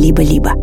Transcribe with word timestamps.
«Либо-либо». 0.00 0.54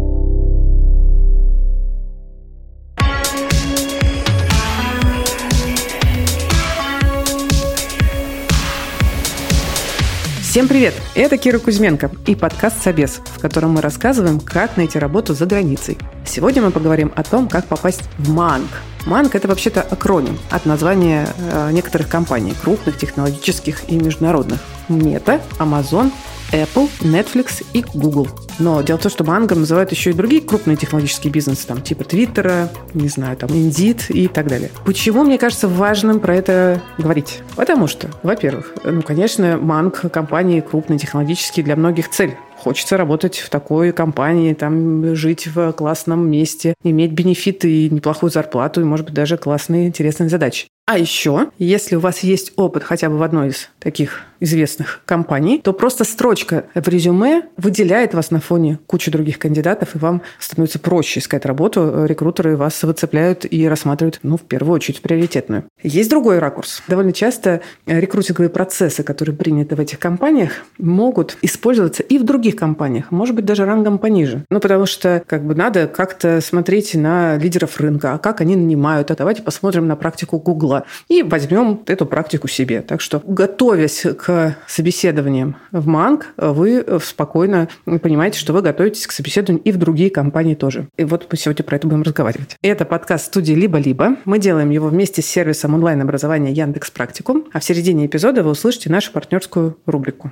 Всем 10.41 10.67
привет! 10.67 10.95
Это 11.13 11.37
Кира 11.37 11.59
Кузьменко 11.59 12.09
и 12.25 12.33
подкаст 12.33 12.81
«Собес», 12.81 13.21
в 13.25 13.39
котором 13.39 13.73
мы 13.73 13.81
рассказываем, 13.81 14.39
как 14.39 14.75
найти 14.75 14.97
работу 14.97 15.35
за 15.35 15.45
границей. 15.45 15.99
Сегодня 16.25 16.63
мы 16.63 16.71
поговорим 16.71 17.13
о 17.15 17.21
том, 17.21 17.47
как 17.47 17.67
попасть 17.67 18.09
в 18.17 18.31
МАНК. 18.31 18.81
МАНК– 19.05 19.35
это 19.35 19.47
вообще-то 19.47 19.83
акроним 19.83 20.39
от 20.49 20.65
названия 20.65 21.27
э, 21.37 21.69
некоторых 21.73 22.09
компаний, 22.09 22.55
крупных, 22.59 22.97
технологических 22.97 23.87
и 23.87 23.97
международных. 23.97 24.59
Мета, 24.89 25.41
Amazon, 25.59 26.11
Apple, 26.51 26.89
Netflix 27.01 27.63
и 27.73 27.85
Google. 27.93 28.27
Но 28.59 28.81
дело 28.81 28.97
в 28.97 29.01
том, 29.01 29.11
что 29.11 29.23
мангом 29.23 29.59
называют 29.59 29.91
еще 29.91 30.11
и 30.11 30.13
другие 30.13 30.41
крупные 30.41 30.77
технологические 30.77 31.31
бизнесы, 31.31 31.67
там, 31.67 31.81
типа 31.81 32.03
Твиттера, 32.03 32.69
не 32.93 33.07
знаю, 33.07 33.37
там, 33.37 33.49
Indeed 33.49 34.11
и 34.11 34.27
так 34.27 34.47
далее. 34.47 34.71
Почему, 34.85 35.23
мне 35.23 35.37
кажется, 35.37 35.67
важным 35.67 36.19
про 36.19 36.35
это 36.35 36.81
говорить? 36.97 37.41
Потому 37.55 37.87
что, 37.87 38.09
во-первых, 38.23 38.73
ну, 38.83 39.01
конечно, 39.01 39.57
манг 39.57 40.01
компании 40.11 40.61
крупные 40.61 40.99
технологические 40.99 41.63
для 41.63 41.75
многих 41.75 42.09
цель 42.09 42.35
хочется 42.57 42.97
работать 42.97 43.37
в 43.37 43.49
такой 43.49 43.91
компании, 43.91 44.53
там 44.53 45.15
жить 45.15 45.47
в 45.47 45.71
классном 45.73 46.29
месте, 46.29 46.73
иметь 46.83 47.11
бенефиты 47.11 47.71
и 47.71 47.89
неплохую 47.89 48.31
зарплату, 48.31 48.81
и, 48.81 48.83
может 48.83 49.05
быть, 49.05 49.15
даже 49.15 49.37
классные, 49.37 49.87
интересные 49.87 50.29
задачи. 50.29 50.67
А 50.85 50.97
еще, 50.97 51.49
если 51.59 51.95
у 51.95 51.99
вас 51.99 52.19
есть 52.19 52.53
опыт 52.55 52.83
хотя 52.83 53.09
бы 53.09 53.17
в 53.17 53.23
одной 53.23 53.49
из 53.49 53.69
таких 53.79 54.21
известных 54.39 55.01
компаний, 55.05 55.61
то 55.63 55.73
просто 55.73 56.03
строчка 56.03 56.65
в 56.73 56.87
резюме 56.87 57.43
выделяет 57.57 58.13
вас 58.13 58.31
на 58.31 58.39
фоне 58.39 58.79
кучи 58.87 59.11
других 59.11 59.39
кандидатов, 59.39 59.95
и 59.95 59.97
вам 59.97 60.21
становится 60.39 60.79
проще 60.79 61.19
искать 61.19 61.45
работу. 61.45 62.05
Рекрутеры 62.05 62.57
вас 62.57 62.81
выцепляют 62.83 63.45
и 63.49 63.67
рассматривают, 63.67 64.19
ну, 64.23 64.37
в 64.37 64.41
первую 64.41 64.75
очередь, 64.75 65.01
приоритетную. 65.01 65.63
Есть 65.81 66.09
другой 66.09 66.39
ракурс. 66.39 66.83
Довольно 66.87 67.13
часто 67.13 67.61
рекрутинговые 67.85 68.49
процессы, 68.49 69.03
которые 69.03 69.35
приняты 69.35 69.75
в 69.75 69.79
этих 69.79 69.99
компаниях, 69.99 70.51
могут 70.77 71.37
использоваться 71.41 72.03
и 72.03 72.17
в 72.17 72.23
других 72.23 72.55
компаниях, 72.55 73.11
может 73.11 73.35
быть, 73.35 73.45
даже 73.45 73.65
рангом 73.65 73.97
пониже. 73.97 74.45
Ну, 74.49 74.59
потому 74.59 74.85
что 74.85 75.23
как 75.25 75.45
бы 75.45 75.55
надо 75.55 75.87
как-то 75.87 76.41
смотреть 76.41 76.95
на 76.95 77.37
лидеров 77.37 77.79
рынка, 77.79 78.13
а 78.13 78.17
как 78.17 78.41
они 78.41 78.55
нанимают. 78.55 79.11
А 79.11 79.15
давайте 79.15 79.41
посмотрим 79.41 79.87
на 79.87 79.95
практику 79.95 80.39
Гугла. 80.39 80.85
И 81.07 81.23
возьмем 81.23 81.81
эту 81.87 82.05
практику 82.05 82.47
себе. 82.47 82.81
Так 82.81 83.01
что, 83.01 83.21
готовясь 83.25 84.05
к 84.17 84.26
собеседованиям 84.67 85.55
в 85.71 85.87
МАНК, 85.87 86.33
вы 86.37 86.85
спокойно 87.03 87.69
понимаете, 87.85 88.39
что 88.39 88.53
вы 88.53 88.61
готовитесь 88.61 89.07
к 89.07 89.11
собеседованию 89.11 89.63
и 89.63 89.71
в 89.71 89.77
другие 89.77 90.09
компании 90.09 90.55
тоже. 90.55 90.87
И 90.97 91.03
вот 91.03 91.27
мы 91.31 91.37
сегодня 91.37 91.63
про 91.63 91.75
это 91.77 91.87
будем 91.87 92.03
разговаривать. 92.03 92.57
Это 92.61 92.85
подкаст 92.85 93.25
студии 93.25 93.53
«Либо-либо». 93.53 94.17
Мы 94.25 94.39
делаем 94.39 94.69
его 94.69 94.87
вместе 94.87 95.21
с 95.21 95.25
сервисом 95.25 95.73
онлайн-образования 95.73 96.51
Яндекс 96.51 96.91
Практикум, 96.91 97.45
а 97.53 97.59
в 97.59 97.63
середине 97.63 98.05
эпизода 98.05 98.43
вы 98.43 98.51
услышите 98.51 98.89
нашу 98.89 99.11
партнерскую 99.11 99.77
рубрику. 99.85 100.31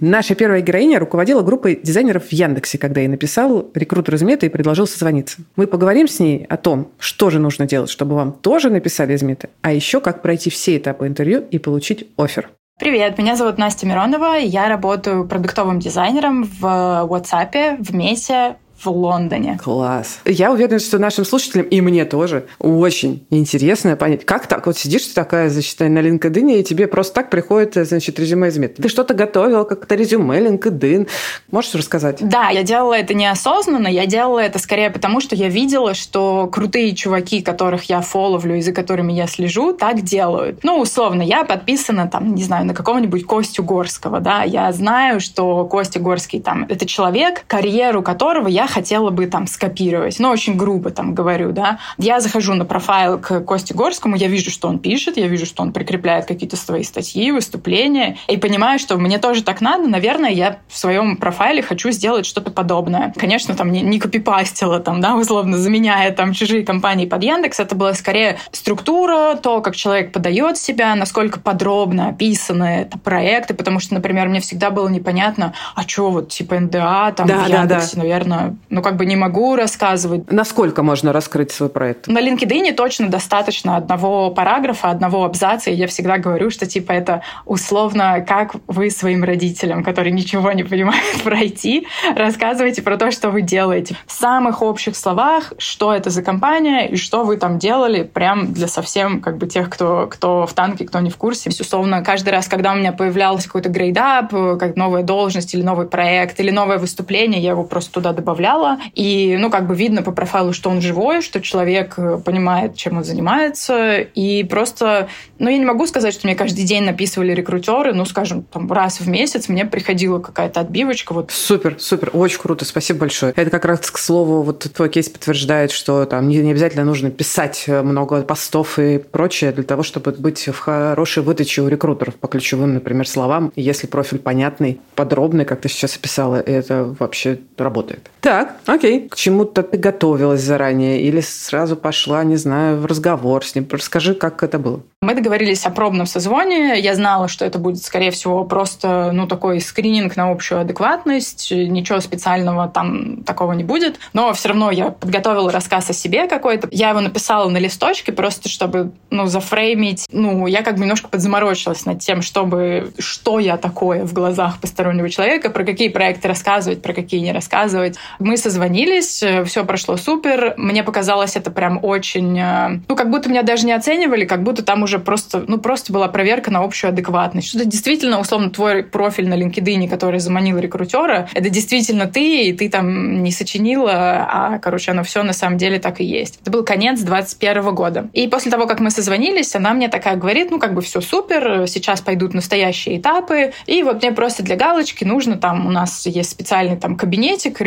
Наша 0.00 0.36
первая 0.36 0.60
героиня 0.60 1.00
руководила 1.00 1.42
группой 1.42 1.80
дизайнеров 1.82 2.26
в 2.26 2.32
Яндексе, 2.32 2.78
когда 2.78 3.00
ей 3.00 3.08
написал 3.08 3.68
рекрутер 3.74 4.14
из 4.14 4.22
Мета 4.22 4.46
и 4.46 4.48
предложил 4.48 4.86
созвониться. 4.86 5.38
Мы 5.56 5.66
поговорим 5.66 6.06
с 6.06 6.20
ней 6.20 6.46
о 6.48 6.56
том, 6.56 6.92
что 7.00 7.30
же 7.30 7.40
нужно 7.40 7.66
делать, 7.66 7.90
чтобы 7.90 8.14
вам 8.14 8.32
тоже 8.32 8.70
написали 8.70 9.14
из 9.14 9.22
Мета, 9.22 9.50
а 9.60 9.72
еще 9.72 10.00
как 10.00 10.22
пройти 10.22 10.50
все 10.50 10.76
этапы 10.76 11.08
интервью 11.08 11.44
и 11.50 11.58
получить 11.58 12.06
офер. 12.16 12.48
Привет, 12.78 13.18
меня 13.18 13.34
зовут 13.34 13.58
Настя 13.58 13.88
Миронова, 13.88 14.36
я 14.36 14.68
работаю 14.68 15.26
продуктовым 15.26 15.80
дизайнером 15.80 16.44
в 16.44 16.62
WhatsApp, 16.62 17.82
в 17.82 17.92
Мете, 17.92 18.54
в 18.82 18.88
Лондоне. 18.88 19.58
Класс. 19.62 20.20
Я 20.24 20.52
уверена, 20.52 20.78
что 20.78 20.98
нашим 20.98 21.24
слушателям 21.24 21.66
и 21.66 21.80
мне 21.80 22.04
тоже 22.04 22.46
очень 22.58 23.26
интересно 23.30 23.96
понять, 23.96 24.24
как 24.24 24.46
так? 24.46 24.66
Вот 24.66 24.78
сидишь 24.78 25.06
ты 25.06 25.14
такая, 25.14 25.50
значит, 25.50 25.80
на 25.80 25.98
LinkedIn, 25.98 26.60
и 26.60 26.62
тебе 26.62 26.86
просто 26.86 27.14
так 27.14 27.30
приходит, 27.30 27.74
значит, 27.74 28.18
резюме 28.18 28.48
из 28.48 28.58
Ты 28.58 28.88
что-то 28.88 29.14
готовил, 29.14 29.64
как-то 29.64 29.94
резюме, 29.94 30.38
LinkedIn. 30.40 31.08
Можешь 31.50 31.74
рассказать? 31.74 32.18
Да, 32.20 32.50
я 32.50 32.62
делала 32.62 32.94
это 32.94 33.14
неосознанно, 33.14 33.88
я 33.88 34.06
делала 34.06 34.38
это 34.38 34.58
скорее 34.58 34.90
потому, 34.90 35.20
что 35.20 35.34
я 35.34 35.48
видела, 35.48 35.94
что 35.94 36.46
крутые 36.46 36.94
чуваки, 36.94 37.42
которых 37.42 37.84
я 37.84 38.00
фоловлю 38.00 38.56
и 38.56 38.62
за 38.62 38.72
которыми 38.72 39.12
я 39.12 39.26
слежу, 39.26 39.72
так 39.72 40.02
делают. 40.02 40.62
Ну, 40.62 40.78
условно, 40.78 41.22
я 41.22 41.44
подписана 41.44 42.08
там, 42.08 42.34
не 42.34 42.44
знаю, 42.44 42.66
на 42.66 42.74
какого-нибудь 42.74 43.24
Костю 43.24 43.64
Горского, 43.64 44.20
да, 44.20 44.42
я 44.42 44.70
знаю, 44.72 45.20
что 45.20 45.64
Костя 45.64 45.98
Горский 45.98 46.40
там, 46.40 46.66
это 46.68 46.86
человек, 46.86 47.44
карьеру 47.46 48.02
которого 48.02 48.46
я 48.48 48.67
хотела 48.68 49.10
бы 49.10 49.26
там 49.26 49.46
скопировать. 49.46 50.18
Ну, 50.18 50.30
очень 50.30 50.56
грубо 50.56 50.90
там 50.90 51.14
говорю, 51.14 51.52
да. 51.52 51.78
Я 51.98 52.20
захожу 52.20 52.54
на 52.54 52.64
профайл 52.64 53.18
к 53.18 53.40
Косте 53.40 53.74
Горскому, 53.74 54.16
я 54.16 54.28
вижу, 54.28 54.50
что 54.50 54.68
он 54.68 54.78
пишет, 54.78 55.16
я 55.16 55.26
вижу, 55.26 55.46
что 55.46 55.62
он 55.62 55.72
прикрепляет 55.72 56.26
какие-то 56.26 56.56
свои 56.56 56.82
статьи, 56.82 57.30
выступления, 57.32 58.18
и 58.28 58.36
понимаю, 58.36 58.78
что 58.78 58.96
мне 58.96 59.18
тоже 59.18 59.42
так 59.42 59.60
надо, 59.60 59.88
наверное, 59.88 60.30
я 60.30 60.58
в 60.68 60.78
своем 60.78 61.16
профайле 61.16 61.62
хочу 61.62 61.90
сделать 61.90 62.26
что-то 62.26 62.50
подобное. 62.50 63.12
Конечно, 63.16 63.54
там 63.54 63.72
не, 63.72 63.80
не 63.80 63.98
копипастила, 63.98 64.80
там, 64.80 65.00
да, 65.00 65.16
условно 65.16 65.58
заменяя 65.58 66.12
там 66.12 66.32
чужие 66.32 66.64
компании 66.64 67.06
под 67.06 67.22
Яндекс, 67.22 67.60
это 67.60 67.74
была 67.74 67.94
скорее 67.94 68.38
структура, 68.52 69.36
то, 69.36 69.60
как 69.60 69.76
человек 69.76 70.12
подает 70.12 70.58
себя, 70.58 70.94
насколько 70.94 71.40
подробно 71.40 72.08
описаны 72.08 72.82
это 72.82 72.98
проекты, 72.98 73.54
потому 73.54 73.80
что, 73.80 73.94
например, 73.94 74.28
мне 74.28 74.40
всегда 74.40 74.70
было 74.70 74.88
непонятно, 74.88 75.54
а 75.74 75.82
что 75.82 76.10
вот 76.10 76.28
типа 76.28 76.60
НДА 76.60 77.12
там 77.16 77.26
да, 77.26 77.44
в 77.44 77.48
Яндексе, 77.48 77.96
да, 77.96 77.96
да. 77.96 77.98
наверное, 78.02 78.56
ну, 78.70 78.82
как 78.82 78.96
бы 78.96 79.06
не 79.06 79.16
могу 79.16 79.56
рассказывать. 79.56 80.30
Насколько 80.30 80.82
можно 80.82 81.12
раскрыть 81.12 81.50
свой 81.50 81.68
проект? 81.68 82.06
На 82.06 82.20
LinkedIn 82.20 82.72
точно 82.74 83.08
достаточно 83.08 83.76
одного 83.76 84.30
параграфа, 84.30 84.90
одного 84.90 85.24
абзаца, 85.24 85.70
и 85.70 85.74
я 85.74 85.86
всегда 85.86 86.18
говорю, 86.18 86.50
что, 86.50 86.66
типа, 86.66 86.92
это 86.92 87.22
условно, 87.46 88.24
как 88.26 88.56
вы 88.66 88.90
своим 88.90 89.24
родителям, 89.24 89.82
которые 89.82 90.12
ничего 90.12 90.52
не 90.52 90.64
понимают 90.64 91.22
пройти, 91.24 91.86
рассказываете 92.14 92.82
про 92.82 92.96
то, 92.96 93.10
что 93.10 93.30
вы 93.30 93.42
делаете. 93.42 93.96
В 94.06 94.12
самых 94.12 94.62
общих 94.62 94.96
словах, 94.96 95.52
что 95.58 95.94
это 95.94 96.10
за 96.10 96.22
компания 96.22 96.88
и 96.88 96.96
что 96.96 97.24
вы 97.24 97.36
там 97.36 97.58
делали, 97.58 98.02
прям 98.02 98.52
для 98.52 98.68
совсем, 98.68 99.20
как 99.20 99.38
бы, 99.38 99.46
тех, 99.46 99.70
кто, 99.70 100.06
кто 100.10 100.46
в 100.46 100.52
танке, 100.52 100.84
кто 100.84 101.00
не 101.00 101.10
в 101.10 101.16
курсе. 101.16 101.50
Условно, 101.50 102.02
каждый 102.04 102.30
раз, 102.30 102.48
когда 102.48 102.72
у 102.72 102.76
меня 102.76 102.92
появлялся 102.92 103.46
какой-то 103.46 103.70
грейдап, 103.70 104.30
как 104.30 104.76
новая 104.76 105.02
должность 105.02 105.54
или 105.54 105.62
новый 105.62 105.86
проект, 105.86 106.38
или 106.40 106.50
новое 106.50 106.78
выступление, 106.78 107.40
я 107.40 107.50
его 107.50 107.64
просто 107.64 107.92
туда 107.92 108.12
добавляла, 108.12 108.47
материала. 108.48 108.78
И, 108.94 109.36
ну, 109.38 109.50
как 109.50 109.66
бы 109.66 109.74
видно 109.74 110.02
по 110.02 110.12
профайлу, 110.12 110.52
что 110.52 110.70
он 110.70 110.80
живой, 110.80 111.22
что 111.22 111.40
человек 111.40 111.94
э, 111.96 112.18
понимает, 112.24 112.76
чем 112.76 112.98
он 112.98 113.04
занимается. 113.04 113.98
И 114.00 114.44
просто, 114.44 115.08
ну, 115.38 115.50
я 115.50 115.58
не 115.58 115.64
могу 115.64 115.86
сказать, 115.86 116.14
что 116.14 116.26
мне 116.26 116.34
каждый 116.34 116.64
день 116.64 116.84
написывали 116.84 117.32
рекрутеры, 117.32 117.92
ну, 117.92 118.04
скажем, 118.04 118.42
там, 118.42 118.70
раз 118.72 119.00
в 119.00 119.08
месяц 119.08 119.48
мне 119.48 119.64
приходила 119.64 120.18
какая-то 120.18 120.60
отбивочка. 120.60 121.12
Вот. 121.12 121.30
Супер, 121.30 121.76
супер, 121.78 122.10
очень 122.12 122.40
круто, 122.40 122.64
спасибо 122.64 123.00
большое. 123.00 123.32
Это 123.36 123.50
как 123.50 123.64
раз, 123.64 123.90
к 123.90 123.98
слову, 123.98 124.42
вот 124.42 124.60
твой 124.74 124.88
кейс 124.88 125.08
подтверждает, 125.08 125.70
что 125.70 126.04
там 126.04 126.28
не, 126.28 126.38
не 126.38 126.50
обязательно 126.50 126.84
нужно 126.84 127.10
писать 127.10 127.64
э, 127.66 127.82
много 127.82 128.22
постов 128.22 128.78
и 128.78 128.98
прочее 128.98 129.52
для 129.52 129.64
того, 129.64 129.82
чтобы 129.82 130.12
быть 130.12 130.48
в 130.48 130.58
хорошей 130.58 131.22
выдаче 131.22 131.62
у 131.62 131.68
рекрутеров 131.68 132.14
по 132.16 132.28
ключевым, 132.28 132.74
например, 132.74 133.08
словам. 133.08 133.52
Если 133.56 133.86
профиль 133.86 134.18
понятный, 134.18 134.80
подробный, 134.94 135.44
как 135.44 135.60
ты 135.60 135.68
сейчас 135.68 135.96
описала, 135.96 136.36
это 136.36 136.94
вообще 136.98 137.38
работает. 137.56 138.10
Так, 138.20 138.37
так, 138.38 138.56
окей. 138.66 139.08
К 139.08 139.16
чему-то 139.16 139.62
ты 139.62 139.78
готовилась 139.78 140.40
заранее 140.40 141.00
или 141.00 141.20
сразу 141.20 141.76
пошла, 141.76 142.22
не 142.22 142.36
знаю, 142.36 142.78
в 142.78 142.86
разговор 142.86 143.44
с 143.44 143.54
ним? 143.54 143.66
Расскажи, 143.70 144.14
как 144.14 144.42
это 144.42 144.58
было. 144.58 144.80
Мы 145.00 145.14
договорились 145.14 145.64
о 145.64 145.70
пробном 145.70 146.06
созвоне. 146.06 146.78
Я 146.78 146.94
знала, 146.94 147.28
что 147.28 147.44
это 147.44 147.58
будет, 147.58 147.82
скорее 147.82 148.10
всего, 148.10 148.44
просто 148.44 149.10
ну, 149.12 149.26
такой 149.26 149.60
скрининг 149.60 150.16
на 150.16 150.30
общую 150.30 150.60
адекватность. 150.60 151.50
Ничего 151.50 152.00
специального 152.00 152.68
там 152.68 153.22
такого 153.24 153.52
не 153.52 153.64
будет. 153.64 153.98
Но 154.12 154.32
все 154.32 154.48
равно 154.48 154.70
я 154.70 154.90
подготовила 154.90 155.50
рассказ 155.50 155.90
о 155.90 155.92
себе 155.92 156.28
какой-то. 156.28 156.68
Я 156.70 156.90
его 156.90 157.00
написала 157.00 157.48
на 157.48 157.58
листочке, 157.58 158.12
просто 158.12 158.48
чтобы 158.48 158.92
ну, 159.10 159.26
зафреймить. 159.26 160.06
Ну, 160.10 160.46
я 160.46 160.62
как 160.62 160.74
бы 160.74 160.80
немножко 160.82 161.08
подзаморочилась 161.08 161.86
над 161.86 162.00
тем, 162.00 162.22
чтобы 162.22 162.92
что 162.98 163.38
я 163.38 163.56
такое 163.56 164.04
в 164.04 164.12
глазах 164.12 164.60
постороннего 164.60 165.08
человека, 165.08 165.50
про 165.50 165.64
какие 165.64 165.88
проекты 165.88 166.28
рассказывать, 166.28 166.82
про 166.82 166.92
какие 166.92 167.20
не 167.20 167.32
рассказывать 167.32 167.96
мы 168.28 168.36
созвонились, 168.36 169.22
э, 169.22 169.42
все 169.44 169.64
прошло 169.64 169.96
супер. 169.96 170.52
Мне 170.58 170.84
показалось 170.84 171.34
это 171.34 171.50
прям 171.50 171.80
очень... 171.82 172.38
Э, 172.38 172.80
ну, 172.86 172.94
как 172.94 173.10
будто 173.10 173.30
меня 173.30 173.42
даже 173.42 173.64
не 173.64 173.72
оценивали, 173.72 174.26
как 174.26 174.42
будто 174.42 174.62
там 174.62 174.82
уже 174.82 174.98
просто, 174.98 175.44
ну, 175.48 175.56
просто 175.56 175.94
была 175.94 176.08
проверка 176.08 176.50
на 176.50 176.62
общую 176.62 176.90
адекватность. 176.90 177.48
Что-то 177.48 177.64
действительно, 177.64 178.20
условно, 178.20 178.50
твой 178.50 178.82
профиль 178.82 179.28
на 179.28 179.34
LinkedIn, 179.34 179.88
который 179.88 180.20
заманил 180.20 180.58
рекрутера, 180.58 181.30
это 181.32 181.48
действительно 181.48 182.06
ты, 182.06 182.48
и 182.48 182.52
ты 182.52 182.68
там 182.68 183.22
не 183.22 183.32
сочинила, 183.32 183.92
а, 183.92 184.58
короче, 184.58 184.90
оно 184.90 185.04
все 185.04 185.22
на 185.22 185.32
самом 185.32 185.56
деле 185.56 185.78
так 185.78 186.00
и 186.00 186.04
есть. 186.04 186.38
Это 186.42 186.50
был 186.50 186.64
конец 186.64 187.00
21 187.00 187.74
года. 187.74 188.10
И 188.12 188.28
после 188.28 188.50
того, 188.50 188.66
как 188.66 188.80
мы 188.80 188.90
созвонились, 188.90 189.56
она 189.56 189.72
мне 189.72 189.88
такая 189.88 190.16
говорит, 190.16 190.50
ну, 190.50 190.58
как 190.58 190.74
бы 190.74 190.82
все 190.82 191.00
супер, 191.00 191.66
сейчас 191.66 192.02
пойдут 192.02 192.34
настоящие 192.34 192.98
этапы, 192.98 193.54
и 193.64 193.82
вот 193.82 194.02
мне 194.02 194.12
просто 194.12 194.42
для 194.42 194.56
галочки 194.56 195.04
нужно 195.04 195.38
там, 195.38 195.66
у 195.66 195.70
нас 195.70 196.04
есть 196.04 196.30
специальный 196.30 196.76
там 196.76 196.94
кабинетик 196.94 197.62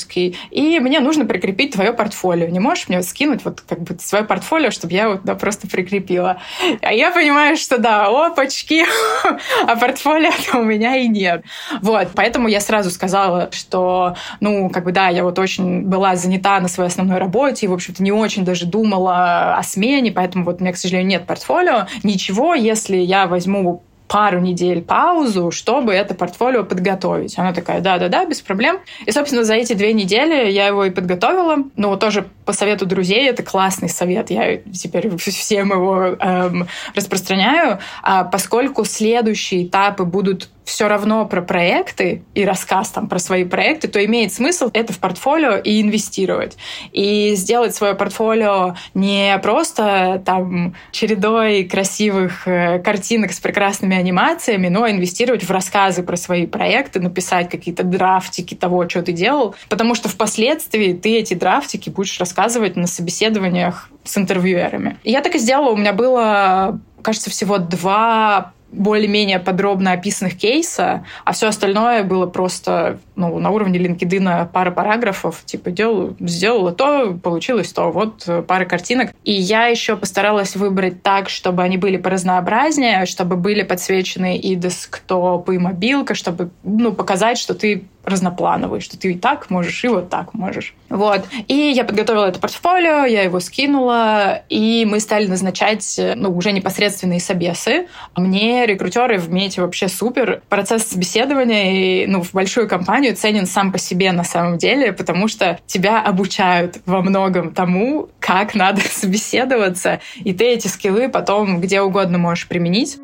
рекрутерский, 0.00 0.36
и 0.50 0.80
мне 0.80 1.00
нужно 1.00 1.24
прикрепить 1.24 1.72
твое 1.72 1.92
портфолио. 1.92 2.48
Не 2.48 2.60
можешь 2.60 2.88
мне 2.88 3.02
скинуть 3.02 3.44
вот 3.44 3.62
как 3.66 3.80
бы 3.80 3.96
свое 4.00 4.24
портфолио, 4.24 4.70
чтобы 4.70 4.92
я 4.94 5.08
вот 5.08 5.20
да, 5.24 5.34
просто 5.34 5.68
прикрепила. 5.68 6.40
А 6.82 6.92
я 6.92 7.10
понимаю, 7.10 7.56
что 7.56 7.78
да, 7.78 8.06
опачки, 8.06 8.84
а 9.66 9.76
портфолио 9.76 10.30
у 10.54 10.62
меня 10.62 10.96
и 10.96 11.08
нет. 11.08 11.44
Вот, 11.82 12.08
поэтому 12.14 12.48
я 12.48 12.60
сразу 12.60 12.90
сказала, 12.90 13.50
что, 13.52 14.16
ну, 14.40 14.70
как 14.70 14.84
бы 14.84 14.92
да, 14.92 15.08
я 15.08 15.24
вот 15.24 15.38
очень 15.38 15.82
была 15.82 16.16
занята 16.16 16.60
на 16.60 16.68
своей 16.68 16.88
основной 16.88 17.18
работе 17.18 17.66
и, 17.66 17.68
в 17.68 17.72
общем-то, 17.72 18.02
не 18.02 18.12
очень 18.12 18.44
даже 18.44 18.66
думала 18.66 19.56
о 19.56 19.62
смене, 19.62 20.12
поэтому 20.12 20.44
вот 20.44 20.60
у 20.60 20.62
меня, 20.62 20.72
к 20.72 20.76
сожалению, 20.76 21.08
нет 21.08 21.26
портфолио. 21.26 21.86
Ничего, 22.02 22.54
если 22.54 22.96
я 22.96 23.26
возьму 23.26 23.82
пару 24.10 24.40
недель 24.40 24.82
паузу, 24.82 25.52
чтобы 25.52 25.92
это 25.92 26.14
портфолио 26.14 26.64
подготовить. 26.64 27.38
Она 27.38 27.52
такая, 27.52 27.80
да-да-да, 27.80 28.24
без 28.24 28.40
проблем. 28.40 28.80
И, 29.06 29.12
собственно, 29.12 29.44
за 29.44 29.54
эти 29.54 29.74
две 29.74 29.92
недели 29.92 30.50
я 30.50 30.66
его 30.66 30.84
и 30.84 30.90
подготовила. 30.90 31.58
Но 31.76 31.94
тоже 31.94 32.26
по 32.44 32.52
совету 32.52 32.86
друзей, 32.86 33.28
это 33.28 33.44
классный 33.44 33.88
совет. 33.88 34.30
Я 34.30 34.56
теперь 34.56 35.16
всем 35.16 35.70
его 35.70 36.16
эм, 36.18 36.66
распространяю. 36.96 37.78
А 38.02 38.24
поскольку 38.24 38.84
следующие 38.84 39.66
этапы 39.66 40.04
будут 40.04 40.48
все 40.70 40.86
равно 40.86 41.26
про 41.26 41.42
проекты 41.42 42.22
и 42.34 42.44
рассказ 42.44 42.90
там 42.90 43.08
про 43.08 43.18
свои 43.18 43.44
проекты, 43.44 43.88
то 43.88 44.02
имеет 44.04 44.32
смысл 44.32 44.70
это 44.72 44.92
в 44.92 44.98
портфолио 45.00 45.56
и 45.56 45.82
инвестировать. 45.82 46.56
И 46.92 47.34
сделать 47.34 47.74
свое 47.74 47.94
портфолио 47.94 48.76
не 48.94 49.36
просто 49.42 50.22
там 50.24 50.76
чередой 50.92 51.64
красивых 51.64 52.46
э, 52.46 52.78
картинок 52.78 53.32
с 53.32 53.40
прекрасными 53.40 53.96
анимациями, 53.96 54.68
но 54.68 54.88
инвестировать 54.88 55.42
в 55.42 55.50
рассказы 55.50 56.04
про 56.04 56.16
свои 56.16 56.46
проекты, 56.46 57.00
написать 57.00 57.50
какие-то 57.50 57.82
драфтики 57.82 58.54
того, 58.54 58.88
что 58.88 59.02
ты 59.02 59.10
делал, 59.10 59.56
потому 59.68 59.96
что 59.96 60.08
впоследствии 60.08 60.92
ты 60.92 61.18
эти 61.18 61.34
драфтики 61.34 61.90
будешь 61.90 62.20
рассказывать 62.20 62.76
на 62.76 62.86
собеседованиях 62.86 63.90
с 64.04 64.16
интервьюерами. 64.16 64.98
Я 65.02 65.20
так 65.20 65.34
и 65.34 65.38
сделала. 65.38 65.70
У 65.70 65.76
меня 65.76 65.92
было 65.92 66.80
кажется, 67.02 67.30
всего 67.30 67.58
два 67.58 68.52
более-менее 68.72 69.38
подробно 69.38 69.92
описанных 69.92 70.36
кейса, 70.36 71.04
а 71.24 71.32
все 71.32 71.48
остальное 71.48 72.04
было 72.04 72.26
просто 72.26 72.98
ну, 73.16 73.38
на 73.38 73.50
уровне 73.50 73.78
LinkedIn 73.78 74.48
пара 74.52 74.70
параграфов, 74.70 75.42
типа 75.44 75.70
делал, 75.70 76.16
сделала 76.20 76.72
то, 76.72 77.14
получилось 77.22 77.72
то, 77.72 77.90
вот 77.90 78.24
э, 78.26 78.42
пара 78.42 78.64
картинок. 78.64 79.10
И 79.24 79.32
я 79.32 79.66
еще 79.66 79.96
постаралась 79.96 80.56
выбрать 80.56 81.02
так, 81.02 81.28
чтобы 81.28 81.62
они 81.62 81.76
были 81.76 81.96
поразнообразнее, 81.96 83.06
чтобы 83.06 83.36
были 83.36 83.62
подсвечены 83.62 84.36
и 84.36 84.54
десктоп, 84.54 85.50
и 85.50 85.58
мобилка, 85.58 86.14
чтобы 86.14 86.50
ну, 86.62 86.92
показать, 86.92 87.38
что 87.38 87.54
ты 87.54 87.84
разноплановый, 88.04 88.80
что 88.80 88.98
ты 88.98 89.12
и 89.12 89.18
так 89.18 89.50
можешь, 89.50 89.84
и 89.84 89.88
вот 89.88 90.10
так 90.10 90.34
можешь. 90.34 90.74
Вот. 90.88 91.24
И 91.48 91.54
я 91.54 91.84
подготовила 91.84 92.26
это 92.26 92.40
портфолио, 92.40 93.04
я 93.04 93.22
его 93.22 93.40
скинула, 93.40 94.42
и 94.48 94.86
мы 94.88 95.00
стали 95.00 95.26
назначать 95.26 96.00
ну, 96.16 96.34
уже 96.36 96.52
непосредственные 96.52 97.20
собесы. 97.20 97.86
Мне 98.16 98.66
рекрутеры 98.66 99.18
в 99.18 99.30
Мете 99.30 99.60
вообще 99.60 99.88
супер. 99.88 100.42
Процесс 100.48 100.84
собеседования 100.84 102.04
и, 102.04 102.06
ну, 102.06 102.22
в 102.22 102.32
большую 102.32 102.68
компанию 102.68 103.14
ценен 103.14 103.46
сам 103.46 103.72
по 103.72 103.78
себе 103.78 104.12
на 104.12 104.24
самом 104.24 104.58
деле, 104.58 104.92
потому 104.92 105.28
что 105.28 105.58
тебя 105.66 106.02
обучают 106.02 106.78
во 106.86 107.02
многом 107.02 107.52
тому, 107.52 108.08
как 108.18 108.54
надо 108.54 108.80
собеседоваться, 108.90 110.00
и 110.16 110.32
ты 110.32 110.46
эти 110.46 110.66
скиллы 110.66 111.08
потом 111.08 111.60
где 111.60 111.80
угодно 111.80 112.18
можешь 112.18 112.48
применить. 112.48 112.98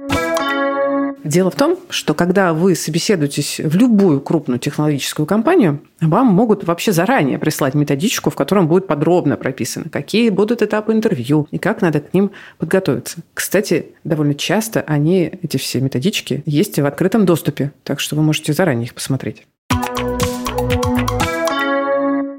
Дело 1.26 1.50
в 1.50 1.56
том, 1.56 1.76
что 1.90 2.14
когда 2.14 2.54
вы 2.54 2.76
собеседуетесь 2.76 3.58
в 3.58 3.74
любую 3.74 4.20
крупную 4.20 4.60
технологическую 4.60 5.26
компанию, 5.26 5.82
вам 6.00 6.28
могут 6.28 6.62
вообще 6.62 6.92
заранее 6.92 7.40
прислать 7.40 7.74
методичку, 7.74 8.30
в 8.30 8.36
котором 8.36 8.68
будет 8.68 8.86
подробно 8.86 9.36
прописано, 9.36 9.86
какие 9.90 10.30
будут 10.30 10.62
этапы 10.62 10.92
интервью 10.92 11.48
и 11.50 11.58
как 11.58 11.82
надо 11.82 11.98
к 11.98 12.14
ним 12.14 12.30
подготовиться. 12.58 13.18
Кстати, 13.34 13.86
довольно 14.04 14.34
часто 14.34 14.82
они, 14.82 15.32
эти 15.42 15.56
все 15.56 15.80
методички, 15.80 16.44
есть 16.46 16.78
в 16.78 16.86
открытом 16.86 17.26
доступе, 17.26 17.72
так 17.82 17.98
что 17.98 18.14
вы 18.14 18.22
можете 18.22 18.52
заранее 18.52 18.84
их 18.84 18.94
посмотреть. 18.94 19.46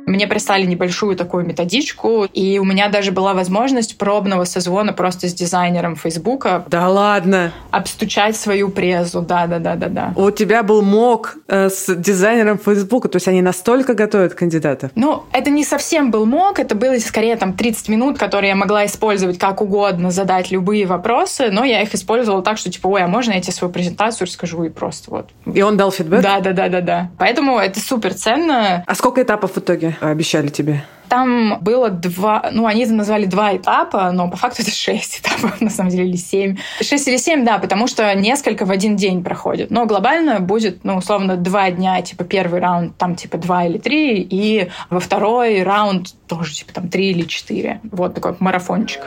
Мне 0.07 0.25
прислали 0.25 0.65
небольшую 0.65 1.17
такую 1.17 1.45
методичку, 1.45 2.23
и 2.23 2.59
у 2.59 2.63
меня 2.63 2.87
даже 2.87 3.11
была 3.11 3.33
возможность 3.33 3.97
пробного 3.97 4.45
созвона 4.45 4.93
просто 4.93 5.27
с 5.27 5.33
дизайнером 5.33 5.97
Фейсбука. 5.97 6.63
Да 6.69 6.87
ладно? 6.87 7.51
Обстучать 7.71 8.37
свою 8.37 8.69
презу, 8.69 9.21
да-да-да-да-да. 9.21 10.13
У 10.15 10.31
тебя 10.31 10.63
был 10.63 10.81
мок 10.81 11.35
э, 11.49 11.69
с 11.69 11.93
дизайнером 11.93 12.57
Фейсбука, 12.57 13.09
то 13.09 13.17
есть 13.17 13.27
они 13.27 13.41
настолько 13.41 13.95
готовят 13.95 14.33
кандидатов? 14.33 14.91
Ну, 14.95 15.23
это 15.33 15.49
не 15.49 15.65
совсем 15.65 16.09
был 16.09 16.25
мок, 16.25 16.59
это 16.59 16.73
было 16.73 16.97
скорее 16.99 17.35
там 17.35 17.51
30 17.51 17.89
минут, 17.89 18.17
которые 18.17 18.49
я 18.49 18.55
могла 18.55 18.85
использовать 18.85 19.37
как 19.37 19.61
угодно, 19.61 20.11
задать 20.11 20.51
любые 20.51 20.85
вопросы, 20.85 21.49
но 21.51 21.65
я 21.65 21.81
их 21.81 21.93
использовала 21.93 22.41
так, 22.41 22.57
что 22.57 22.71
типа, 22.71 22.87
ой, 22.87 23.03
а 23.03 23.07
можно 23.07 23.33
я 23.33 23.41
тебе 23.41 23.51
свою 23.51 23.73
презентацию 23.73 24.27
расскажу 24.27 24.63
и 24.63 24.69
просто 24.69 25.11
вот. 25.11 25.29
И 25.53 25.61
он 25.61 25.75
дал 25.75 25.91
фидбэк? 25.91 26.21
Да-да-да-да-да. 26.21 27.11
Поэтому 27.17 27.59
это 27.59 27.81
супер 27.81 28.13
ценно. 28.13 28.85
А 28.87 28.95
сколько 28.95 29.21
этапов 29.21 29.51
в 29.55 29.57
итоге? 29.57 29.96
Обещали 29.99 30.47
тебе? 30.47 30.83
Там 31.09 31.59
было 31.61 31.89
два, 31.89 32.49
ну, 32.51 32.65
они 32.65 32.83
это 32.83 32.93
назвали 32.93 33.25
два 33.25 33.55
этапа, 33.55 34.11
но 34.11 34.29
по 34.29 34.37
факту 34.37 34.61
это 34.61 34.71
шесть 34.75 35.21
этапов, 35.21 35.61
на 35.61 35.69
самом 35.69 35.89
деле, 35.89 36.09
или 36.09 36.17
семь. 36.17 36.57
Шесть 36.81 37.07
или 37.07 37.17
семь, 37.17 37.45
да, 37.45 37.59
потому 37.59 37.87
что 37.87 38.13
несколько 38.13 38.65
в 38.65 38.71
один 38.71 38.95
день 38.95 39.23
проходит. 39.23 39.71
Но 39.71 39.85
глобально 39.85 40.39
будет, 40.39 40.83
ну, 40.83 40.97
условно, 40.97 41.37
два 41.37 41.71
дня, 41.71 42.01
типа, 42.01 42.23
первый 42.23 42.59
раунд, 42.59 42.97
там, 42.97 43.15
типа, 43.15 43.37
два 43.37 43.65
или 43.65 43.77
три, 43.77 44.21
и 44.21 44.69
во 44.89 44.99
второй 44.99 45.63
раунд 45.63 46.09
тоже, 46.27 46.53
типа, 46.53 46.73
там, 46.73 46.89
три 46.89 47.11
или 47.11 47.23
четыре. 47.23 47.79
Вот 47.91 48.13
такой 48.13 48.35
марафончик. 48.39 49.01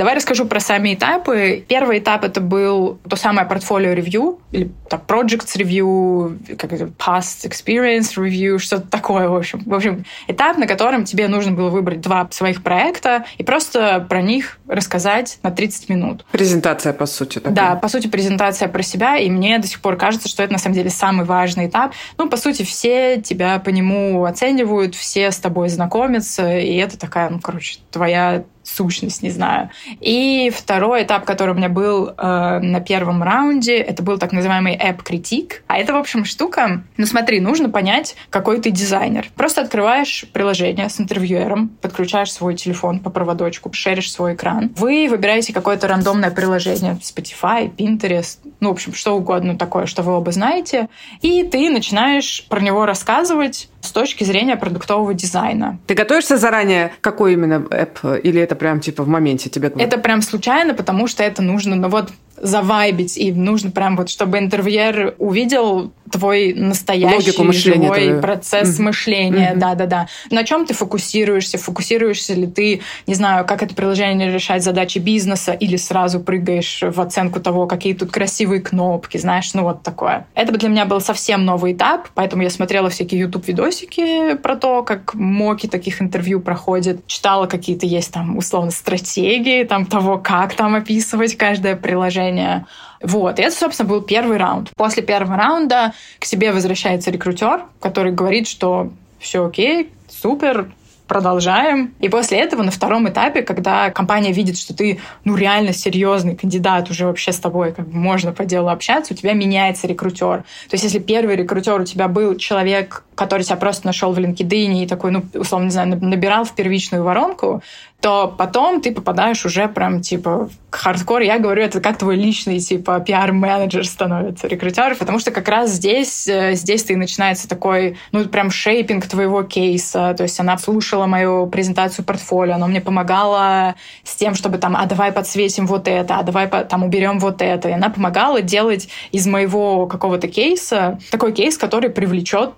Давай 0.00 0.14
расскажу 0.14 0.46
про 0.46 0.60
сами 0.60 0.94
этапы. 0.94 1.62
Первый 1.68 1.98
этап 1.98 2.24
это 2.24 2.40
был 2.40 2.98
то 3.06 3.16
самое 3.16 3.46
портфолио 3.46 3.92
ревью, 3.92 4.38
или 4.50 4.70
так, 4.88 5.02
projects 5.06 5.58
review, 5.58 6.56
как 6.56 6.72
это, 6.72 6.86
past 6.86 7.46
experience 7.46 8.16
review, 8.16 8.58
что-то 8.58 8.88
такое, 8.88 9.28
в 9.28 9.36
общем. 9.36 9.62
В 9.66 9.74
общем, 9.74 10.06
этап, 10.26 10.56
на 10.56 10.66
котором 10.66 11.04
тебе 11.04 11.28
нужно 11.28 11.52
было 11.52 11.68
выбрать 11.68 12.00
два 12.00 12.26
своих 12.30 12.62
проекта 12.62 13.26
и 13.36 13.44
просто 13.44 14.06
про 14.08 14.22
них 14.22 14.58
рассказать 14.66 15.38
на 15.42 15.50
30 15.50 15.90
минут. 15.90 16.24
Презентация, 16.32 16.94
по 16.94 17.04
сути. 17.04 17.38
Такая. 17.38 17.52
Да, 17.52 17.76
по 17.76 17.88
сути, 17.88 18.06
презентация 18.06 18.68
про 18.68 18.82
себя, 18.82 19.18
и 19.18 19.28
мне 19.28 19.58
до 19.58 19.66
сих 19.66 19.82
пор 19.82 19.96
кажется, 19.96 20.30
что 20.30 20.42
это 20.42 20.54
на 20.54 20.58
самом 20.58 20.76
деле 20.76 20.88
самый 20.88 21.26
важный 21.26 21.66
этап. 21.66 21.92
Ну, 22.16 22.26
по 22.30 22.38
сути, 22.38 22.62
все 22.62 23.20
тебя 23.20 23.58
по 23.58 23.68
нему 23.68 24.24
оценивают, 24.24 24.94
все 24.94 25.30
с 25.30 25.36
тобой 25.36 25.68
знакомятся, 25.68 26.58
и 26.58 26.74
это 26.76 26.98
такая, 26.98 27.28
ну, 27.28 27.38
короче, 27.38 27.80
твоя 27.90 28.44
сущность, 28.74 29.22
не 29.22 29.30
знаю. 29.30 29.70
И 30.00 30.50
второй 30.54 31.02
этап, 31.02 31.24
который 31.24 31.54
у 31.54 31.56
меня 31.56 31.68
был 31.68 32.08
э, 32.08 32.58
на 32.60 32.80
первом 32.80 33.22
раунде, 33.22 33.76
это 33.76 34.02
был 34.02 34.18
так 34.18 34.32
называемый 34.32 34.76
app-критик. 34.76 35.62
А 35.66 35.78
это, 35.78 35.92
в 35.92 35.96
общем, 35.96 36.24
штука, 36.24 36.82
ну 36.96 37.06
смотри, 37.06 37.40
нужно 37.40 37.68
понять, 37.68 38.16
какой 38.30 38.60
ты 38.60 38.70
дизайнер. 38.70 39.28
Просто 39.36 39.62
открываешь 39.62 40.24
приложение 40.32 40.88
с 40.88 41.00
интервьюером, 41.00 41.68
подключаешь 41.80 42.32
свой 42.32 42.54
телефон 42.54 43.00
по 43.00 43.10
проводочку, 43.10 43.72
шеришь 43.72 44.12
свой 44.12 44.34
экран. 44.34 44.72
Вы 44.76 45.08
выбираете 45.08 45.52
какое-то 45.52 45.88
рандомное 45.88 46.30
приложение, 46.30 46.98
Spotify, 47.00 47.74
Pinterest, 47.74 48.38
ну, 48.60 48.68
в 48.68 48.72
общем, 48.72 48.94
что 48.94 49.16
угодно 49.16 49.56
такое, 49.56 49.86
что 49.86 50.02
вы 50.02 50.12
оба 50.12 50.32
знаете. 50.32 50.88
И 51.22 51.42
ты 51.44 51.70
начинаешь 51.70 52.46
про 52.48 52.60
него 52.60 52.86
рассказывать, 52.86 53.68
с 53.80 53.92
точки 53.92 54.24
зрения 54.24 54.56
продуктового 54.56 55.14
дизайна. 55.14 55.78
Ты 55.86 55.94
готовишься 55.94 56.36
заранее, 56.36 56.92
какой 57.00 57.32
именно 57.32 57.66
app, 57.70 58.20
или 58.20 58.40
это 58.40 58.54
прям 58.54 58.80
типа 58.80 59.02
в 59.02 59.08
моменте 59.08 59.48
тебе? 59.48 59.72
Это 59.78 59.98
прям 59.98 60.22
случайно, 60.22 60.74
потому 60.74 61.06
что 61.06 61.22
это 61.22 61.42
нужно, 61.42 61.76
ну 61.76 61.88
вот 61.88 62.10
завайбить, 62.36 63.16
и 63.18 63.32
нужно 63.32 63.70
прям 63.70 63.96
вот, 63.96 64.08
чтобы 64.08 64.38
интервьюер 64.38 65.14
увидел 65.18 65.92
твой 66.10 66.52
настоящий 66.54 67.32
живой 67.52 67.88
твою. 67.88 68.20
процесс 68.20 68.76
Мгм. 68.76 68.86
мышления. 68.86 69.52
Да-да-да. 69.56 70.08
На 70.30 70.44
чем 70.44 70.66
ты 70.66 70.74
фокусируешься? 70.74 71.58
Фокусируешься 71.58 72.34
ли 72.34 72.46
ты, 72.46 72.80
не 73.06 73.14
знаю, 73.14 73.44
как 73.44 73.62
это 73.62 73.74
приложение 73.74 74.32
решать 74.32 74.62
задачи 74.62 74.98
бизнеса, 74.98 75.52
или 75.52 75.76
сразу 75.76 76.20
прыгаешь 76.20 76.82
в 76.82 77.00
оценку 77.00 77.40
того, 77.40 77.66
какие 77.66 77.94
тут 77.94 78.10
красивые 78.10 78.60
кнопки, 78.60 79.18
знаешь, 79.18 79.52
ну 79.54 79.62
вот 79.62 79.82
такое. 79.82 80.26
Это 80.34 80.52
бы 80.52 80.58
для 80.58 80.68
меня 80.68 80.84
был 80.84 81.00
совсем 81.00 81.44
новый 81.44 81.72
этап, 81.72 82.08
поэтому 82.14 82.42
я 82.42 82.50
смотрела 82.50 82.90
всякие 82.90 83.20
YouTube-видосики 83.20 84.34
про 84.36 84.56
то, 84.56 84.82
как 84.82 85.14
моки 85.14 85.66
таких 85.66 86.02
интервью 86.02 86.40
проходят, 86.40 87.06
читала 87.06 87.46
какие-то 87.46 87.86
есть 87.86 88.12
там 88.12 88.36
условно 88.36 88.70
стратегии 88.70 89.64
там 89.64 89.86
того, 89.86 90.18
как 90.18 90.54
там 90.54 90.74
описывать 90.74 91.36
каждое 91.36 91.76
приложение. 91.76 92.66
Вот, 93.02 93.38
и 93.38 93.42
это, 93.42 93.54
собственно, 93.54 93.88
был 93.88 94.02
первый 94.02 94.36
раунд. 94.36 94.70
После 94.76 95.02
первого 95.02 95.36
раунда 95.36 95.94
к 96.18 96.24
себе 96.24 96.52
возвращается 96.52 97.10
рекрутер, 97.10 97.64
который 97.80 98.12
говорит, 98.12 98.46
что 98.46 98.92
все 99.18 99.46
окей, 99.46 99.90
супер, 100.08 100.70
продолжаем. 101.10 101.92
И 101.98 102.08
после 102.08 102.38
этого 102.38 102.62
на 102.62 102.70
втором 102.70 103.08
этапе, 103.08 103.42
когда 103.42 103.90
компания 103.90 104.30
видит, 104.30 104.56
что 104.56 104.74
ты 104.74 105.00
ну 105.24 105.34
реально 105.34 105.72
серьезный 105.72 106.36
кандидат, 106.36 106.88
уже 106.88 107.04
вообще 107.04 107.32
с 107.32 107.38
тобой 107.38 107.72
как 107.72 107.88
бы 107.88 107.98
можно 107.98 108.30
по 108.30 108.44
делу 108.44 108.68
общаться, 108.68 109.12
у 109.12 109.16
тебя 109.16 109.32
меняется 109.32 109.88
рекрутер. 109.88 110.44
То 110.68 110.74
есть 110.74 110.84
если 110.84 111.00
первый 111.00 111.34
рекрутер 111.34 111.80
у 111.80 111.84
тебя 111.84 112.06
был 112.06 112.36
человек, 112.36 113.02
который 113.16 113.42
тебя 113.42 113.56
просто 113.56 113.88
нашел 113.88 114.12
в 114.12 114.18
LinkedIn 114.20 114.84
и 114.84 114.86
такой, 114.86 115.10
ну, 115.10 115.24
условно, 115.34 115.64
не 115.64 115.72
знаю, 115.72 115.98
набирал 116.00 116.44
в 116.44 116.52
первичную 116.54 117.02
воронку, 117.02 117.60
то 118.00 118.34
потом 118.36 118.80
ты 118.80 118.92
попадаешь 118.92 119.44
уже 119.44 119.68
прям, 119.68 120.00
типа, 120.00 120.48
к 120.70 120.76
хардкор. 120.76 121.20
Я 121.20 121.38
говорю, 121.38 121.62
это 121.62 121.80
как 121.80 121.98
твой 121.98 122.16
личный, 122.16 122.58
типа, 122.58 123.00
пиар-менеджер 123.00 123.86
становится 123.86 124.46
рекрутер, 124.46 124.94
потому 124.94 125.18
что 125.18 125.30
как 125.30 125.48
раз 125.48 125.70
здесь, 125.72 126.26
э, 126.26 126.54
здесь 126.54 126.84
ты 126.84 126.96
начинается 126.96 127.48
такой, 127.48 127.98
ну, 128.12 128.24
прям 128.24 128.50
shaping 128.50 129.06
твоего 129.06 129.42
кейса. 129.42 130.14
То 130.16 130.22
есть 130.22 130.40
она 130.40 130.56
слушала 130.56 131.06
мою 131.06 131.46
презентацию 131.46 132.04
портфолио, 132.04 132.54
она 132.54 132.66
мне 132.66 132.80
помогала 132.80 133.74
с 134.02 134.16
тем, 134.16 134.34
чтобы 134.34 134.58
там, 134.58 134.76
а 134.76 134.86
давай 134.86 135.12
подсветим 135.12 135.66
вот 135.66 135.86
это, 135.86 136.16
а 136.16 136.22
давай 136.22 136.48
там 136.48 136.84
уберем 136.84 137.18
вот 137.18 137.42
это. 137.42 137.68
И 137.68 137.72
она 137.72 137.90
помогала 137.90 138.40
делать 138.40 138.88
из 139.12 139.26
моего 139.26 139.86
какого-то 139.86 140.28
кейса 140.28 140.98
такой 141.10 141.32
кейс, 141.32 141.58
который 141.58 141.90
привлечет 141.90 142.52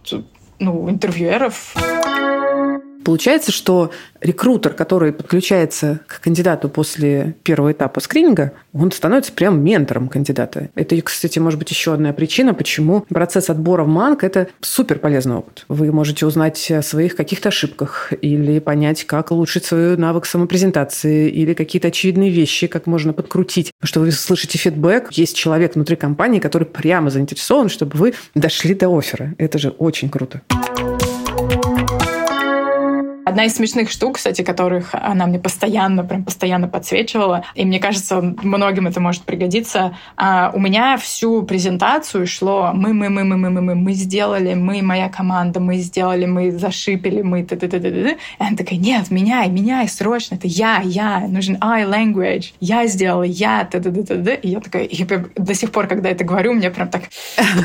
ну, 0.60 0.88
интервьюеров. 0.88 1.74
Получается, 3.04 3.52
что 3.52 3.90
рекрутер, 4.20 4.72
который 4.72 5.12
подключается 5.12 6.00
к 6.06 6.20
кандидату 6.20 6.68
после 6.68 7.34
первого 7.42 7.72
этапа 7.72 8.00
скрининга, 8.00 8.52
он 8.72 8.92
становится 8.92 9.32
прям 9.32 9.62
ментором 9.62 10.08
кандидата. 10.08 10.70
Это, 10.74 11.00
кстати, 11.00 11.38
может 11.38 11.58
быть 11.58 11.70
еще 11.70 11.94
одна 11.94 12.12
причина, 12.12 12.54
почему 12.54 13.02
процесс 13.08 13.50
отбора 13.50 13.84
в 13.84 13.88
МАНК– 13.88 14.24
это 14.24 14.48
супер 14.60 14.98
полезный 14.98 15.36
опыт. 15.36 15.64
Вы 15.68 15.92
можете 15.92 16.26
узнать 16.26 16.70
о 16.70 16.82
своих 16.82 17.16
каких-то 17.16 17.48
ошибках 17.48 18.12
или 18.20 18.58
понять, 18.60 19.04
как 19.04 19.30
улучшить 19.30 19.64
свой 19.64 19.96
навык 19.96 20.26
самопрезентации 20.26 21.28
или 21.28 21.54
какие-то 21.54 21.88
очевидные 21.88 22.30
вещи, 22.30 22.66
как 22.66 22.86
можно 22.86 23.12
подкрутить. 23.12 23.72
Что 23.82 24.00
вы 24.00 24.12
слышите 24.12 24.58
фидбэк, 24.58 25.12
есть 25.12 25.36
человек 25.36 25.74
внутри 25.74 25.96
компании, 25.96 26.38
который 26.38 26.64
прямо 26.64 27.10
заинтересован, 27.10 27.68
чтобы 27.68 27.98
вы 27.98 28.14
дошли 28.34 28.74
до 28.74 28.96
оффера. 28.96 29.34
Это 29.38 29.58
же 29.58 29.70
очень 29.70 30.08
круто. 30.08 30.42
Одна 33.24 33.44
из 33.44 33.54
смешных 33.54 33.88
штук, 33.90 34.16
кстати, 34.16 34.42
которых 34.42 34.94
она 34.94 35.26
мне 35.26 35.38
постоянно, 35.38 36.02
прям 36.02 36.24
постоянно 36.24 36.66
подсвечивала, 36.66 37.44
и 37.54 37.64
мне 37.64 37.78
кажется, 37.78 38.20
многим 38.20 38.88
это 38.88 39.00
может 39.00 39.22
пригодиться. 39.22 39.96
А, 40.16 40.50
у 40.52 40.58
меня 40.58 40.96
всю 40.96 41.44
презентацию 41.44 42.26
шло 42.26 42.72
мы, 42.74 42.92
мы, 42.92 43.10
мы, 43.10 43.22
мы, 43.22 43.36
мы, 43.36 43.50
мы, 43.50 43.60
мы, 43.62 43.74
мы 43.76 43.92
сделали, 43.92 44.54
мы, 44.54 44.82
моя 44.82 45.08
команда, 45.08 45.60
мы 45.60 45.76
сделали, 45.76 46.26
мы 46.26 46.50
зашипели, 46.50 47.22
мы 47.22 47.44
т 47.44 47.56
т 47.56 47.68
т 47.68 47.78
т 47.78 47.90
т 47.90 48.10
И 48.10 48.16
она 48.42 48.56
такая, 48.56 48.78
нет, 48.78 49.10
меняй, 49.10 49.48
меняй, 49.48 49.88
срочно, 49.88 50.34
это 50.34 50.48
я, 50.48 50.80
я, 50.84 51.20
нужен 51.28 51.58
I 51.60 51.84
language, 51.84 52.54
я 52.58 52.88
сделала, 52.88 53.22
я, 53.22 53.64
т 53.64 53.80
т 53.80 53.92
т 53.92 54.02
т 54.02 54.16
т 54.16 54.34
И 54.42 54.48
я 54.48 54.60
такая, 54.60 54.88
я 54.90 55.06
до 55.36 55.54
сих 55.54 55.70
пор, 55.70 55.86
когда 55.86 56.08
это 56.08 56.24
говорю, 56.24 56.54
мне 56.54 56.70
прям 56.70 56.88
так 56.88 57.02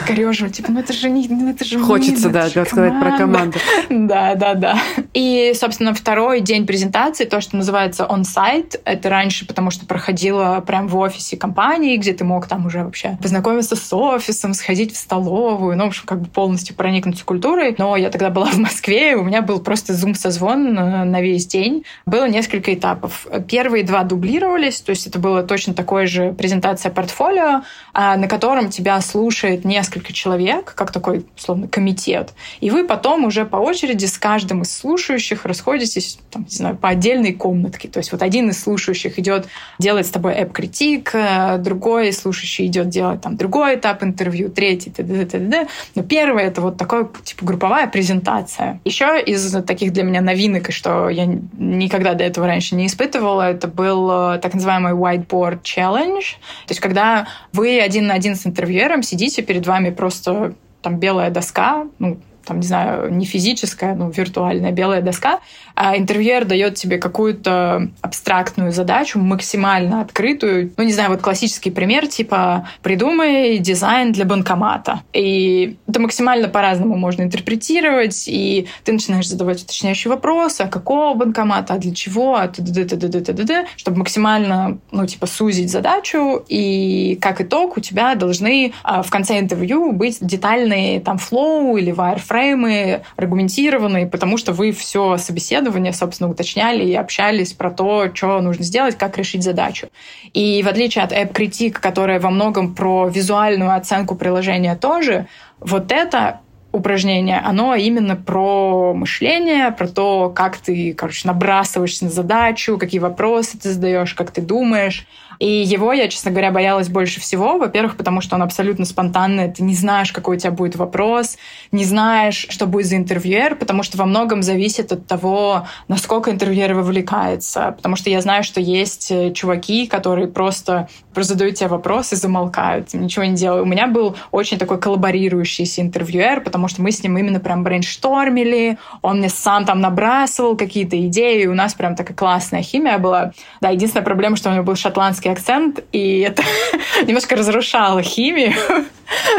кореживает, 0.06 0.54
типа, 0.54 0.72
ну 0.72 0.82
это 0.82 0.94
же 0.94 1.10
не, 1.10 1.28
ну 1.28 1.50
это 1.50 1.66
же 1.66 1.80
Хочется, 1.80 2.30
да, 2.30 2.48
сказать 2.48 3.00
про 3.00 3.18
команду. 3.18 3.58
Да, 3.90 4.36
да, 4.36 4.54
да. 4.54 4.78
И 5.14 5.47
собственно, 5.54 5.94
второй 5.94 6.42
день 6.42 6.66
презентации, 6.66 7.26
то, 7.26 7.42
что 7.42 7.58
называется 7.58 8.08
on-site, 8.10 8.80
это 8.86 9.10
раньше, 9.10 9.46
потому 9.46 9.72
что 9.72 9.86
проходило 9.86 10.62
прям 10.66 10.88
в 10.88 10.98
офисе 10.98 11.38
компании, 11.38 11.98
где 11.98 12.14
ты 12.14 12.24
мог 12.24 12.48
там 12.48 12.66
уже 12.66 12.84
вообще 12.84 13.18
познакомиться 13.22 13.76
с 13.76 13.94
офисом, 13.94 14.54
сходить 14.54 14.94
в 14.94 14.98
столовую, 14.98 15.78
ну, 15.78 15.86
в 15.86 15.88
общем, 15.88 16.04
как 16.06 16.22
бы 16.22 16.28
полностью 16.28 16.76
проникнуться 16.76 17.26
культурой. 17.26 17.76
Но 17.78 17.96
я 17.96 18.10
тогда 18.10 18.30
была 18.30 18.46
в 18.52 18.58
Москве, 18.58 19.12
и 19.12 19.16
у 19.16 19.24
меня 19.24 19.42
был 19.42 19.60
просто 19.60 19.94
зум-созвон 19.94 20.74
на 20.74 21.22
весь 21.22 21.48
день. 21.48 21.84
Было 22.06 22.28
несколько 22.28 22.74
этапов. 22.74 23.28
Первые 23.48 23.84
два 23.84 24.04
дублировались, 24.04 24.82
то 24.82 24.92
есть 24.92 25.08
это 25.08 25.20
было 25.20 25.44
точно 25.44 25.74
такое 25.74 26.08
же 26.08 26.34
презентация 26.34 26.92
портфолио, 26.92 27.64
на 27.94 28.28
котором 28.28 28.70
тебя 28.70 29.00
слушает 29.02 29.66
несколько 29.66 30.14
человек, 30.14 30.74
как 30.76 30.92
такой, 30.92 31.26
условно, 31.38 31.68
комитет. 31.68 32.34
И 32.60 32.70
вы 32.70 32.86
потом 32.86 33.26
уже 33.26 33.46
по 33.46 33.58
очереди 33.58 34.06
с 34.06 34.18
каждым 34.18 34.62
из 34.62 34.76
слушающих 34.76 35.37
расходитесь, 35.46 36.20
там, 36.32 36.46
не 36.50 36.56
знаю, 36.56 36.76
по 36.78 36.90
отдельной 36.90 37.34
комнатке. 37.34 37.88
То 37.88 38.00
есть 38.00 38.12
вот 38.12 38.22
один 38.22 38.50
из 38.50 38.62
слушающих 38.62 39.20
идет 39.20 39.48
делать 39.80 40.08
с 40.08 40.10
тобой 40.10 40.34
эп-критик, 40.34 41.14
другой 41.60 42.14
слушающий 42.14 42.66
идет 42.66 42.90
делать 42.90 43.22
там 43.22 43.38
другой 43.38 43.76
этап 43.76 44.04
интервью, 44.04 44.50
третий, 44.50 44.90
т.д. 44.90 45.26
т.д. 45.26 45.68
Но 45.96 46.04
первый 46.04 46.44
это 46.44 46.62
вот 46.62 46.78
такой, 46.78 47.08
типа, 47.24 47.46
групповая 47.46 47.88
презентация. 47.88 48.80
Еще 48.86 49.22
из 49.22 49.52
таких 49.64 49.94
для 49.94 50.04
меня 50.04 50.22
новинок, 50.22 50.70
и 50.70 50.72
что 50.72 51.10
я 51.10 51.26
никогда 51.26 52.14
до 52.14 52.24
этого 52.24 52.48
раньше 52.48 52.76
не 52.76 52.88
испытывала, 52.88 53.52
это 53.52 53.68
был 53.68 54.08
так 54.40 54.54
называемый 54.54 54.94
whiteboard 54.94 55.62
challenge. 55.62 56.38
То 56.66 56.72
есть 56.72 56.80
когда 56.80 57.28
вы 57.54 57.80
один 57.80 58.08
на 58.08 58.14
один 58.14 58.36
с 58.36 58.46
интервьюером 58.46 59.04
сидите, 59.04 59.42
перед 59.42 59.66
вами 59.68 59.90
просто 59.90 60.54
там 60.82 60.98
белая 61.00 61.30
доска, 61.32 61.88
ну, 62.00 62.20
там, 62.48 62.60
не 62.60 62.68
знаю, 62.68 63.14
не 63.14 63.26
физическая, 63.26 63.94
но 63.96 64.10
виртуальная 64.10 64.72
белая 64.72 65.02
доска, 65.02 65.40
а 65.76 65.98
интервьюер 65.98 66.46
дает 66.46 66.76
тебе 66.76 66.98
какую-то 66.98 67.90
абстрактную 68.02 68.72
задачу, 68.72 69.20
максимально 69.20 70.02
открытую. 70.02 70.72
Ну, 70.78 70.84
не 70.84 70.94
знаю, 70.94 71.10
вот 71.12 71.22
классический 71.22 71.72
пример, 71.72 72.08
типа 72.08 72.68
придумай 72.82 73.58
дизайн 73.58 74.12
для 74.12 74.26
банкомата. 74.26 75.02
И 75.14 75.78
это 75.88 76.00
максимально 76.00 76.48
по-разному 76.48 76.98
можно 76.98 77.24
интерпретировать, 77.24 78.28
и 78.28 78.68
ты 78.84 78.94
начинаешь 78.94 79.28
задавать 79.28 79.62
уточняющие 79.64 80.10
вопросы, 80.10 80.62
а 80.62 80.68
какого 80.68 81.14
банкомата, 81.14 81.74
а 81.74 81.78
для 81.78 81.94
чего, 81.94 82.36
а 82.36 82.48
т.д. 82.48 82.86
т.д. 82.86 83.22
т.д. 83.22 83.66
чтобы 83.76 83.98
максимально, 83.98 84.78
ну, 84.92 85.06
типа, 85.06 85.28
сузить 85.28 85.70
задачу, 85.70 86.44
и 86.48 87.18
как 87.22 87.42
итог 87.42 87.78
у 87.78 87.82
тебя 87.82 88.16
должны 88.16 88.74
в 88.84 89.10
конце 89.10 89.40
интервью 89.40 89.92
быть 89.92 90.18
детальные 90.22 91.02
там 91.02 91.18
флоу 91.18 91.78
или 91.78 91.94
wireframe 91.94 92.37
фреймы 92.38 93.02
аргументированные, 93.16 94.06
потому 94.06 94.38
что 94.38 94.54
вы 94.54 94.72
все 94.72 95.18
собеседование, 95.18 95.92
собственно, 95.92 96.30
уточняли 96.30 96.86
и 96.86 96.94
общались 96.94 97.54
про 97.54 97.72
то, 97.72 98.14
что 98.14 98.40
нужно 98.42 98.64
сделать, 98.64 98.96
как 98.96 99.18
решить 99.18 99.44
задачу. 99.44 99.88
И 100.34 100.62
в 100.62 100.68
отличие 100.68 101.04
от 101.04 101.12
App 101.12 101.34
Critic, 101.34 101.72
которая 101.72 102.20
во 102.20 102.30
многом 102.30 102.76
про 102.76 103.08
визуальную 103.08 103.74
оценку 103.74 104.16
приложения 104.16 104.76
тоже, 104.76 105.28
вот 105.60 105.92
это 105.92 106.42
упражнение, 106.72 107.40
оно 107.40 107.74
именно 107.74 108.16
про 108.16 108.94
мышление, 108.94 109.72
про 109.72 109.88
то, 109.88 110.30
как 110.30 110.58
ты, 110.58 110.94
короче, 110.94 111.28
набрасываешься 111.28 112.06
на 112.06 112.12
задачу, 112.12 112.78
какие 112.78 113.00
вопросы 113.00 113.58
ты 113.58 113.72
задаешь, 113.72 114.14
как 114.14 114.30
ты 114.30 114.42
думаешь. 114.42 115.08
И 115.40 115.48
его 115.48 115.94
я, 115.94 116.08
честно 116.08 116.32
говоря, 116.32 116.52
боялась 116.52 116.90
больше 116.90 117.20
всего. 117.20 117.58
Во-первых, 117.58 117.98
потому 117.98 118.22
что 118.22 118.36
он 118.36 118.44
абсолютно 118.44 118.86
спонтанный. 118.86 119.52
Ты 119.52 119.64
не 119.64 119.76
знаешь, 119.76 120.12
какой 120.12 120.38
у 120.38 120.40
тебя 120.40 120.52
будет 120.52 120.76
вопрос, 120.76 121.38
не 121.72 121.86
знаешь, 121.86 122.48
что 122.50 122.66
будет 122.66 122.88
за 122.88 122.98
интервьюер, 122.98 123.56
потому 123.56 123.84
что 123.84 123.98
во 123.98 124.06
многом 124.06 124.42
зависит 124.42 124.92
от 124.92 125.08
того, 125.08 125.68
насколько 125.88 126.32
интервьюер 126.32 126.74
вовлекается. 126.74 127.74
Потому 127.78 127.96
что 127.96 128.10
я 128.10 128.22
знаю, 128.22 128.44
что 128.44 128.60
есть 128.60 129.12
э, 129.12 129.32
чуваки, 129.34 129.88
которые 129.88 130.28
просто, 130.28 130.90
просто 131.14 131.34
задают 131.34 131.56
тебе 131.56 131.70
вопрос 131.70 132.14
и 132.14 132.16
замолкают, 132.16 132.94
ничего 132.94 133.26
не 133.26 133.36
делают. 133.36 133.66
У 133.66 133.70
меня 133.70 133.88
был 133.88 134.16
очень 134.32 134.58
такой 134.58 134.80
коллаборирующийся 134.80 135.82
интервьюер, 135.82 136.42
потому 136.42 136.68
что 136.68 136.82
мы 136.82 136.92
с 136.92 137.04
ним 137.04 137.18
именно 137.18 137.40
прям 137.40 137.64
брейнштормили, 137.64 138.78
он 139.02 139.20
мне 139.20 139.30
сам 139.30 139.66
там 139.66 139.82
набрасывал 139.82 140.56
какие-то 140.56 141.00
идеи, 141.08 141.44
и 141.44 141.48
у 141.48 141.54
нас 141.54 141.74
прям 141.74 141.96
такая 141.96 142.16
классная 142.16 142.62
химия 142.62 142.98
была. 142.98 143.32
Да, 143.62 143.70
единственная 143.70 144.06
проблема, 144.06 144.36
что 144.36 144.50
у 144.50 144.54
него 144.54 144.64
был 144.64 144.76
шотландский 144.76 145.27
акцент, 145.28 145.84
и 145.92 146.20
это 146.20 146.44
немножко 147.06 147.36
разрушало 147.36 148.02
химию, 148.02 148.54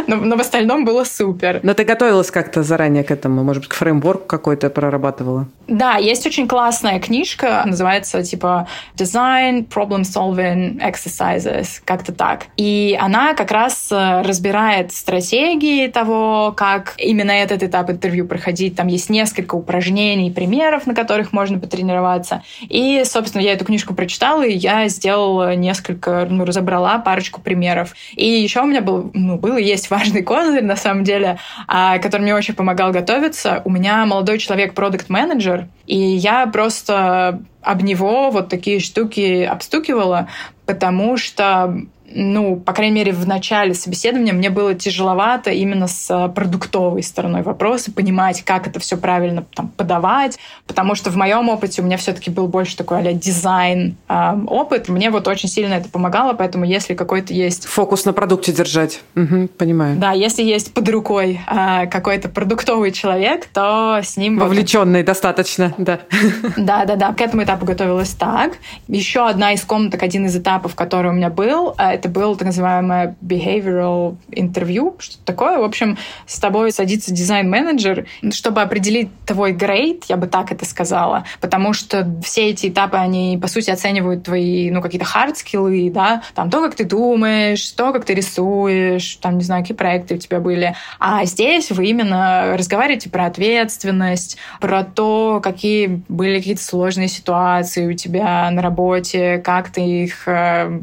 но, 0.07 0.17
но 0.17 0.37
в 0.37 0.41
остальном 0.41 0.85
было 0.85 1.05
супер. 1.05 1.61
Но 1.63 1.75
ты 1.75 1.85
готовилась 1.85 2.31
как-то 2.31 2.63
заранее 2.63 3.05
к 3.05 3.11
этому? 3.11 3.45
Может 3.45 3.65
быть, 3.65 3.71
к 3.71 3.75
фреймворку 3.75 4.27
какой-то 4.27 4.71
прорабатывала? 4.71 5.49
Да, 5.67 5.97
есть 5.97 6.27
очень 6.27 6.49
классная 6.49 6.99
книжка, 6.99 7.63
называется 7.67 8.23
типа 8.23 8.67
Design 8.97 9.69
Problem 9.69 10.03
Solving 10.03 10.81
Exercises, 10.81 11.81
как-то 11.85 12.13
так. 12.13 12.47
И 12.57 12.99
она 13.01 13.35
как 13.35 13.51
раз 13.51 13.89
э, 13.91 14.23
разбирает 14.23 14.93
стратегии 14.93 15.87
того, 15.89 16.55
как 16.57 16.95
именно 16.97 17.33
этот 17.33 17.63
этап 17.63 17.91
интервью 17.91 18.27
проходить. 18.27 18.77
Там 18.77 18.87
есть 18.87 19.11
несколько 19.11 19.57
упражнений, 19.57 20.31
примеров, 20.31 20.87
на 20.87 20.95
которых 20.95 21.33
можно 21.33 21.59
потренироваться. 21.59 22.43
И, 22.63 23.03
собственно, 23.05 23.43
я 23.43 23.53
эту 23.53 23.65
книжку 23.65 23.95
прочитала, 23.95 24.45
и 24.47 24.57
я 24.57 24.89
сделала 24.89 25.55
несколько, 25.55 26.27
ну, 26.31 26.45
разобрала 26.45 26.99
парочку 26.99 27.41
примеров. 27.41 27.95
И 28.15 28.27
еще 28.27 28.63
у 28.63 28.67
меня 28.67 28.81
был, 28.81 29.11
ну, 29.13 29.37
был 29.37 29.58
есть 29.59 29.91
важный 29.91 30.23
козырь, 30.23 30.65
на 30.65 30.77
самом 30.77 31.05
деле, 31.05 31.39
а, 31.67 31.99
который 31.99 32.23
мне 32.23 32.35
очень 32.35 32.55
помогал 32.55 32.93
готовиться. 32.93 33.63
У 33.65 33.71
меня 33.71 34.05
молодой 34.07 34.39
человек, 34.39 34.75
продукт 34.75 35.09
менеджер 35.09 35.69
и 35.89 35.97
я 35.97 36.47
просто 36.47 37.43
об 37.63 37.83
него 37.83 38.31
вот 38.31 38.49
такие 38.51 38.79
штуки 38.79 39.43
обстукивала, 39.43 40.29
потому 40.67 41.17
что 41.17 41.83
ну, 42.15 42.57
по 42.57 42.73
крайней 42.73 42.95
мере, 42.95 43.13
в 43.13 43.27
начале 43.27 43.75
собеседования 43.75 44.33
мне 44.33 44.51
было 44.51 44.75
тяжеловато 44.75 45.51
именно 45.51 45.87
с 45.89 46.11
э, 46.11 46.29
продуктовой 46.29 47.03
стороной 47.03 47.43
вопроса, 47.43 47.93
понимать, 47.93 48.43
как 48.43 48.67
это 48.67 48.81
все 48.81 48.97
правильно 48.97 49.45
там, 49.55 49.69
подавать, 49.69 50.39
потому 50.67 50.95
что 50.95 51.11
в 51.11 51.17
моем 51.17 51.49
опыте 51.49 51.83
у 51.83 51.85
меня 51.85 51.97
все-таки 51.97 52.31
был 52.31 52.49
больше 52.49 52.77
такой 52.77 52.99
а 52.99 53.13
дизайн 53.13 53.97
э, 54.09 54.39
опыт. 54.47 54.89
Мне 54.89 55.11
вот 55.11 55.29
очень 55.29 55.49
сильно 55.49 55.75
это 55.75 55.89
помогало, 55.89 56.33
поэтому 56.33 56.65
если 56.65 56.95
какой-то 56.95 57.35
есть... 57.35 57.67
Фокус 57.67 58.05
на 58.05 58.13
продукте 58.13 58.53
держать. 58.53 59.01
Угу, 59.15 59.49
понимаю. 59.59 59.99
Да, 59.99 60.13
если 60.13 60.43
есть 60.43 60.73
под 60.73 60.89
рукой 60.89 61.41
э, 61.47 61.87
какой-то 61.87 62.29
продуктовый 62.29 62.93
человек, 62.93 63.47
то 63.53 64.01
с 64.03 64.17
ним... 64.17 64.39
Вовлеченный 64.39 65.01
вот... 65.01 65.07
достаточно, 65.07 65.75
да. 65.79 66.01
Да, 66.57 66.85
да, 66.85 66.97
да. 66.97 67.13
К 67.13 67.21
этому 67.21 67.45
этапу 67.45 67.67
готовилась 67.67 68.11
так. 68.11 68.59
Еще 68.89 69.27
одна 69.27 69.53
из 69.53 69.63
комнаток, 69.63 70.03
один 70.03 70.27
из 70.27 70.37
этапов, 70.37 70.75
который 70.75 71.11
у 71.11 71.15
меня 71.15 71.31
был, 71.31 71.75
э, 71.79 71.98
это 71.99 72.09
был 72.09 72.37
так 72.37 72.47
называемое 72.47 73.17
behavioral 73.21 74.17
интервью, 74.31 74.97
что-то 74.99 75.25
такое. 75.25 75.59
В 75.59 75.65
общем, 75.65 75.99
с 76.27 76.39
тобой 76.39 76.73
садится 76.73 77.13
дизайн-менеджер, 77.13 78.07
чтобы 78.31 78.63
определить 78.63 79.11
твой 79.27 79.53
грейд, 79.53 80.05
я 80.09 80.17
бы 80.17 80.27
так 80.27 80.53
это 80.53 80.65
сказала, 80.65 81.25
потому 81.41 81.73
что 81.73 82.09
все 82.23 82.51
эти 82.51 82.69
этапы, 82.69 82.97
они, 82.97 83.39
по 83.41 83.49
сути, 83.49 83.71
оценивают 83.71 84.23
твои, 84.25 84.71
ну, 84.71 84.81
какие-то 84.81 85.07
хард-скиллы, 85.07 85.91
да, 85.91 86.23
там, 86.35 86.51
то, 86.51 86.63
как 86.63 86.75
ты 86.75 86.85
думаешь, 86.85 87.71
то, 87.73 87.93
как 87.93 88.05
ты 88.05 88.15
рисуешь, 88.15 89.17
там, 89.17 89.39
не 89.39 89.45
знаю, 89.45 89.63
какие 89.63 89.77
проекты 89.77 90.15
у 90.15 90.19
тебя 90.19 90.41
были. 90.41 90.75
А 90.99 91.25
здесь 91.25 91.71
вы 91.71 91.87
именно 91.87 92.57
разговариваете 92.57 93.11
про 93.11 93.27
ответственность, 93.27 94.37
про 94.61 94.85
то, 94.85 95.41
какие 95.43 96.03
были 96.09 96.39
какие-то 96.39 96.63
сложные 96.63 97.09
ситуации 97.09 97.87
у 97.87 97.95
тебя 97.95 98.51
на 98.51 98.63
работе, 98.63 99.39
как 99.39 99.71
ты 99.71 99.81
их 99.81 100.29
э, 100.29 100.81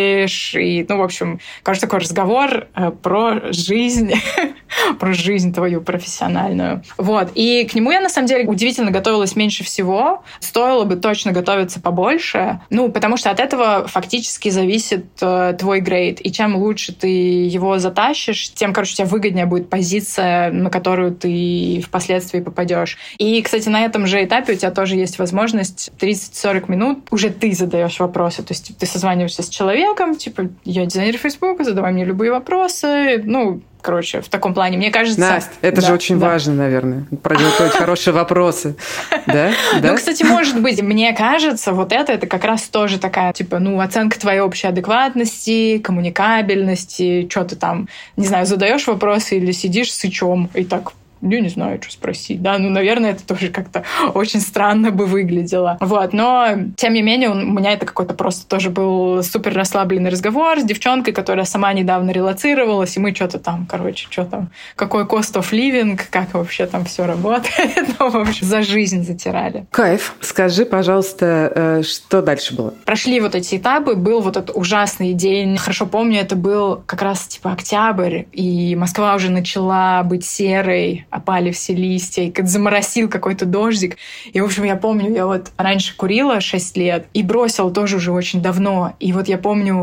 хендлишь. 0.00 0.54
И, 0.54 0.84
ну, 0.88 0.98
в 0.98 1.02
общем, 1.02 1.40
кажется, 1.62 1.86
такой 1.86 2.00
разговор 2.00 2.68
э, 2.74 2.90
про 2.90 3.52
жизнь, 3.52 4.12
про 4.98 5.12
жизнь 5.12 5.52
твою 5.52 5.80
профессиональную. 5.80 6.82
Вот. 6.96 7.30
И 7.34 7.66
к 7.70 7.74
нему 7.74 7.90
я, 7.90 8.00
на 8.00 8.08
самом 8.08 8.28
деле, 8.28 8.48
удивительно 8.48 8.90
готовилась 8.90 9.36
меньше 9.36 9.64
всего. 9.64 10.22
Стоило 10.40 10.84
бы 10.84 10.96
точно 10.96 11.32
готовиться 11.32 11.80
побольше. 11.80 12.60
Ну, 12.70 12.90
потому 12.90 13.16
что 13.16 13.30
от 13.30 13.40
этого 13.40 13.86
фактически 13.86 14.48
зависит 14.50 15.06
э, 15.20 15.54
твой 15.58 15.80
грейд. 15.80 16.24
И 16.24 16.32
чем 16.32 16.56
лучше 16.56 16.92
ты 16.92 17.08
его 17.08 17.78
затащишь, 17.78 18.52
тем, 18.52 18.72
короче, 18.72 18.92
у 18.92 18.96
тебя 18.96 19.06
выгоднее 19.06 19.46
будет 19.46 19.70
позиция, 19.70 20.50
на 20.50 20.70
которую 20.70 21.14
ты 21.14 21.82
впоследствии 21.86 22.40
попадешь. 22.40 22.98
И, 23.18 23.40
кстати, 23.42 23.68
на 23.68 23.84
этом 23.84 24.06
же 24.06 24.22
этапе 24.24 24.54
у 24.54 24.56
тебя 24.56 24.70
тоже 24.70 24.96
есть 24.96 25.18
возможность 25.18 25.90
30-40 25.98 26.70
минут 26.70 26.98
уже 27.10 27.30
ты 27.30 27.52
задаешь 27.52 27.98
вопросы. 28.00 28.42
То 28.42 28.52
есть 28.52 28.76
ты 28.76 28.86
созваниваешься 28.86 29.42
с 29.42 29.48
человеком, 29.48 29.89
типа, 30.18 30.48
я 30.64 30.86
дизайнер 30.86 31.16
Фейсбука, 31.16 31.64
задавай 31.64 31.92
мне 31.92 32.04
любые 32.04 32.30
вопросы. 32.30 33.22
Ну, 33.24 33.60
короче, 33.80 34.20
в 34.20 34.28
таком 34.28 34.54
плане. 34.54 34.76
Мне 34.76 34.90
кажется... 34.90 35.20
Настя, 35.20 35.52
это 35.60 35.80
да, 35.80 35.86
же 35.88 35.94
очень 35.94 36.18
да. 36.18 36.28
важно, 36.28 36.54
наверное, 36.54 37.04
продиктовать 37.22 37.72
хорошие 37.72 38.14
вопросы. 38.14 38.76
Да? 39.26 39.50
Ну, 39.80 39.94
кстати, 39.94 40.22
может 40.22 40.60
быть, 40.60 40.82
мне 40.82 41.12
кажется, 41.12 41.72
вот 41.72 41.92
это, 41.92 42.12
это 42.12 42.26
как 42.26 42.44
раз 42.44 42.62
тоже 42.62 42.98
такая, 42.98 43.32
типа, 43.32 43.58
ну, 43.58 43.80
оценка 43.80 44.18
твоей 44.18 44.40
общей 44.40 44.66
адекватности, 44.66 45.78
коммуникабельности, 45.78 47.28
что 47.30 47.44
ты 47.44 47.54
там, 47.54 47.88
не 48.16 48.26
знаю, 48.26 48.46
задаешь 48.46 48.86
вопросы 48.86 49.36
или 49.36 49.52
сидишь 49.52 49.92
с 49.92 50.04
ичом 50.04 50.48
и 50.54 50.64
так 50.64 50.92
я 51.22 51.40
не 51.40 51.48
знаю, 51.48 51.80
что 51.82 51.92
спросить, 51.92 52.42
да, 52.42 52.58
ну, 52.58 52.70
наверное, 52.70 53.12
это 53.12 53.26
тоже 53.26 53.48
как-то 53.48 53.84
очень 54.14 54.40
странно 54.40 54.90
бы 54.90 55.06
выглядело. 55.06 55.76
Вот, 55.80 56.12
но, 56.12 56.48
тем 56.76 56.94
не 56.94 57.02
менее, 57.02 57.30
у 57.30 57.34
меня 57.34 57.72
это 57.72 57.86
какой-то 57.86 58.14
просто 58.14 58.46
тоже 58.46 58.70
был 58.70 59.22
супер 59.22 59.54
расслабленный 59.54 60.10
разговор 60.10 60.60
с 60.60 60.64
девчонкой, 60.64 61.12
которая 61.12 61.44
сама 61.44 61.72
недавно 61.72 62.10
релацировалась, 62.10 62.96
и 62.96 63.00
мы 63.00 63.14
что-то 63.14 63.38
там, 63.38 63.66
короче, 63.68 64.06
что 64.10 64.24
там, 64.24 64.50
какой 64.76 65.04
cost 65.04 65.34
of 65.34 65.50
living, 65.52 66.00
как 66.10 66.34
вообще 66.34 66.66
там 66.66 66.84
все 66.84 67.06
работает, 67.06 67.88
ну, 67.98 68.10
в 68.10 68.16
общем, 68.16 68.46
за 68.46 68.62
жизнь 68.62 69.04
затирали. 69.04 69.66
Кайф. 69.70 70.14
Скажи, 70.20 70.64
пожалуйста, 70.64 71.52
э, 71.54 71.82
что 71.82 72.22
дальше 72.22 72.54
было? 72.54 72.74
Прошли 72.84 73.20
вот 73.20 73.34
эти 73.34 73.56
этапы, 73.56 73.94
был 73.94 74.20
вот 74.20 74.36
этот 74.36 74.56
ужасный 74.56 75.12
день. 75.12 75.56
Хорошо 75.56 75.86
помню, 75.86 76.20
это 76.20 76.36
был 76.36 76.82
как 76.86 77.02
раз 77.02 77.26
типа 77.26 77.52
октябрь, 77.52 78.22
и 78.32 78.74
Москва 78.76 79.14
уже 79.14 79.30
начала 79.30 80.02
быть 80.02 80.24
серой, 80.24 81.06
опали 81.10 81.50
все 81.50 81.74
листья, 81.74 82.22
и 82.22 82.32
заморосил 82.42 83.08
какой-то 83.08 83.46
дождик. 83.46 83.96
И, 84.32 84.40
в 84.40 84.44
общем, 84.44 84.64
я 84.64 84.76
помню, 84.76 85.12
я 85.12 85.26
вот 85.26 85.50
раньше 85.56 85.96
курила 85.96 86.40
6 86.40 86.76
лет 86.76 87.06
и 87.12 87.22
бросила 87.22 87.70
тоже 87.70 87.96
уже 87.96 88.12
очень 88.12 88.40
давно. 88.40 88.94
И 89.00 89.12
вот 89.12 89.28
я 89.28 89.38
помню, 89.38 89.74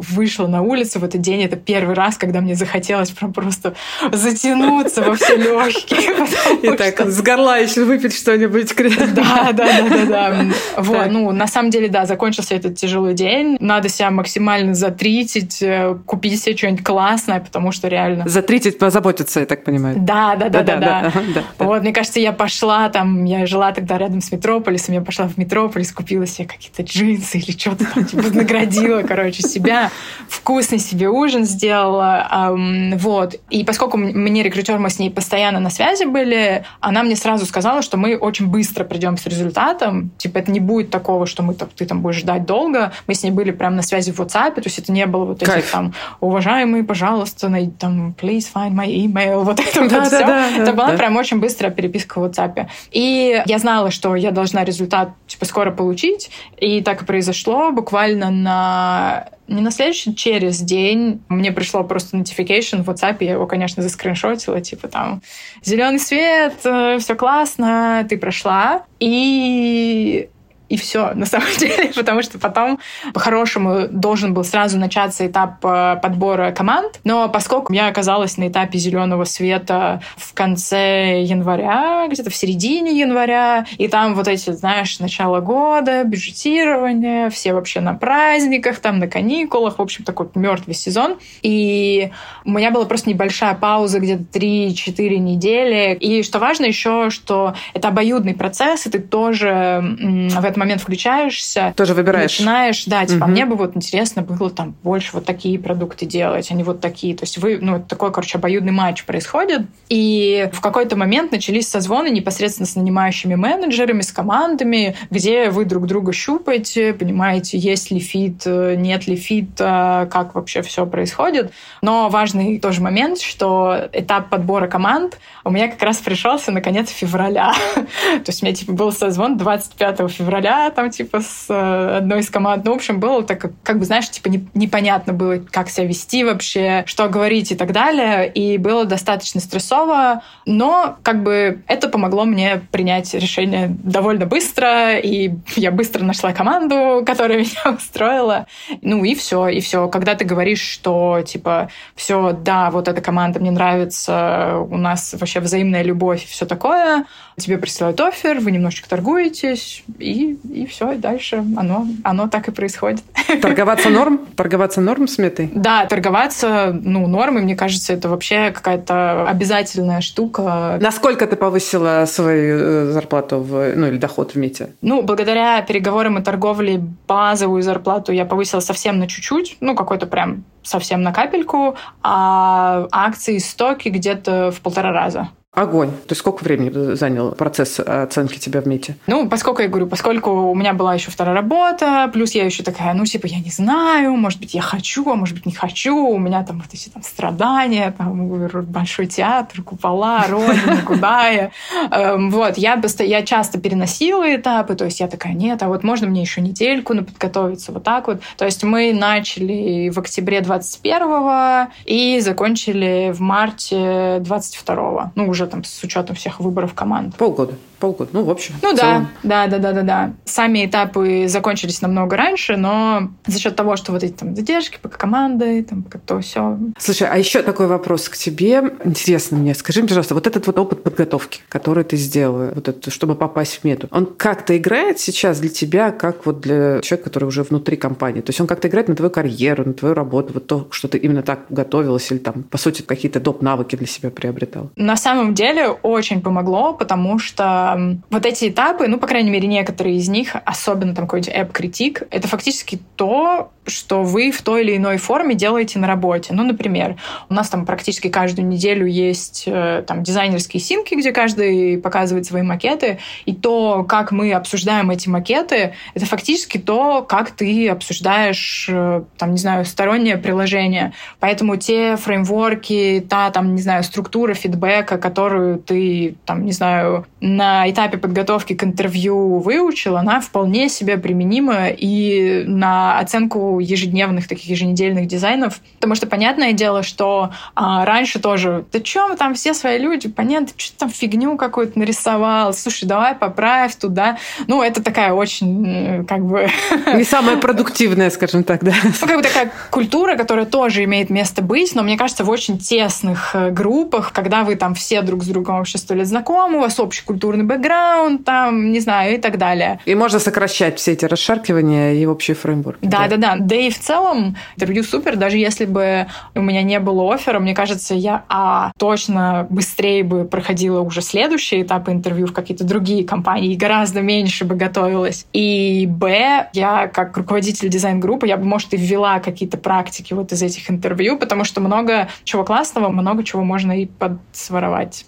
вышла 0.00 0.46
на 0.46 0.62
улицу 0.62 1.00
в 1.00 1.04
этот 1.04 1.20
день, 1.20 1.42
это 1.42 1.56
первый 1.56 1.94
раз, 1.94 2.16
когда 2.16 2.40
мне 2.40 2.54
захотелось 2.54 3.10
прям 3.10 3.32
просто 3.32 3.74
затянуться 4.12 5.02
во 5.02 5.14
все 5.14 5.36
легкие. 5.36 6.26
И 6.62 6.76
так 6.76 7.00
с 7.00 7.22
горла 7.22 7.60
еще 7.60 7.84
выпить 7.84 8.14
что-нибудь. 8.14 8.74
Да, 9.14 9.52
да, 9.52 9.52
да, 9.52 9.88
да, 9.88 10.04
да. 10.06 10.44
Вот, 10.76 11.10
ну, 11.10 11.30
на 11.32 11.46
самом 11.46 11.70
деле, 11.70 11.88
да, 11.88 12.06
закончился 12.06 12.54
этот 12.54 12.76
тяжелый 12.76 13.14
день. 13.14 13.56
Надо 13.60 13.88
себя 13.88 14.10
максимально 14.10 14.74
затритить, 14.74 15.62
э, 15.62 15.96
купить 16.06 16.40
себе 16.42 16.56
что-нибудь 16.56 16.84
классное, 16.84 17.40
потому 17.40 17.72
что 17.72 17.88
реально... 17.88 18.28
Затритить, 18.28 18.78
позаботиться, 18.78 19.40
я 19.40 19.46
так 19.46 19.64
понимаю. 19.64 19.96
Да, 19.98 20.36
да, 20.36 20.48
да, 20.48 20.57
да, 20.62 20.76
да, 20.76 21.12
да. 21.34 21.42
Вот, 21.58 21.82
мне 21.82 21.92
кажется, 21.92 22.20
я 22.20 22.32
пошла 22.32 22.88
там, 22.88 23.24
я 23.24 23.46
жила 23.46 23.72
тогда 23.72 23.98
рядом 23.98 24.20
с 24.20 24.32
Метрополисом, 24.32 24.94
я 24.94 25.00
пошла 25.00 25.26
в 25.26 25.36
Метрополис, 25.38 25.92
купила 25.92 26.26
себе 26.26 26.48
какие-то 26.48 26.82
джинсы 26.82 27.38
или 27.38 27.50
что-то 27.52 27.84
там, 27.84 28.04
типа, 28.04 28.34
наградила, 28.34 29.02
короче, 29.02 29.42
себя, 29.42 29.90
вкусный 30.28 30.78
себе 30.78 31.08
ужин 31.08 31.44
сделала, 31.44 32.56
вот. 32.94 33.34
И 33.50 33.64
поскольку 33.64 33.96
мне 33.96 34.42
рекрутер, 34.42 34.78
мы 34.78 34.90
с 34.90 34.98
ней 34.98 35.10
постоянно 35.10 35.60
на 35.60 35.70
связи 35.70 36.04
были, 36.04 36.64
она 36.80 37.02
мне 37.02 37.16
сразу 37.16 37.46
сказала, 37.46 37.82
что 37.82 37.96
мы 37.96 38.16
очень 38.16 38.46
быстро 38.46 38.84
придем 38.84 39.16
с 39.16 39.26
результатом, 39.26 40.10
типа, 40.18 40.38
это 40.38 40.50
не 40.50 40.60
будет 40.60 40.90
такого, 40.90 41.26
что 41.26 41.42
мы, 41.42 41.54
ты 41.54 41.86
там 41.86 42.00
будешь 42.00 42.16
ждать 42.16 42.46
долго, 42.46 42.92
мы 43.06 43.14
с 43.14 43.22
ней 43.22 43.30
были 43.30 43.50
прям 43.50 43.76
на 43.76 43.82
связи 43.82 44.12
в 44.12 44.20
WhatsApp, 44.20 44.54
то 44.54 44.62
есть 44.64 44.78
это 44.78 44.92
не 44.92 45.06
было 45.06 45.24
вот 45.24 45.42
этих 45.42 45.70
там, 45.70 45.94
уважаемые, 46.20 46.84
пожалуйста, 46.84 47.50
там, 47.78 48.14
please 48.20 48.46
find 48.54 48.72
my 48.72 48.86
email, 48.86 49.42
вот 49.42 49.60
это 49.60 49.80
вот 49.82 50.06
все. 50.06 50.18
Это 50.56 50.72
была 50.72 50.92
прям 50.92 51.16
очень 51.16 51.38
быстрая 51.38 51.72
переписка 51.72 52.20
в 52.20 52.24
WhatsApp. 52.24 52.66
И 52.90 53.42
я 53.44 53.58
знала, 53.58 53.90
что 53.90 54.16
я 54.16 54.30
должна 54.30 54.64
результат 54.64 55.10
типа 55.26 55.44
скоро 55.44 55.70
получить, 55.70 56.30
и 56.56 56.82
так 56.82 57.02
и 57.02 57.04
произошло. 57.04 57.70
Буквально 57.70 58.30
на 58.30 59.28
не 59.48 59.62
на 59.62 59.70
следующий, 59.70 60.14
через 60.14 60.60
день 60.60 61.22
мне 61.28 61.52
пришло 61.52 61.82
просто 61.82 62.18
notification 62.18 62.82
в 62.82 62.90
WhatsApp, 62.90 63.16
я 63.20 63.32
его, 63.32 63.46
конечно, 63.46 63.82
заскриншотила, 63.82 64.60
типа 64.60 64.88
там 64.88 65.22
зеленый 65.64 65.98
свет, 65.98 66.54
э, 66.64 66.98
все 66.98 67.14
классно, 67.14 68.06
ты 68.08 68.18
прошла. 68.18 68.82
И 69.00 70.28
и 70.68 70.76
все, 70.76 71.12
на 71.14 71.26
самом 71.26 71.48
деле, 71.58 71.92
потому 71.94 72.22
что 72.22 72.38
потом 72.38 72.78
по-хорошему 73.14 73.88
должен 73.90 74.34
был 74.34 74.44
сразу 74.44 74.78
начаться 74.78 75.26
этап 75.26 75.64
э, 75.64 75.96
подбора 76.02 76.52
команд, 76.52 77.00
но 77.04 77.28
поскольку 77.28 77.72
я 77.72 77.88
оказалась 77.88 78.36
на 78.36 78.48
этапе 78.48 78.78
зеленого 78.78 79.24
света 79.24 80.02
в 80.16 80.34
конце 80.34 81.22
января, 81.22 82.06
где-то 82.08 82.30
в 82.30 82.34
середине 82.34 82.98
января, 82.98 83.66
и 83.78 83.88
там 83.88 84.14
вот 84.14 84.28
эти, 84.28 84.50
знаешь, 84.52 84.98
начало 85.00 85.40
года, 85.40 86.04
бюджетирование, 86.04 87.30
все 87.30 87.54
вообще 87.54 87.80
на 87.80 87.94
праздниках, 87.94 88.78
там 88.78 88.98
на 88.98 89.08
каникулах, 89.08 89.78
в 89.78 89.82
общем, 89.82 90.04
такой 90.04 90.28
мертвый 90.34 90.74
сезон, 90.74 91.18
и 91.42 92.10
у 92.44 92.50
меня 92.50 92.70
была 92.70 92.84
просто 92.84 93.08
небольшая 93.08 93.54
пауза, 93.54 94.00
где-то 94.00 94.38
3-4 94.38 95.16
недели, 95.18 95.94
и 95.94 96.22
что 96.22 96.38
важно 96.38 96.66
еще, 96.66 97.10
что 97.10 97.54
это 97.74 97.88
обоюдный 97.88 98.34
процесс, 98.34 98.86
и 98.86 98.90
ты 98.90 98.98
тоже 98.98 99.96
в 99.98 100.44
этом 100.44 100.57
какой-то 100.58 100.64
момент 100.64 100.82
включаешься. 100.82 101.72
Тоже 101.76 101.94
выбираешь. 101.94 102.38
Начинаешь, 102.38 102.84
да, 102.86 103.06
типа, 103.06 103.24
угу. 103.24 103.30
мне 103.30 103.46
бы 103.46 103.56
вот 103.56 103.76
интересно 103.76 104.22
было 104.22 104.50
там 104.50 104.74
больше 104.82 105.10
вот 105.12 105.24
такие 105.24 105.58
продукты 105.58 106.06
делать, 106.06 106.50
а 106.50 106.54
не 106.54 106.64
вот 106.64 106.80
такие. 106.80 107.14
То 107.14 107.24
есть 107.24 107.38
вы, 107.38 107.58
ну, 107.60 107.82
такой, 107.82 108.12
короче, 108.12 108.38
обоюдный 108.38 108.72
матч 108.72 109.04
происходит. 109.04 109.62
И 109.88 110.48
в 110.52 110.60
какой-то 110.60 110.96
момент 110.96 111.32
начались 111.32 111.68
созвоны 111.68 112.10
непосредственно 112.10 112.66
с 112.66 112.76
нанимающими 112.76 113.34
менеджерами, 113.34 114.02
с 114.02 114.12
командами, 114.12 114.96
где 115.10 115.50
вы 115.50 115.64
друг 115.64 115.86
друга 115.86 116.12
щупаете, 116.12 116.92
понимаете, 116.92 117.58
есть 117.58 117.90
ли 117.90 118.00
fit, 118.00 118.42
нет 118.46 119.06
ли 119.06 119.16
fit 119.16 119.71
а, 119.71 120.08
как 120.10 120.34
вообще 120.34 120.62
все 120.62 120.86
происходит. 120.86 121.52
Но 121.82 122.08
важный 122.08 122.58
тоже 122.58 122.80
момент, 122.80 123.20
что 123.20 123.88
этап 123.92 124.28
подбора 124.28 124.66
команд 124.66 125.18
у 125.44 125.50
меня 125.50 125.68
как 125.68 125.82
раз 125.82 125.98
пришелся 125.98 126.52
на 126.52 126.60
конец 126.60 126.90
февраля. 126.90 127.52
То 127.74 128.24
есть 128.26 128.42
у 128.42 128.46
меня 128.46 128.54
типа 128.54 128.72
был 128.72 128.92
созвон 128.92 129.36
25 129.36 130.10
февраля, 130.10 130.47
там 130.74 130.90
типа 130.90 131.20
с 131.20 131.46
э, 131.48 131.96
одной 131.98 132.20
из 132.20 132.30
команд. 132.30 132.64
Ну, 132.64 132.72
в 132.72 132.76
общем, 132.76 133.00
было 133.00 133.22
так, 133.22 133.40
как, 133.40 133.52
как 133.62 133.78
бы, 133.78 133.84
знаешь, 133.84 134.08
типа 134.10 134.28
не, 134.28 134.46
непонятно 134.54 135.12
было, 135.12 135.38
как 135.38 135.68
себя 135.70 135.86
вести 135.86 136.24
вообще, 136.24 136.82
что 136.86 137.08
говорить 137.08 137.52
и 137.52 137.54
так 137.54 137.72
далее. 137.72 138.28
И 138.28 138.58
было 138.58 138.84
достаточно 138.84 139.40
стрессово, 139.40 140.22
но 140.46 140.96
как 141.02 141.22
бы 141.22 141.62
это 141.66 141.88
помогло 141.88 142.24
мне 142.24 142.62
принять 142.70 143.12
решение 143.14 143.68
довольно 143.68 144.26
быстро, 144.26 144.98
и 144.98 145.32
я 145.56 145.70
быстро 145.70 146.04
нашла 146.04 146.32
команду, 146.32 147.02
которая 147.04 147.38
меня 147.40 147.76
устроила. 147.76 148.46
Ну 148.82 149.04
и 149.04 149.14
все, 149.14 149.48
и 149.48 149.60
все. 149.60 149.88
Когда 149.88 150.14
ты 150.14 150.24
говоришь, 150.24 150.60
что 150.60 151.22
типа 151.24 151.70
все, 151.94 152.32
да, 152.32 152.70
вот 152.70 152.88
эта 152.88 153.00
команда 153.00 153.40
мне 153.40 153.50
нравится, 153.50 154.58
у 154.58 154.76
нас 154.76 155.14
вообще 155.18 155.40
взаимная 155.40 155.82
любовь 155.82 156.24
и 156.24 156.26
все 156.26 156.46
такое, 156.46 157.06
тебе 157.36 157.58
присылают 157.58 158.00
офер, 158.00 158.40
вы 158.40 158.50
немножечко 158.50 158.88
торгуетесь, 158.88 159.84
и, 159.98 160.37
и 160.44 160.66
все, 160.66 160.92
и 160.92 160.96
дальше 160.96 161.44
оно, 161.56 161.86
оно 162.04 162.28
так 162.28 162.48
и 162.48 162.50
происходит. 162.50 163.02
Торговаться 163.42 163.90
норм? 163.90 164.20
Торговаться 164.36 164.80
норм 164.80 165.08
с 165.08 165.18
метой? 165.18 165.50
Да, 165.54 165.86
торговаться, 165.86 166.78
ну, 166.82 167.06
нормы, 167.06 167.40
мне 167.40 167.56
кажется, 167.56 167.92
это 167.92 168.08
вообще 168.08 168.50
какая-то 168.50 169.28
обязательная 169.28 170.00
штука. 170.00 170.78
Насколько 170.80 171.26
ты 171.26 171.36
повысила 171.36 172.04
свою 172.06 172.58
э, 172.58 172.84
зарплату, 172.92 173.40
в, 173.40 173.74
ну, 173.74 173.86
или 173.86 173.98
доход 173.98 174.32
в 174.32 174.36
мете? 174.36 174.70
Ну, 174.82 175.02
благодаря 175.02 175.60
переговорам 175.62 176.18
и 176.18 176.22
торговле 176.22 176.80
базовую 177.06 177.62
зарплату 177.62 178.12
я 178.12 178.24
повысила 178.24 178.60
совсем 178.60 178.98
на 178.98 179.06
чуть-чуть, 179.06 179.56
ну, 179.60 179.74
какой-то 179.74 180.06
прям 180.06 180.44
совсем 180.62 181.02
на 181.02 181.12
капельку, 181.12 181.76
а 182.02 182.86
акции 182.92 183.36
и 183.36 183.40
стоки 183.40 183.88
где-то 183.88 184.50
в 184.50 184.60
полтора 184.60 184.92
раза. 184.92 185.28
Огонь. 185.54 185.90
То 185.90 186.10
есть 186.10 186.20
сколько 186.20 186.44
времени 186.44 186.94
занял 186.94 187.32
процесс 187.32 187.80
оценки 187.80 188.38
тебя 188.38 188.60
в 188.60 188.66
МИТе? 188.66 188.96
Ну, 189.06 189.28
поскольку 189.28 189.62
я 189.62 189.68
говорю, 189.68 189.86
поскольку 189.86 190.30
у 190.30 190.54
меня 190.54 190.74
была 190.74 190.94
еще 190.94 191.10
вторая 191.10 191.34
работа, 191.34 192.08
плюс 192.12 192.32
я 192.32 192.44
еще 192.44 192.62
такая, 192.62 192.92
ну, 192.92 193.04
типа, 193.06 193.26
я 193.26 193.40
не 193.40 193.50
знаю, 193.50 194.14
может 194.16 194.40
быть, 194.40 194.54
я 194.54 194.60
хочу, 194.60 195.10
а 195.10 195.14
может 195.14 195.34
быть, 195.34 195.46
не 195.46 195.52
хочу, 195.52 195.96
у 195.96 196.18
меня 196.18 196.44
там 196.44 196.58
вот 196.58 196.72
эти 196.74 196.90
там 196.90 197.02
страдания, 197.02 197.94
там 197.96 198.28
большой 198.66 199.06
театр, 199.06 199.62
купола, 199.62 200.26
родина, 200.28 200.82
куда 200.86 201.28
я. 201.28 201.50
Эм, 201.90 202.30
вот, 202.30 202.58
я, 202.58 202.80
я 202.98 203.22
часто 203.22 203.58
переносила 203.58 204.36
этапы, 204.36 204.74
то 204.74 204.84
есть 204.84 205.00
я 205.00 205.08
такая, 205.08 205.32
нет, 205.32 205.62
а 205.62 205.68
вот 205.68 205.82
можно 205.82 206.06
мне 206.06 206.20
еще 206.20 206.40
недельку 206.42 206.92
на 206.92 207.02
подготовиться, 207.02 207.72
вот 207.72 207.84
так 207.84 208.06
вот. 208.06 208.20
То 208.36 208.44
есть 208.44 208.62
мы 208.64 208.92
начали 208.92 209.88
в 209.88 209.98
октябре 209.98 210.40
21 210.42 211.68
и 211.86 212.20
закончили 212.20 213.12
в 213.14 213.20
марте 213.20 214.18
22 214.20 215.12
ну, 215.14 215.28
уже 215.28 215.47
там 215.48 215.64
с 215.64 215.82
учетом 215.82 216.14
всех 216.16 216.40
выборов 216.40 216.74
команд. 216.74 217.16
Полгода. 217.16 217.54
Полгода, 217.78 218.10
ну, 218.12 218.24
в 218.24 218.30
общем. 218.30 218.54
Ну 218.62 218.74
да, 218.74 219.06
да, 219.22 219.46
да, 219.46 219.58
да, 219.58 219.72
да, 219.72 219.82
да. 219.82 220.12
Сами 220.24 220.66
этапы 220.66 221.26
закончились 221.28 221.80
намного 221.80 222.16
раньше, 222.16 222.56
но 222.56 223.10
за 223.26 223.38
счет 223.38 223.56
того, 223.56 223.76
что 223.76 223.92
вот 223.92 224.02
эти 224.02 224.12
там 224.12 224.34
задержки, 224.34 224.78
пока 224.80 224.98
команды, 224.98 225.62
там, 225.62 225.82
пока 225.82 225.98
то 225.98 226.20
все. 226.20 226.58
Слушай, 226.78 227.08
а 227.08 227.16
еще 227.16 227.42
такой 227.42 227.66
вопрос 227.66 228.08
к 228.08 228.16
тебе. 228.16 228.72
Интересно 228.84 229.38
мне, 229.38 229.54
скажи 229.54 229.80
мне, 229.80 229.88
пожалуйста, 229.88 230.14
вот 230.14 230.26
этот 230.26 230.46
вот 230.46 230.58
опыт 230.58 230.82
подготовки, 230.82 231.40
который 231.48 231.84
ты 231.84 231.96
сделала, 231.96 232.52
вот 232.54 232.68
это, 232.68 232.90
чтобы 232.90 233.14
попасть 233.14 233.60
в 233.60 233.64
мету, 233.64 233.88
он 233.90 234.06
как-то 234.06 234.56
играет 234.56 234.98
сейчас 235.00 235.40
для 235.40 235.48
тебя, 235.50 235.90
как 235.90 236.26
вот 236.26 236.40
для 236.40 236.80
человека, 236.80 237.04
который 237.04 237.24
уже 237.24 237.42
внутри 237.42 237.76
компании? 237.76 238.20
То 238.20 238.30
есть 238.30 238.40
он 238.40 238.46
как-то 238.46 238.68
играет 238.68 238.88
на 238.88 238.96
твою 238.96 239.10
карьеру, 239.10 239.64
на 239.64 239.72
твою 239.72 239.94
работу, 239.94 240.34
вот 240.34 240.46
то, 240.46 240.68
что 240.70 240.88
ты 240.88 240.98
именно 240.98 241.22
так 241.22 241.40
готовилась 241.48 242.10
или 242.10 242.18
там, 242.18 242.42
по 242.42 242.58
сути, 242.58 242.82
какие-то 242.82 243.20
доп. 243.20 243.42
навыки 243.42 243.76
для 243.76 243.86
себя 243.86 244.10
приобретал? 244.10 244.70
На 244.76 244.96
самом 244.96 245.34
деле 245.34 245.68
очень 245.68 246.20
помогло, 246.20 246.72
потому 246.72 247.18
что 247.18 247.67
вот 248.10 248.26
эти 248.26 248.48
этапы, 248.48 248.86
ну, 248.88 248.98
по 248.98 249.06
крайней 249.06 249.30
мере, 249.30 249.48
некоторые 249.48 249.96
из 249.96 250.08
них, 250.08 250.36
особенно 250.44 250.94
там 250.94 251.06
какой-нибудь 251.06 251.34
app-критик, 251.34 252.02
это 252.10 252.28
фактически 252.28 252.78
то, 252.96 253.52
что 253.68 254.02
вы 254.02 254.30
в 254.30 254.42
той 254.42 254.62
или 254.62 254.76
иной 254.76 254.96
форме 254.96 255.34
делаете 255.34 255.78
на 255.78 255.86
работе. 255.86 256.32
Ну, 256.32 256.44
например, 256.44 256.96
у 257.28 257.34
нас 257.34 257.48
там 257.48 257.66
практически 257.66 258.08
каждую 258.08 258.46
неделю 258.48 258.86
есть 258.86 259.44
э, 259.46 259.82
там 259.86 260.02
дизайнерские 260.02 260.60
симки, 260.60 260.94
где 260.94 261.12
каждый 261.12 261.78
показывает 261.78 262.26
свои 262.26 262.42
макеты, 262.42 262.98
и 263.26 263.34
то, 263.34 263.84
как 263.88 264.12
мы 264.12 264.32
обсуждаем 264.32 264.90
эти 264.90 265.08
макеты, 265.08 265.74
это 265.94 266.06
фактически 266.06 266.58
то, 266.58 267.02
как 267.02 267.30
ты 267.30 267.68
обсуждаешь, 267.68 268.66
э, 268.70 269.02
там, 269.16 269.32
не 269.32 269.38
знаю, 269.38 269.64
стороннее 269.64 270.16
приложение. 270.16 270.92
Поэтому 271.20 271.56
те 271.56 271.96
фреймворки, 271.96 273.04
та, 273.08 273.30
там, 273.30 273.54
не 273.54 273.62
знаю, 273.62 273.84
структура 273.84 274.34
фидбэка, 274.34 274.98
которую 274.98 275.58
ты, 275.58 276.16
там, 276.24 276.44
не 276.44 276.52
знаю, 276.52 277.06
на 277.20 277.68
этапе 277.70 277.98
подготовки 277.98 278.54
к 278.54 278.64
интервью 278.64 279.38
выучил, 279.38 279.96
она 279.96 280.20
вполне 280.20 280.68
себе 280.68 280.96
применима 280.96 281.68
и 281.68 282.44
на 282.46 282.98
оценку 282.98 283.57
ежедневных, 283.60 284.28
таких 284.28 284.48
еженедельных 284.48 285.06
дизайнов. 285.06 285.60
Потому 285.76 285.94
что 285.94 286.06
понятное 286.06 286.52
дело, 286.52 286.82
что 286.82 287.30
а, 287.54 287.84
раньше 287.84 288.18
тоже, 288.18 288.64
да 288.72 288.80
что 288.84 289.16
там 289.16 289.34
все 289.34 289.54
свои 289.54 289.78
люди, 289.78 290.08
понятно, 290.08 290.48
что 290.56 290.78
там 290.78 290.90
фигню 290.90 291.36
какую-то 291.36 291.78
нарисовал, 291.78 292.52
слушай, 292.54 292.86
давай 292.86 293.14
поправь 293.14 293.76
туда. 293.76 294.18
Ну, 294.46 294.62
это 294.62 294.82
такая 294.82 295.12
очень, 295.12 296.04
как 296.06 296.24
бы... 296.24 296.48
Не 296.94 297.04
самая 297.04 297.36
продуктивная, 297.36 298.10
скажем 298.10 298.44
так, 298.44 298.64
да? 298.64 298.72
Ну, 298.82 299.06
как 299.06 299.16
бы 299.16 299.22
такая 299.22 299.52
культура, 299.70 300.16
которая 300.16 300.46
тоже 300.46 300.84
имеет 300.84 301.10
место 301.10 301.42
быть, 301.42 301.74
но 301.74 301.82
мне 301.82 301.96
кажется, 301.96 302.24
в 302.24 302.30
очень 302.30 302.58
тесных 302.58 303.30
э, 303.34 303.50
группах, 303.50 304.12
когда 304.12 304.44
вы 304.44 304.56
там 304.56 304.74
все 304.74 305.02
друг 305.02 305.22
с 305.22 305.26
другом 305.26 305.58
вообще 305.58 305.78
сто 305.78 305.94
лет 305.94 306.06
знакомы, 306.06 306.58
у 306.58 306.60
вас 306.60 306.78
общий 306.80 307.04
культурный 307.04 307.44
бэкграунд, 307.44 308.24
там, 308.24 308.72
не 308.72 308.80
знаю, 308.80 309.14
и 309.14 309.18
так 309.18 309.38
далее. 309.38 309.80
И 309.84 309.94
можно 309.94 310.18
сокращать 310.18 310.78
все 310.78 310.92
эти 310.92 311.04
расшаркивания 311.04 311.94
и 311.94 312.06
общий 312.06 312.34
фреймворк. 312.34 312.78
Да, 312.82 313.08
да, 313.08 313.16
да. 313.16 313.36
Да 313.38 313.47
и 313.54 313.70
в 313.70 313.78
целом 313.78 314.36
интервью 314.56 314.82
супер, 314.82 315.16
даже 315.16 315.36
если 315.36 315.64
бы 315.64 316.06
у 316.34 316.40
меня 316.40 316.62
не 316.62 316.80
было 316.80 317.14
оффера, 317.14 317.38
мне 317.38 317.54
кажется, 317.54 317.94
я, 317.94 318.24
а, 318.28 318.72
точно 318.78 319.46
быстрее 319.50 320.04
бы 320.04 320.24
проходила 320.24 320.80
уже 320.80 321.02
следующие 321.02 321.62
этапы 321.62 321.92
интервью 321.92 322.26
в 322.26 322.32
какие-то 322.32 322.64
другие 322.64 323.04
компании 323.04 323.54
гораздо 323.56 324.00
меньше 324.00 324.44
бы 324.44 324.54
готовилась. 324.54 325.26
И, 325.32 325.86
б, 325.88 326.48
я 326.52 326.88
как 326.88 327.16
руководитель 327.16 327.68
дизайн-группы, 327.68 328.26
я 328.26 328.36
бы, 328.36 328.44
может, 328.44 328.72
и 328.74 328.76
ввела 328.76 329.20
какие-то 329.20 329.58
практики 329.58 330.14
вот 330.14 330.32
из 330.32 330.42
этих 330.42 330.70
интервью, 330.70 331.18
потому 331.18 331.44
что 331.44 331.60
много 331.60 332.08
чего 332.24 332.44
классного, 332.44 332.88
много 332.88 333.24
чего 333.24 333.42
можно 333.42 333.72
и 333.72 333.86
подсворовать. 333.86 335.04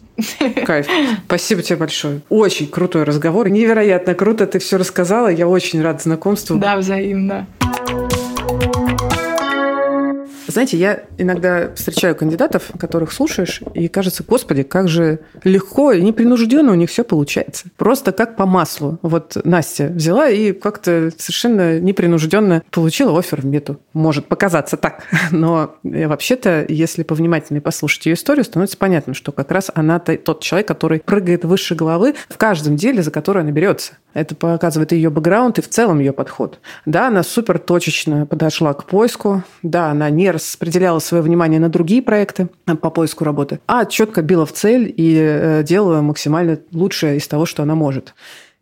Кайф. 0.67 0.87
Спасибо 1.27 1.63
тебе 1.63 1.77
большое. 1.77 2.21
Очень 2.29 2.67
крутой 2.67 3.05
разговор. 3.05 3.49
Невероятно 3.49 4.15
круто 4.15 4.47
ты 4.47 4.59
все 4.59 4.77
рассказала. 4.77 5.29
Я 5.29 5.49
очень 5.49 5.81
рад 5.83 6.03
знакомству. 6.03 6.57
Да, 6.57 6.77
взаимно. 6.77 7.47
Знаете, 10.51 10.77
я 10.77 11.05
иногда 11.19 11.73
встречаю 11.75 12.15
кандидатов, 12.15 12.71
которых 12.79 13.13
слушаешь, 13.13 13.63
и 13.75 13.89
кажется, 13.89 14.25
господи, 14.27 14.63
как 14.63 14.89
же 14.89 15.21
легко 15.45 15.93
и 15.93 16.03
непринужденно 16.03 16.73
у 16.73 16.75
них 16.75 16.91
все 16.91 17.05
получается. 17.05 17.69
Просто 17.77 18.13
как 18.13 18.37
по 18.37 18.47
маслу. 18.47 18.99
Вот 19.03 19.37
Настя 19.45 19.87
взяла 19.87 20.29
и 20.29 20.53
как-то 20.53 21.11
совершенно 21.17 21.79
непринужденно 21.81 22.63
получила 22.71 23.19
офер 23.19 23.43
в 23.43 23.47
мету. 23.47 23.81
Может 23.93 24.27
показаться 24.27 24.77
так. 24.77 25.05
Но 25.31 25.77
вообще-то, 25.83 26.65
если 26.69 27.03
повнимательнее 27.03 27.63
послушать 27.63 28.07
ее 28.07 28.15
историю, 28.15 28.45
становится 28.45 28.77
понятно, 28.77 29.15
что 29.15 29.33
как 29.33 29.51
раз 29.51 29.71
она 29.75 29.99
тот 29.99 30.43
человек, 30.43 30.69
который 30.69 31.01
прыгает 31.01 31.45
выше 31.45 31.75
головы 31.75 32.15
в 32.29 32.37
каждом 32.37 32.77
деле, 32.77 33.03
за 33.03 33.11
которое 33.11 33.41
она 33.41 33.53
берется. 33.53 33.95
Это 34.15 34.35
показывает 34.35 34.93
ее 34.93 35.11
бэкграунд 35.11 35.59
и 35.59 35.63
в 35.63 35.69
целом 35.69 35.99
ее 36.01 36.13
подход. 36.13 36.59
Да, 36.87 37.09
она 37.09 37.23
супер 37.23 37.59
точечно 37.59 38.27
подошла 38.27 38.75
к 38.75 38.85
поиску. 38.85 39.43
Да, 39.63 39.91
она 39.91 40.11
не 40.11 40.31
распределяла 40.31 40.99
свое 40.99 41.23
внимание 41.23 41.61
на 41.61 41.69
другие 41.69 42.03
проекты 42.03 42.49
по 42.81 42.91
поиску 42.91 43.25
работы, 43.25 43.61
а 43.67 43.85
четко 43.85 44.23
била 44.23 44.47
в 44.47 44.53
цель 44.53 44.93
и 44.97 45.17
э, 45.17 45.63
делала 45.63 46.01
максимально 46.01 46.59
лучшее 46.73 47.19
из 47.19 47.29
того, 47.29 47.47
что 47.47 47.63
она 47.63 47.75
может. 47.75 48.15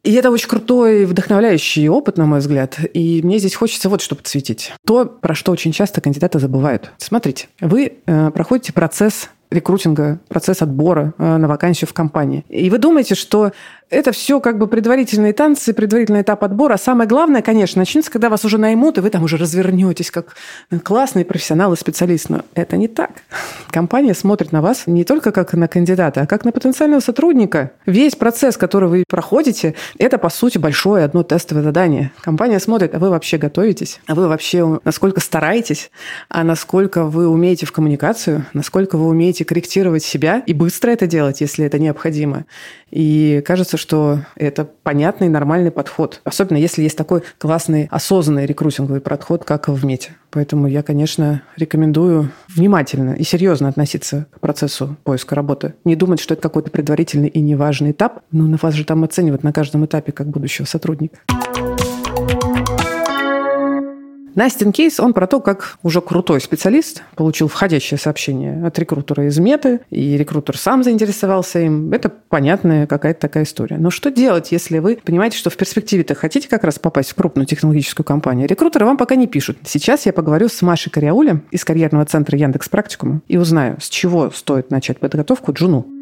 И 0.04 0.14
это 0.14 0.30
очень 0.30 0.48
крутой, 0.48 1.04
вдохновляющий 1.04 1.88
опыт, 1.88 2.16
на 2.16 2.24
мой 2.24 2.38
взгляд. 2.38 2.78
И 2.94 3.20
мне 3.22 3.38
здесь 3.38 3.54
хочется 3.54 3.88
вот 3.88 4.00
что 4.00 4.14
подсветить. 4.14 4.72
То, 4.86 5.04
про 5.04 5.34
что 5.34 5.52
очень 5.52 5.72
часто 5.72 6.00
кандидаты 6.00 6.38
забывают. 6.38 6.92
Смотрите, 6.98 7.48
вы 7.60 7.98
э, 8.06 8.30
проходите 8.30 8.72
процесс 8.72 9.28
рекрутинга, 9.50 10.18
процесс 10.28 10.62
отбора 10.62 11.14
э, 11.18 11.36
на 11.36 11.48
вакансию 11.48 11.88
в 11.88 11.92
компании. 11.92 12.44
И 12.48 12.70
вы 12.70 12.78
думаете, 12.78 13.14
что 13.14 13.52
это 13.90 14.12
все 14.12 14.40
как 14.40 14.58
бы 14.58 14.66
предварительные 14.66 15.32
танцы, 15.32 15.72
предварительный 15.72 16.20
этап 16.20 16.44
отбора. 16.44 16.74
А 16.74 16.78
самое 16.78 17.08
главное, 17.08 17.40
конечно, 17.40 17.78
начнется, 17.78 18.10
когда 18.10 18.28
вас 18.28 18.44
уже 18.44 18.58
наймут, 18.58 18.98
и 18.98 19.00
вы 19.00 19.10
там 19.10 19.22
уже 19.24 19.36
развернетесь 19.36 20.10
как 20.10 20.36
классный 20.82 21.24
профессионал 21.24 21.72
и 21.72 21.76
специалист. 21.76 22.28
Но 22.28 22.42
это 22.54 22.76
не 22.76 22.88
так. 22.88 23.10
Компания 23.70 24.14
смотрит 24.14 24.52
на 24.52 24.60
вас 24.60 24.82
не 24.86 25.04
только 25.04 25.32
как 25.32 25.54
на 25.54 25.68
кандидата, 25.68 26.22
а 26.22 26.26
как 26.26 26.44
на 26.44 26.52
потенциального 26.52 27.00
сотрудника. 27.00 27.72
Весь 27.86 28.14
процесс, 28.14 28.56
который 28.56 28.88
вы 28.88 29.04
проходите, 29.08 29.74
это, 29.98 30.18
по 30.18 30.28
сути, 30.28 30.58
большое 30.58 31.04
одно 31.04 31.22
тестовое 31.22 31.64
задание. 31.64 32.12
Компания 32.20 32.60
смотрит, 32.60 32.94
а 32.94 32.98
вы 32.98 33.10
вообще 33.10 33.38
готовитесь? 33.38 34.00
А 34.06 34.14
вы 34.14 34.28
вообще 34.28 34.80
насколько 34.84 35.20
стараетесь? 35.20 35.90
А 36.28 36.44
насколько 36.44 37.04
вы 37.04 37.28
умеете 37.28 37.64
в 37.64 37.72
коммуникацию? 37.72 38.44
Насколько 38.52 38.98
вы 38.98 39.06
умеете 39.06 39.37
корректировать 39.44 40.02
себя 40.02 40.42
и 40.46 40.52
быстро 40.52 40.90
это 40.90 41.06
делать, 41.06 41.40
если 41.40 41.64
это 41.64 41.78
необходимо? 41.78 42.46
И 42.90 43.42
кажется, 43.44 43.76
что 43.76 44.20
это 44.36 44.64
понятный, 44.64 45.28
нормальный 45.28 45.70
подход. 45.70 46.20
Особенно 46.24 46.56
если 46.56 46.82
есть 46.82 46.96
такой 46.96 47.22
классный, 47.38 47.88
осознанный 47.90 48.46
рекрутинговый 48.46 49.00
подход, 49.00 49.44
как 49.44 49.68
в 49.68 49.84
МЕТе. 49.84 50.12
Поэтому 50.30 50.66
я, 50.66 50.82
конечно, 50.82 51.42
рекомендую 51.56 52.30
внимательно 52.48 53.14
и 53.14 53.24
серьезно 53.24 53.68
относиться 53.68 54.26
к 54.30 54.40
процессу 54.40 54.96
поиска 55.04 55.34
работы. 55.34 55.74
Не 55.84 55.96
думать, 55.96 56.20
что 56.20 56.34
это 56.34 56.42
какой-то 56.42 56.70
предварительный 56.70 57.28
и 57.28 57.40
неважный 57.40 57.92
этап. 57.92 58.20
Но 58.30 58.46
на 58.46 58.58
вас 58.60 58.74
же 58.74 58.84
там 58.84 59.04
оценивают 59.04 59.42
на 59.42 59.52
каждом 59.52 59.84
этапе 59.84 60.12
как 60.12 60.28
будущего 60.28 60.66
сотрудника. 60.66 61.18
Настин 64.34 64.72
кейс, 64.72 65.00
он 65.00 65.12
про 65.12 65.26
то, 65.26 65.40
как 65.40 65.78
уже 65.82 66.00
крутой 66.00 66.40
специалист 66.40 67.02
получил 67.16 67.48
входящее 67.48 67.98
сообщение 67.98 68.64
от 68.64 68.78
рекрутера 68.78 69.26
из 69.26 69.38
Меты, 69.38 69.80
и 69.90 70.16
рекрутер 70.16 70.56
сам 70.56 70.84
заинтересовался 70.84 71.60
им. 71.60 71.92
Это 71.92 72.08
понятная 72.08 72.86
какая-то 72.86 73.20
такая 73.20 73.44
история. 73.44 73.78
Но 73.78 73.90
что 73.90 74.10
делать, 74.10 74.52
если 74.52 74.78
вы 74.78 74.98
понимаете, 75.02 75.36
что 75.36 75.50
в 75.50 75.56
перспективе-то 75.56 76.14
хотите 76.14 76.48
как 76.48 76.64
раз 76.64 76.78
попасть 76.78 77.10
в 77.10 77.14
крупную 77.14 77.46
технологическую 77.46 78.06
компанию? 78.06 78.48
Рекрутеры 78.48 78.86
вам 78.86 78.96
пока 78.96 79.16
не 79.16 79.26
пишут. 79.26 79.58
Сейчас 79.64 80.06
я 80.06 80.12
поговорю 80.12 80.48
с 80.48 80.62
Машей 80.62 80.92
Кориаулем 80.92 81.42
из 81.50 81.64
карьерного 81.64 82.04
центра 82.04 82.38
Яндекс 82.38 82.68
Практикума 82.68 83.22
и 83.28 83.36
узнаю, 83.36 83.76
с 83.80 83.88
чего 83.88 84.30
стоит 84.30 84.70
начать 84.70 84.98
подготовку 85.00 85.52
джуну. 85.52 85.97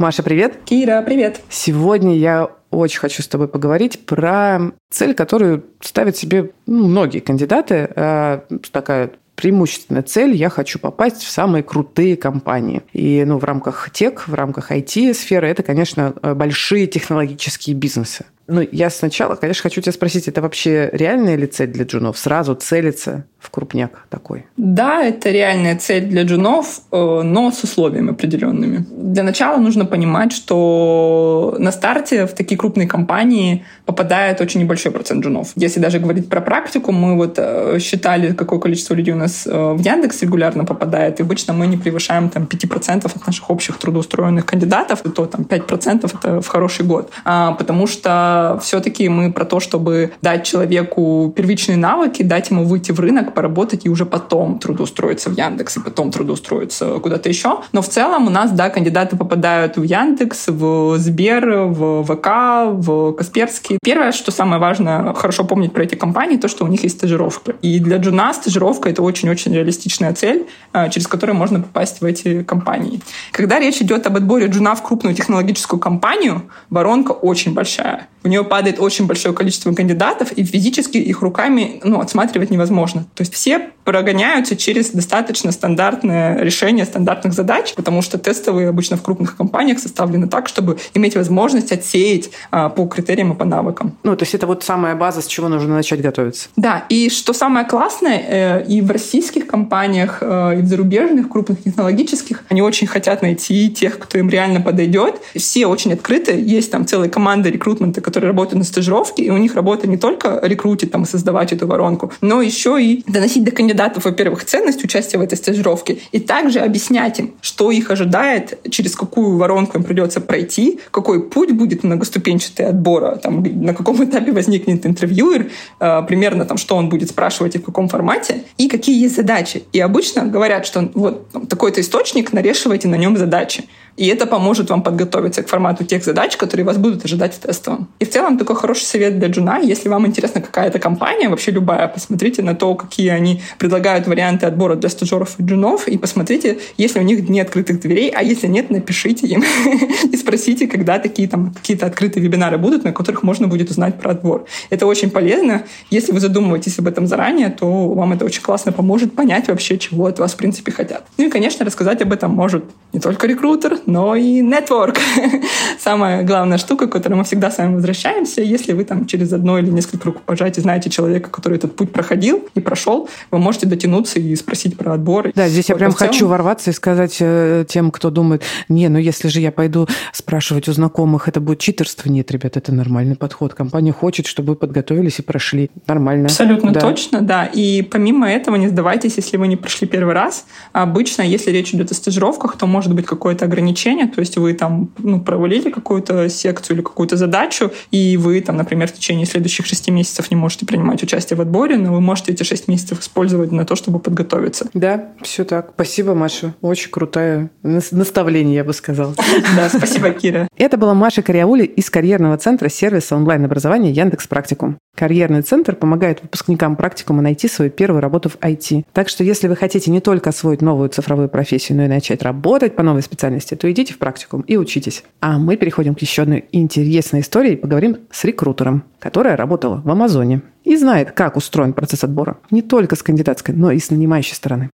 Маша, 0.00 0.22
привет. 0.22 0.60
Кира, 0.64 1.02
привет. 1.02 1.42
Сегодня 1.50 2.16
я 2.16 2.48
очень 2.70 2.98
хочу 2.98 3.22
с 3.22 3.28
тобой 3.28 3.48
поговорить 3.48 4.06
про 4.06 4.72
цель, 4.88 5.12
которую 5.12 5.66
ставят 5.82 6.16
себе 6.16 6.52
ну, 6.64 6.88
многие 6.88 7.18
кандидаты. 7.18 7.86
А, 7.94 8.46
такая 8.72 9.10
преимущественная 9.34 10.02
цель– 10.02 10.30
я 10.34 10.48
хочу 10.48 10.78
попасть 10.78 11.22
в 11.22 11.30
самые 11.30 11.62
крутые 11.62 12.16
компании. 12.16 12.80
И 12.94 13.22
ну, 13.26 13.36
в 13.36 13.44
рамках 13.44 13.90
тех, 13.90 14.26
в 14.26 14.32
рамках 14.32 14.72
IT-сферы 14.72 15.46
это, 15.48 15.62
конечно, 15.62 16.14
большие 16.22 16.86
технологические 16.86 17.76
бизнесы. 17.76 18.24
Ну, 18.46 18.66
я 18.72 18.88
сначала, 18.88 19.34
конечно, 19.34 19.64
хочу 19.64 19.82
тебя 19.82 19.92
спросить, 19.92 20.28
это 20.28 20.40
вообще 20.40 20.88
реальная 20.92 21.36
ли 21.36 21.46
цель 21.46 21.68
для 21.68 21.84
джунов? 21.84 22.18
Сразу 22.18 22.54
целиться 22.54 23.26
в 23.40 23.50
крупняк 23.50 24.06
такой? 24.10 24.44
Да, 24.56 25.02
это 25.02 25.30
реальная 25.30 25.76
цель 25.76 26.04
для 26.04 26.22
джунов, 26.24 26.82
э, 26.92 27.22
но 27.22 27.50
с 27.50 27.64
условиями 27.64 28.10
определенными. 28.10 28.84
Для 28.90 29.22
начала 29.22 29.56
нужно 29.56 29.86
понимать, 29.86 30.32
что 30.32 31.56
на 31.58 31.72
старте 31.72 32.26
в 32.26 32.32
такие 32.32 32.58
крупные 32.58 32.86
компании 32.86 33.64
попадает 33.86 34.40
очень 34.40 34.60
небольшой 34.60 34.92
процент 34.92 35.24
джунов. 35.24 35.52
Если 35.56 35.80
даже 35.80 35.98
говорить 35.98 36.28
про 36.28 36.40
практику, 36.40 36.92
мы 36.92 37.16
вот 37.16 37.34
э, 37.38 37.78
считали, 37.80 38.32
какое 38.32 38.58
количество 38.58 38.94
людей 38.94 39.14
у 39.14 39.16
нас 39.16 39.46
э, 39.46 39.72
в 39.72 39.80
Яндекс 39.80 40.22
регулярно 40.22 40.64
попадает, 40.64 41.20
и 41.20 41.22
обычно 41.22 41.54
мы 41.54 41.66
не 41.66 41.78
превышаем 41.78 42.28
там 42.28 42.44
5% 42.44 43.06
от 43.06 43.26
наших 43.26 43.50
общих 43.50 43.78
трудоустроенных 43.78 44.44
кандидатов, 44.44 45.02
то 45.14 45.26
там 45.26 45.42
5% 45.42 46.12
это 46.14 46.40
в 46.40 46.46
хороший 46.46 46.84
год. 46.84 47.10
А, 47.24 47.52
потому 47.52 47.86
что 47.86 48.58
все-таки 48.62 49.08
мы 49.08 49.32
про 49.32 49.44
то, 49.44 49.60
чтобы 49.60 50.12
дать 50.22 50.44
человеку 50.44 51.32
первичные 51.34 51.78
навыки, 51.78 52.22
дать 52.22 52.50
ему 52.50 52.64
выйти 52.64 52.92
в 52.92 53.00
рынок, 53.00 53.29
поработать 53.30 53.86
и 53.86 53.88
уже 53.88 54.06
потом 54.06 54.58
трудоустроиться 54.58 55.30
в 55.30 55.36
Яндекс, 55.36 55.76
и 55.76 55.80
потом 55.80 56.10
трудоустроиться 56.10 56.98
куда-то 56.98 57.28
еще. 57.28 57.60
Но 57.72 57.82
в 57.82 57.88
целом 57.88 58.26
у 58.26 58.30
нас, 58.30 58.50
да, 58.52 58.70
кандидаты 58.70 59.16
попадают 59.16 59.76
в 59.76 59.82
Яндекс, 59.82 60.48
в 60.48 60.98
Сбер, 60.98 61.48
в 61.66 62.04
ВК, 62.04 62.28
в 62.72 63.12
Касперский. 63.12 63.78
Первое, 63.82 64.12
что 64.12 64.30
самое 64.30 64.60
важное, 64.60 65.12
хорошо 65.14 65.44
помнить 65.44 65.72
про 65.72 65.84
эти 65.84 65.94
компании, 65.94 66.36
то, 66.36 66.48
что 66.48 66.64
у 66.64 66.68
них 66.68 66.82
есть 66.82 66.96
стажировка. 66.98 67.54
И 67.62 67.80
для 67.80 67.98
джуна 67.98 68.32
стажировка— 68.34 68.88
это 68.90 69.02
очень-очень 69.02 69.54
реалистичная 69.54 70.14
цель, 70.14 70.46
э, 70.72 70.90
через 70.90 71.06
которую 71.06 71.36
можно 71.36 71.60
попасть 71.60 72.00
в 72.00 72.04
эти 72.04 72.42
компании. 72.42 73.00
Когда 73.32 73.58
речь 73.58 73.80
идет 73.80 74.06
об 74.06 74.16
отборе 74.16 74.46
джуна 74.46 74.74
в 74.74 74.82
крупную 74.82 75.14
технологическую 75.14 75.80
компанию, 75.80 76.42
воронка 76.68 77.12
очень 77.12 77.54
большая 77.54 78.08
у 78.22 78.28
нее 78.28 78.44
падает 78.44 78.78
очень 78.78 79.06
большое 79.06 79.34
количество 79.34 79.72
кандидатов, 79.72 80.32
и 80.32 80.44
физически 80.44 80.98
их 80.98 81.22
руками 81.22 81.80
ну, 81.84 82.00
отсматривать 82.00 82.50
невозможно. 82.50 83.06
То 83.20 83.22
есть 83.22 83.34
все 83.34 83.68
прогоняются 83.84 84.56
через 84.56 84.90
достаточно 84.92 85.52
стандартное 85.52 86.40
решение 86.40 86.86
стандартных 86.86 87.34
задач, 87.34 87.74
потому 87.74 88.00
что 88.00 88.16
тестовые 88.16 88.68
обычно 88.68 88.96
в 88.96 89.02
крупных 89.02 89.36
компаниях 89.36 89.78
составлены 89.78 90.26
так, 90.26 90.48
чтобы 90.48 90.78
иметь 90.94 91.16
возможность 91.16 91.70
отсеять 91.70 92.30
а, 92.50 92.70
по 92.70 92.86
критериям 92.86 93.32
и 93.32 93.36
по 93.36 93.44
навыкам. 93.44 93.96
Ну, 94.02 94.16
то 94.16 94.22
есть 94.22 94.34
это 94.34 94.46
вот 94.46 94.64
самая 94.64 94.94
база, 94.94 95.20
с 95.20 95.26
чего 95.26 95.48
нужно 95.48 95.74
начать 95.74 96.00
готовиться. 96.00 96.48
Да, 96.56 96.84
и 96.88 97.10
что 97.10 97.34
самое 97.34 97.66
классное, 97.66 98.22
э, 98.26 98.66
и 98.66 98.80
в 98.80 98.90
российских 98.90 99.46
компаниях, 99.46 100.18
э, 100.22 100.60
и 100.60 100.62
в 100.62 100.66
зарубежных 100.66 101.28
крупных 101.28 101.62
технологических, 101.62 102.44
они 102.48 102.62
очень 102.62 102.86
хотят 102.86 103.20
найти 103.20 103.68
тех, 103.70 103.98
кто 103.98 104.18
им 104.18 104.30
реально 104.30 104.62
подойдет. 104.62 105.20
Все 105.36 105.66
очень 105.66 105.92
открыты, 105.92 106.40
есть 106.40 106.70
там 106.70 106.86
целая 106.86 107.10
команда 107.10 107.50
рекрутмента, 107.50 108.00
которые 108.00 108.28
работают 108.28 108.58
на 108.58 108.64
стажировке, 108.64 109.24
и 109.24 109.30
у 109.30 109.36
них 109.36 109.54
работа 109.54 109.86
не 109.86 109.96
только 109.98 110.40
рекрутить, 110.42 110.90
там, 110.90 111.04
создавать 111.04 111.52
эту 111.52 111.66
воронку, 111.66 112.12
но 112.20 112.40
еще 112.40 112.80
и 112.80 113.02
доносить 113.12 113.44
до 113.44 113.50
кандидатов, 113.50 114.04
во-первых, 114.04 114.44
ценность 114.44 114.84
участия 114.84 115.18
в 115.18 115.20
этой 115.20 115.36
стажировке, 115.36 115.98
и 116.12 116.20
также 116.20 116.60
объяснять 116.60 117.18
им, 117.18 117.34
что 117.40 117.70
их 117.70 117.90
ожидает, 117.90 118.58
через 118.70 118.96
какую 118.96 119.36
воронку 119.36 119.78
им 119.78 119.84
придется 119.84 120.20
пройти, 120.20 120.80
какой 120.90 121.22
путь 121.28 121.52
будет 121.52 121.84
многоступенчатый 121.84 122.66
отбора, 122.66 123.16
там, 123.16 123.42
на 123.42 123.74
каком 123.74 124.02
этапе 124.04 124.32
возникнет 124.32 124.86
интервьюер, 124.86 125.50
э, 125.80 126.02
примерно 126.06 126.44
там, 126.44 126.56
что 126.56 126.76
он 126.76 126.88
будет 126.88 127.10
спрашивать 127.10 127.54
и 127.54 127.58
в 127.58 127.64
каком 127.64 127.88
формате, 127.88 128.44
и 128.58 128.68
какие 128.68 129.00
есть 129.02 129.16
задачи. 129.16 129.62
И 129.72 129.80
обычно 129.80 130.26
говорят, 130.26 130.66
что 130.66 130.90
вот 130.94 131.28
такой-то 131.48 131.80
источник, 131.80 132.32
нарешивайте 132.32 132.88
на 132.88 132.96
нем 132.96 133.16
задачи. 133.16 133.64
И 134.00 134.06
это 134.06 134.26
поможет 134.26 134.70
вам 134.70 134.82
подготовиться 134.82 135.42
к 135.42 135.48
формату 135.48 135.84
тех 135.84 136.02
задач, 136.02 136.38
которые 136.38 136.64
вас 136.64 136.78
будут 136.78 137.04
ожидать 137.04 137.34
в 137.34 137.38
тестовом. 137.38 137.86
И 137.98 138.06
в 138.06 138.10
целом 138.10 138.38
такой 138.38 138.56
хороший 138.56 138.84
совет 138.84 139.18
для 139.18 139.28
джуна, 139.28 139.58
если 139.58 139.90
вам 139.90 140.06
интересна 140.06 140.40
какая-то 140.40 140.78
компания, 140.78 141.28
вообще 141.28 141.50
любая, 141.50 141.86
посмотрите 141.86 142.40
на 142.40 142.54
то, 142.54 142.74
какие 142.74 143.10
они 143.10 143.42
предлагают 143.58 144.06
варианты 144.06 144.46
отбора 144.46 144.76
для 144.76 144.88
стажеров 144.88 145.38
и 145.38 145.42
джунов, 145.42 145.86
и 145.86 145.98
посмотрите, 145.98 146.60
если 146.78 146.98
у 146.98 147.02
них 147.02 147.26
дни 147.26 147.42
открытых 147.42 147.78
дверей, 147.80 148.10
а 148.16 148.22
если 148.22 148.46
нет, 148.46 148.70
напишите 148.70 149.26
им 149.26 149.44
и 150.12 150.16
спросите, 150.16 150.66
когда 150.66 150.98
такие 150.98 151.28
там 151.28 151.52
какие-то 151.52 151.84
открытые 151.84 152.22
вебинары 152.22 152.56
будут, 152.56 152.84
на 152.84 152.94
которых 152.94 153.22
можно 153.22 153.48
будет 153.48 153.68
узнать 153.68 154.00
про 154.00 154.12
отбор. 154.12 154.46
Это 154.70 154.86
очень 154.86 155.10
полезно. 155.10 155.64
Если 155.90 156.12
вы 156.12 156.20
задумываетесь 156.20 156.78
об 156.78 156.86
этом 156.86 157.06
заранее, 157.06 157.50
то 157.50 157.88
вам 157.88 158.14
это 158.14 158.24
очень 158.24 158.40
классно 158.40 158.72
поможет 158.72 159.14
понять 159.14 159.48
вообще, 159.48 159.76
чего 159.76 160.06
от 160.06 160.18
вас 160.18 160.32
в 160.32 160.36
принципе 160.36 160.72
хотят. 160.72 161.04
Ну 161.18 161.26
и, 161.26 161.28
конечно, 161.28 161.66
рассказать 161.66 162.00
об 162.00 162.14
этом 162.14 162.30
может 162.30 162.64
не 162.94 163.00
только 163.00 163.26
рекрутер, 163.26 163.78
но 163.90 164.14
и 164.14 164.40
network. 164.40 164.98
Самая 165.78 166.22
главная 166.22 166.58
штука, 166.58 166.86
к 166.86 166.92
которой 166.92 167.14
мы 167.14 167.24
всегда 167.24 167.50
с 167.50 167.58
вами 167.58 167.74
возвращаемся. 167.74 168.42
Если 168.42 168.72
вы 168.72 168.84
там 168.84 169.06
через 169.06 169.32
одно 169.32 169.58
или 169.58 169.70
несколько 169.70 170.06
рукопожатий 170.06 170.62
знаете 170.62 170.90
человека, 170.90 171.30
который 171.30 171.58
этот 171.58 171.74
путь 171.76 171.92
проходил 171.92 172.48
и 172.54 172.60
прошел, 172.60 173.08
вы 173.30 173.38
можете 173.38 173.66
дотянуться 173.66 174.20
и 174.20 174.34
спросить 174.36 174.76
про 174.76 174.94
отбор. 174.94 175.32
Да, 175.34 175.48
здесь 175.48 175.68
вот, 175.68 175.74
я 175.74 175.76
прям 175.76 175.94
целом... 175.94 176.12
хочу 176.12 176.28
ворваться 176.28 176.70
и 176.70 176.72
сказать 176.72 177.16
э, 177.20 177.64
тем, 177.68 177.90
кто 177.90 178.10
думает, 178.10 178.42
не, 178.68 178.88
ну 178.88 178.98
если 178.98 179.28
же 179.28 179.40
я 179.40 179.52
пойду 179.52 179.88
спрашивать 180.12 180.68
у 180.68 180.72
знакомых, 180.72 181.28
это 181.28 181.40
будет 181.40 181.58
читерство. 181.58 182.08
Нет, 182.08 182.30
ребят, 182.30 182.56
это 182.56 182.72
нормальный 182.72 183.16
подход. 183.16 183.54
Компания 183.54 183.92
хочет, 183.92 184.26
чтобы 184.26 184.50
вы 184.50 184.56
подготовились 184.56 185.18
и 185.18 185.22
прошли. 185.22 185.70
Нормально. 185.86 186.26
Абсолютно 186.26 186.72
да. 186.72 186.80
точно, 186.80 187.20
да. 187.20 187.46
И 187.46 187.82
помимо 187.82 188.30
этого 188.30 188.56
не 188.56 188.68
сдавайтесь, 188.68 189.16
если 189.16 189.36
вы 189.36 189.48
не 189.48 189.56
прошли 189.56 189.86
первый 189.86 190.14
раз. 190.14 190.46
Обычно, 190.72 191.22
если 191.22 191.50
речь 191.50 191.74
идет 191.74 191.90
о 191.90 191.94
стажировках, 191.94 192.56
то 192.56 192.66
может 192.66 192.94
быть 192.94 193.06
какое-то 193.06 193.46
ограничение, 193.46 193.69
то 194.08 194.20
есть 194.20 194.36
вы 194.36 194.54
там 194.54 194.90
ну, 194.98 195.20
провалили 195.20 195.70
какую-то 195.70 196.28
секцию 196.28 196.76
или 196.76 196.82
какую-то 196.82 197.16
задачу, 197.16 197.72
и 197.90 198.16
вы 198.16 198.40
там, 198.40 198.56
например, 198.56 198.88
в 198.88 198.92
течение 198.92 199.26
следующих 199.26 199.66
шести 199.66 199.90
месяцев 199.90 200.30
не 200.30 200.36
можете 200.36 200.66
принимать 200.66 201.02
участие 201.02 201.36
в 201.36 201.40
отборе, 201.40 201.76
но 201.76 201.92
вы 201.92 202.00
можете 202.00 202.32
эти 202.32 202.42
шесть 202.42 202.68
месяцев 202.68 203.00
использовать 203.00 203.52
на 203.52 203.64
то, 203.64 203.76
чтобы 203.76 203.98
подготовиться. 203.98 204.68
Да, 204.74 205.12
все 205.22 205.44
так. 205.44 205.70
Спасибо, 205.74 206.14
Маша. 206.14 206.54
Очень 206.60 206.90
крутое 206.90 207.50
наставление, 207.62 208.56
я 208.56 208.64
бы 208.64 208.72
сказала. 208.72 209.14
Да, 209.56 209.68
спасибо, 209.68 210.10
Кира. 210.10 210.48
Это 210.56 210.76
была 210.76 210.94
Маша 210.94 211.22
Кориаули 211.22 211.64
из 211.64 211.90
карьерного 211.90 212.36
центра 212.36 212.68
сервиса 212.68 213.16
онлайн-образования 213.16 213.90
Яндекс 213.90 214.26
Практикум. 214.26 214.78
Карьерный 214.96 215.42
центр 215.42 215.74
помогает 215.74 216.22
выпускникам 216.22 216.76
практикума 216.76 217.22
найти 217.22 217.48
свою 217.48 217.70
первую 217.70 218.00
работу 218.00 218.28
в 218.28 218.36
IT. 218.36 218.84
Так 218.92 219.08
что 219.08 219.24
если 219.24 219.48
вы 219.48 219.56
хотите 219.56 219.90
не 219.90 220.00
только 220.00 220.30
освоить 220.30 220.60
новую 220.60 220.88
цифровую 220.90 221.28
профессию, 221.28 221.78
но 221.78 221.84
и 221.84 221.88
начать 221.88 222.22
работать 222.22 222.76
по 222.76 222.82
новой 222.82 223.02
специальности, 223.02 223.54
то 223.54 223.70
идите 223.70 223.94
в 223.94 223.98
практикум 223.98 224.42
и 224.42 224.56
учитесь. 224.56 225.04
А 225.20 225.38
мы 225.38 225.56
переходим 225.56 225.94
к 225.94 226.00
еще 226.00 226.22
одной 226.22 226.44
интересной 226.52 227.20
истории 227.20 227.52
и 227.52 227.56
поговорим 227.56 227.98
с 228.10 228.24
рекрутером, 228.24 228.84
которая 228.98 229.36
работала 229.36 229.80
в 229.82 229.88
Амазоне 229.90 230.42
и 230.64 230.76
знает, 230.76 231.12
как 231.12 231.36
устроен 231.36 231.72
процесс 231.72 232.04
отбора 232.04 232.38
не 232.50 232.62
только 232.62 232.96
с 232.96 233.02
кандидатской, 233.02 233.54
но 233.54 233.70
и 233.70 233.78
с 233.78 233.90
нанимающей 233.90 234.34
стороны. 234.34 234.70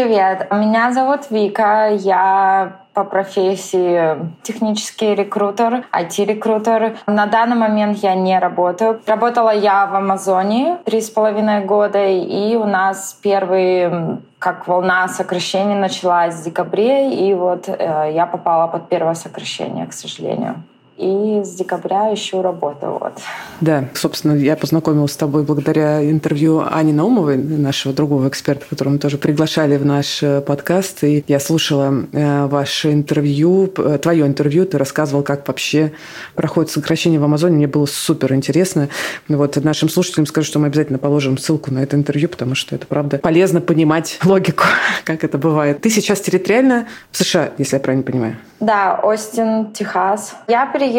Привет, 0.00 0.50
меня 0.50 0.92
зовут 0.92 1.30
Вика, 1.30 1.90
я 1.92 2.78
по 2.94 3.04
профессии 3.04 4.16
технический 4.42 5.14
рекрутер, 5.14 5.84
IT-рекрутер. 5.92 6.96
На 7.06 7.26
данный 7.26 7.56
момент 7.56 7.98
я 7.98 8.14
не 8.14 8.38
работаю. 8.38 9.02
Работала 9.04 9.50
я 9.50 9.84
в 9.84 9.94
Амазоне 9.94 10.78
три 10.86 11.02
с 11.02 11.10
половиной 11.10 11.66
года, 11.66 12.02
и 12.02 12.56
у 12.56 12.64
нас 12.64 13.18
первый 13.22 14.18
как 14.38 14.66
волна 14.66 15.06
сокращений 15.06 15.74
началась 15.74 16.34
в 16.36 16.44
декабре, 16.44 17.12
и 17.12 17.34
вот 17.34 17.68
э, 17.68 18.12
я 18.14 18.24
попала 18.24 18.68
под 18.68 18.88
первое 18.88 19.12
сокращение, 19.12 19.86
к 19.86 19.92
сожалению 19.92 20.62
и 21.00 21.42
с 21.42 21.54
декабря 21.54 22.12
ищу 22.12 22.42
работу. 22.42 22.98
Вот. 23.00 23.14
Да, 23.60 23.88
собственно, 23.94 24.34
я 24.34 24.56
познакомилась 24.56 25.12
с 25.12 25.16
тобой 25.16 25.42
благодаря 25.42 26.08
интервью 26.08 26.62
Ани 26.70 26.92
Наумовой, 26.92 27.38
нашего 27.38 27.94
другого 27.94 28.28
эксперта, 28.28 28.66
которого 28.68 28.94
мы 28.94 28.98
тоже 28.98 29.16
приглашали 29.16 29.76
в 29.76 29.86
наш 29.86 30.22
э, 30.22 30.42
подкаст. 30.42 31.02
И 31.04 31.24
я 31.26 31.40
слушала 31.40 32.04
э, 32.12 32.46
ваше 32.46 32.92
интервью, 32.92 33.72
э, 33.78 33.98
твое 34.00 34.26
интервью, 34.26 34.66
ты 34.66 34.76
рассказывал, 34.76 35.22
как 35.22 35.48
вообще 35.48 35.92
проходит 36.34 36.70
сокращение 36.70 37.18
в 37.18 37.24
Амазоне. 37.24 37.56
Мне 37.56 37.66
было 37.66 37.86
супер 37.86 38.34
интересно. 38.34 38.88
Вот 39.28 39.56
нашим 39.56 39.88
слушателям 39.88 40.26
скажу, 40.26 40.46
что 40.46 40.58
мы 40.58 40.66
обязательно 40.66 40.98
положим 40.98 41.38
ссылку 41.38 41.72
на 41.72 41.78
это 41.78 41.96
интервью, 41.96 42.28
потому 42.28 42.54
что 42.54 42.74
это, 42.74 42.86
правда, 42.86 43.18
полезно 43.18 43.60
понимать 43.60 44.18
логику, 44.24 44.64
как 45.04 45.24
это 45.24 45.38
бывает. 45.38 45.80
Ты 45.80 45.88
сейчас 45.88 46.20
территориально 46.20 46.86
в 47.10 47.16
США, 47.16 47.50
если 47.56 47.76
я 47.76 47.80
правильно 47.80 48.04
понимаю? 48.04 48.36
Да, 48.60 49.00
Остин, 49.02 49.72
Техас. 49.72 50.36
Я 50.46 50.66
переехала 50.66 50.89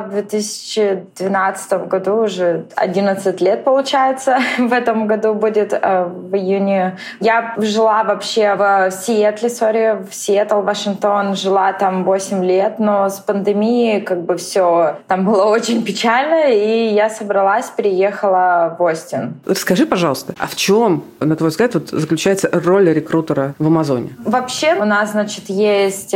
в 0.00 0.10
2012 0.10 1.88
году, 1.88 2.22
уже 2.24 2.66
11 2.76 3.40
лет 3.40 3.64
получается. 3.64 4.38
В 4.58 4.72
этом 4.72 5.06
году 5.06 5.34
будет 5.34 5.72
э, 5.72 6.04
в 6.04 6.34
июне. 6.34 6.98
Я 7.20 7.54
жила 7.58 8.04
вообще 8.04 8.54
в 8.54 8.90
Сиэтле, 8.90 9.48
сори, 9.48 9.98
в 10.08 10.14
Сиэтл, 10.14 10.60
Вашингтон. 10.60 11.34
Жила 11.34 11.72
там 11.72 12.04
8 12.04 12.44
лет, 12.44 12.78
но 12.78 13.08
с 13.08 13.18
пандемией 13.18 14.00
как 14.00 14.22
бы 14.22 14.36
все 14.36 14.96
там 15.06 15.24
было 15.24 15.44
очень 15.44 15.82
печально, 15.82 16.50
и 16.52 16.88
я 16.94 17.10
собралась, 17.10 17.70
переехала 17.70 18.76
в 18.78 18.82
Остин. 18.82 19.34
Расскажи, 19.46 19.86
пожалуйста, 19.86 20.34
а 20.38 20.46
в 20.46 20.56
чем, 20.56 21.04
на 21.20 21.36
твой 21.36 21.50
взгляд, 21.50 21.74
вот 21.74 21.88
заключается 21.90 22.48
роль 22.52 22.92
рекрутера 22.92 23.54
в 23.58 23.66
Амазоне? 23.66 24.10
Вообще 24.24 24.74
у 24.74 24.84
нас, 24.84 25.12
значит, 25.12 25.48
есть 25.48 26.14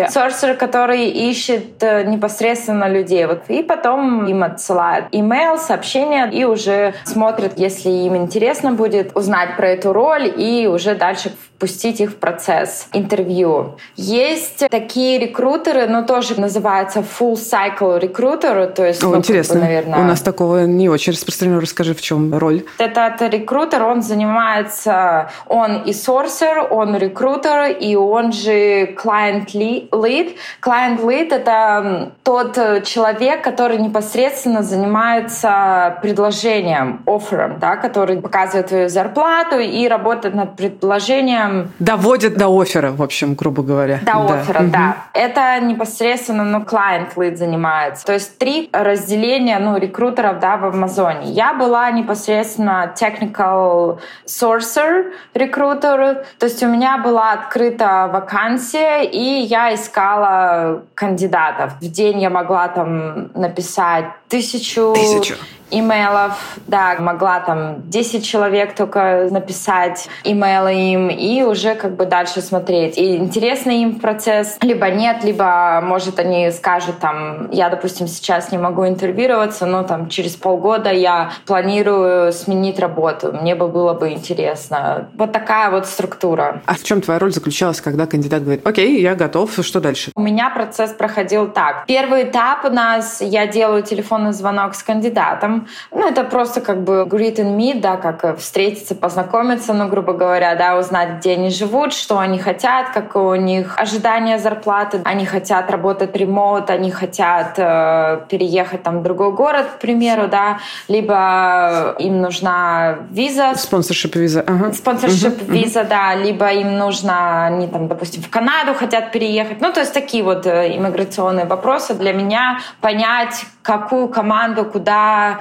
которые 0.54 0.76
который 0.76 1.08
ищет 1.08 1.82
э, 1.82 2.04
непосредственно 2.04 2.88
людей. 2.88 3.15
Вот, 3.24 3.42
и 3.48 3.62
потом 3.62 4.26
им 4.26 4.42
отсылают 4.42 5.06
имейл, 5.12 5.58
сообщение, 5.58 6.28
и 6.32 6.44
уже 6.44 6.94
смотрят, 7.04 7.58
если 7.58 7.88
им 7.88 8.16
интересно 8.16 8.72
будет 8.72 9.16
узнать 9.16 9.56
про 9.56 9.68
эту 9.68 9.92
роль, 9.92 10.32
и 10.36 10.66
уже 10.66 10.94
дальше 10.94 11.30
пустить 11.58 12.00
их 12.00 12.10
в 12.10 12.16
процесс 12.16 12.88
интервью. 12.92 13.76
Есть 13.96 14.66
такие 14.68 15.18
рекрутеры, 15.18 15.86
но 15.86 16.02
тоже 16.02 16.38
называются 16.40 17.00
full 17.00 17.34
cycle 17.34 17.98
рекрутеры, 17.98 18.66
то 18.66 18.84
есть, 18.84 19.02
О, 19.02 19.08
ну, 19.08 19.16
интересно. 19.16 19.54
Как 19.54 19.62
бы, 19.62 19.68
наверное, 19.68 20.00
У 20.00 20.04
нас 20.04 20.20
такого 20.20 20.66
не 20.66 20.88
очень 20.88 21.12
распространено. 21.12 21.60
Расскажи, 21.60 21.94
в 21.94 22.02
чем 22.02 22.36
роль? 22.36 22.64
Этот 22.78 23.22
рекрутер, 23.22 23.82
он 23.84 24.02
занимается, 24.02 25.30
он 25.46 25.82
и 25.82 25.92
сорсер, 25.92 26.66
он 26.70 26.96
рекрутер, 26.96 27.76
и 27.80 27.96
он 27.96 28.32
же 28.32 28.94
client 28.94 29.46
lead. 29.52 30.36
Client 30.62 31.00
lead— 31.00 31.28
это 31.34 32.12
тот 32.22 32.54
человек, 32.84 33.42
который 33.42 33.78
непосредственно 33.78 34.62
занимается 34.62 35.98
предложением, 36.02 37.02
оффером, 37.06 37.58
да, 37.58 37.76
который 37.76 38.20
показывает 38.20 38.68
твою 38.68 38.88
зарплату 38.88 39.58
и 39.58 39.88
работает 39.88 40.34
над 40.34 40.56
предложением 40.56 41.45
прям... 41.46 41.68
Доводит 41.78 42.36
до 42.36 42.48
оффера, 42.48 42.92
в 42.92 43.02
общем, 43.02 43.34
грубо 43.34 43.62
говоря. 43.62 43.98
До 44.02 44.26
да. 44.26 44.40
оффера, 44.40 44.62
угу. 44.62 44.70
да. 44.70 44.96
Это 45.12 45.60
непосредственно, 45.60 46.44
ну, 46.44 46.60
client 46.60 47.14
lead 47.16 47.36
занимается. 47.36 48.04
То 48.04 48.12
есть 48.12 48.38
три 48.38 48.68
разделения, 48.72 49.58
ну, 49.58 49.76
рекрутеров, 49.76 50.38
да, 50.40 50.56
в 50.56 50.64
Амазоне. 50.66 51.32
Я 51.32 51.54
была 51.54 51.90
непосредственно 51.90 52.94
technical 52.98 53.98
sourcer 54.26 55.12
рекрутер, 55.34 56.24
то 56.38 56.46
есть 56.46 56.62
у 56.62 56.68
меня 56.68 56.98
была 56.98 57.32
открыта 57.32 58.08
вакансия, 58.12 59.02
и 59.02 59.42
я 59.42 59.74
искала 59.74 60.82
кандидатов. 60.94 61.74
В 61.80 61.90
день 61.90 62.20
я 62.20 62.30
могла 62.30 62.68
там 62.68 63.30
написать 63.34 64.06
тысячу... 64.28 64.94
Тысячу 64.94 65.34
имейлов, 65.70 66.58
да, 66.66 66.96
могла 66.98 67.40
там 67.40 67.88
10 67.88 68.24
человек 68.24 68.74
только 68.74 69.28
написать 69.30 70.08
имейлы 70.24 70.74
им 70.74 71.08
и 71.08 71.42
уже 71.42 71.74
как 71.74 71.96
бы 71.96 72.06
дальше 72.06 72.40
смотреть. 72.40 72.96
И 72.98 73.16
интересно 73.16 73.70
им 73.70 73.98
процесс, 73.98 74.58
либо 74.62 74.88
нет, 74.90 75.24
либо, 75.24 75.80
может, 75.82 76.18
они 76.18 76.50
скажут 76.50 76.98
там, 76.98 77.50
я, 77.50 77.68
допустим, 77.68 78.06
сейчас 78.06 78.52
не 78.52 78.58
могу 78.58 78.86
интервьюироваться, 78.86 79.66
но 79.66 79.82
там 79.82 80.08
через 80.08 80.36
полгода 80.36 80.90
я 80.90 81.32
планирую 81.46 82.32
сменить 82.32 82.78
работу. 82.78 83.32
Мне 83.32 83.54
бы 83.54 83.68
было 83.68 83.94
бы 83.94 84.10
интересно. 84.10 85.08
Вот 85.14 85.32
такая 85.32 85.70
вот 85.70 85.86
структура. 85.86 86.62
А 86.66 86.74
в 86.74 86.82
чем 86.82 87.00
твоя 87.00 87.18
роль 87.18 87.32
заключалась, 87.32 87.80
когда 87.80 88.06
кандидат 88.06 88.42
говорит, 88.42 88.66
окей, 88.66 89.00
я 89.00 89.14
готов, 89.14 89.52
что 89.62 89.80
дальше? 89.80 90.12
У 90.14 90.22
меня 90.22 90.50
процесс 90.50 90.92
проходил 90.92 91.48
так. 91.48 91.84
Первый 91.86 92.24
этап 92.24 92.64
у 92.64 92.70
нас, 92.70 93.20
я 93.20 93.46
делаю 93.46 93.82
телефонный 93.82 94.32
звонок 94.32 94.74
с 94.74 94.82
кандидатом, 94.82 95.55
ну, 95.92 96.08
это 96.08 96.24
просто 96.24 96.60
как 96.60 96.82
бы 96.82 97.06
greet 97.08 97.36
and 97.36 97.56
meet, 97.56 97.80
да, 97.80 97.96
как 97.96 98.24
э, 98.24 98.36
встретиться, 98.36 98.94
познакомиться, 98.94 99.72
ну, 99.72 99.88
грубо 99.88 100.12
говоря, 100.12 100.54
да, 100.54 100.76
узнать, 100.78 101.18
где 101.18 101.32
они 101.32 101.50
живут, 101.50 101.92
что 101.92 102.18
они 102.18 102.38
хотят, 102.38 102.90
как 102.90 103.16
у 103.16 103.34
них 103.34 103.74
ожидания 103.78 104.38
зарплаты. 104.38 105.00
Они 105.04 105.26
хотят 105.26 105.70
работать 105.70 106.16
ремоут, 106.16 106.70
они 106.70 106.90
хотят 106.90 107.54
э, 107.58 108.20
переехать 108.28 108.82
там 108.82 109.00
в 109.00 109.02
другой 109.02 109.32
город, 109.32 109.66
к 109.76 109.78
примеру, 109.80 110.28
да, 110.28 110.58
либо 110.88 111.94
им 111.98 112.20
нужна 112.20 112.98
виза. 113.10 113.54
Спонсоршип 113.56 114.16
виза. 114.16 114.44
Ага. 114.46 114.72
Спонсоршип 114.72 115.42
виза, 115.48 115.84
да, 115.84 116.14
либо 116.14 116.52
им 116.52 116.78
нужно, 116.78 117.46
они 117.46 117.66
там, 117.68 117.88
допустим, 117.88 118.22
в 118.22 118.30
Канаду 118.30 118.74
хотят 118.74 119.12
переехать. 119.12 119.60
Ну, 119.60 119.72
то 119.72 119.80
есть 119.80 119.92
такие 119.92 120.22
вот 120.22 120.46
э, 120.46 120.76
иммиграционные 120.76 121.46
вопросы 121.46 121.94
для 121.94 122.12
меня 122.12 122.60
понять, 122.80 123.46
какую 123.62 124.08
команду, 124.08 124.64
куда 124.64 125.40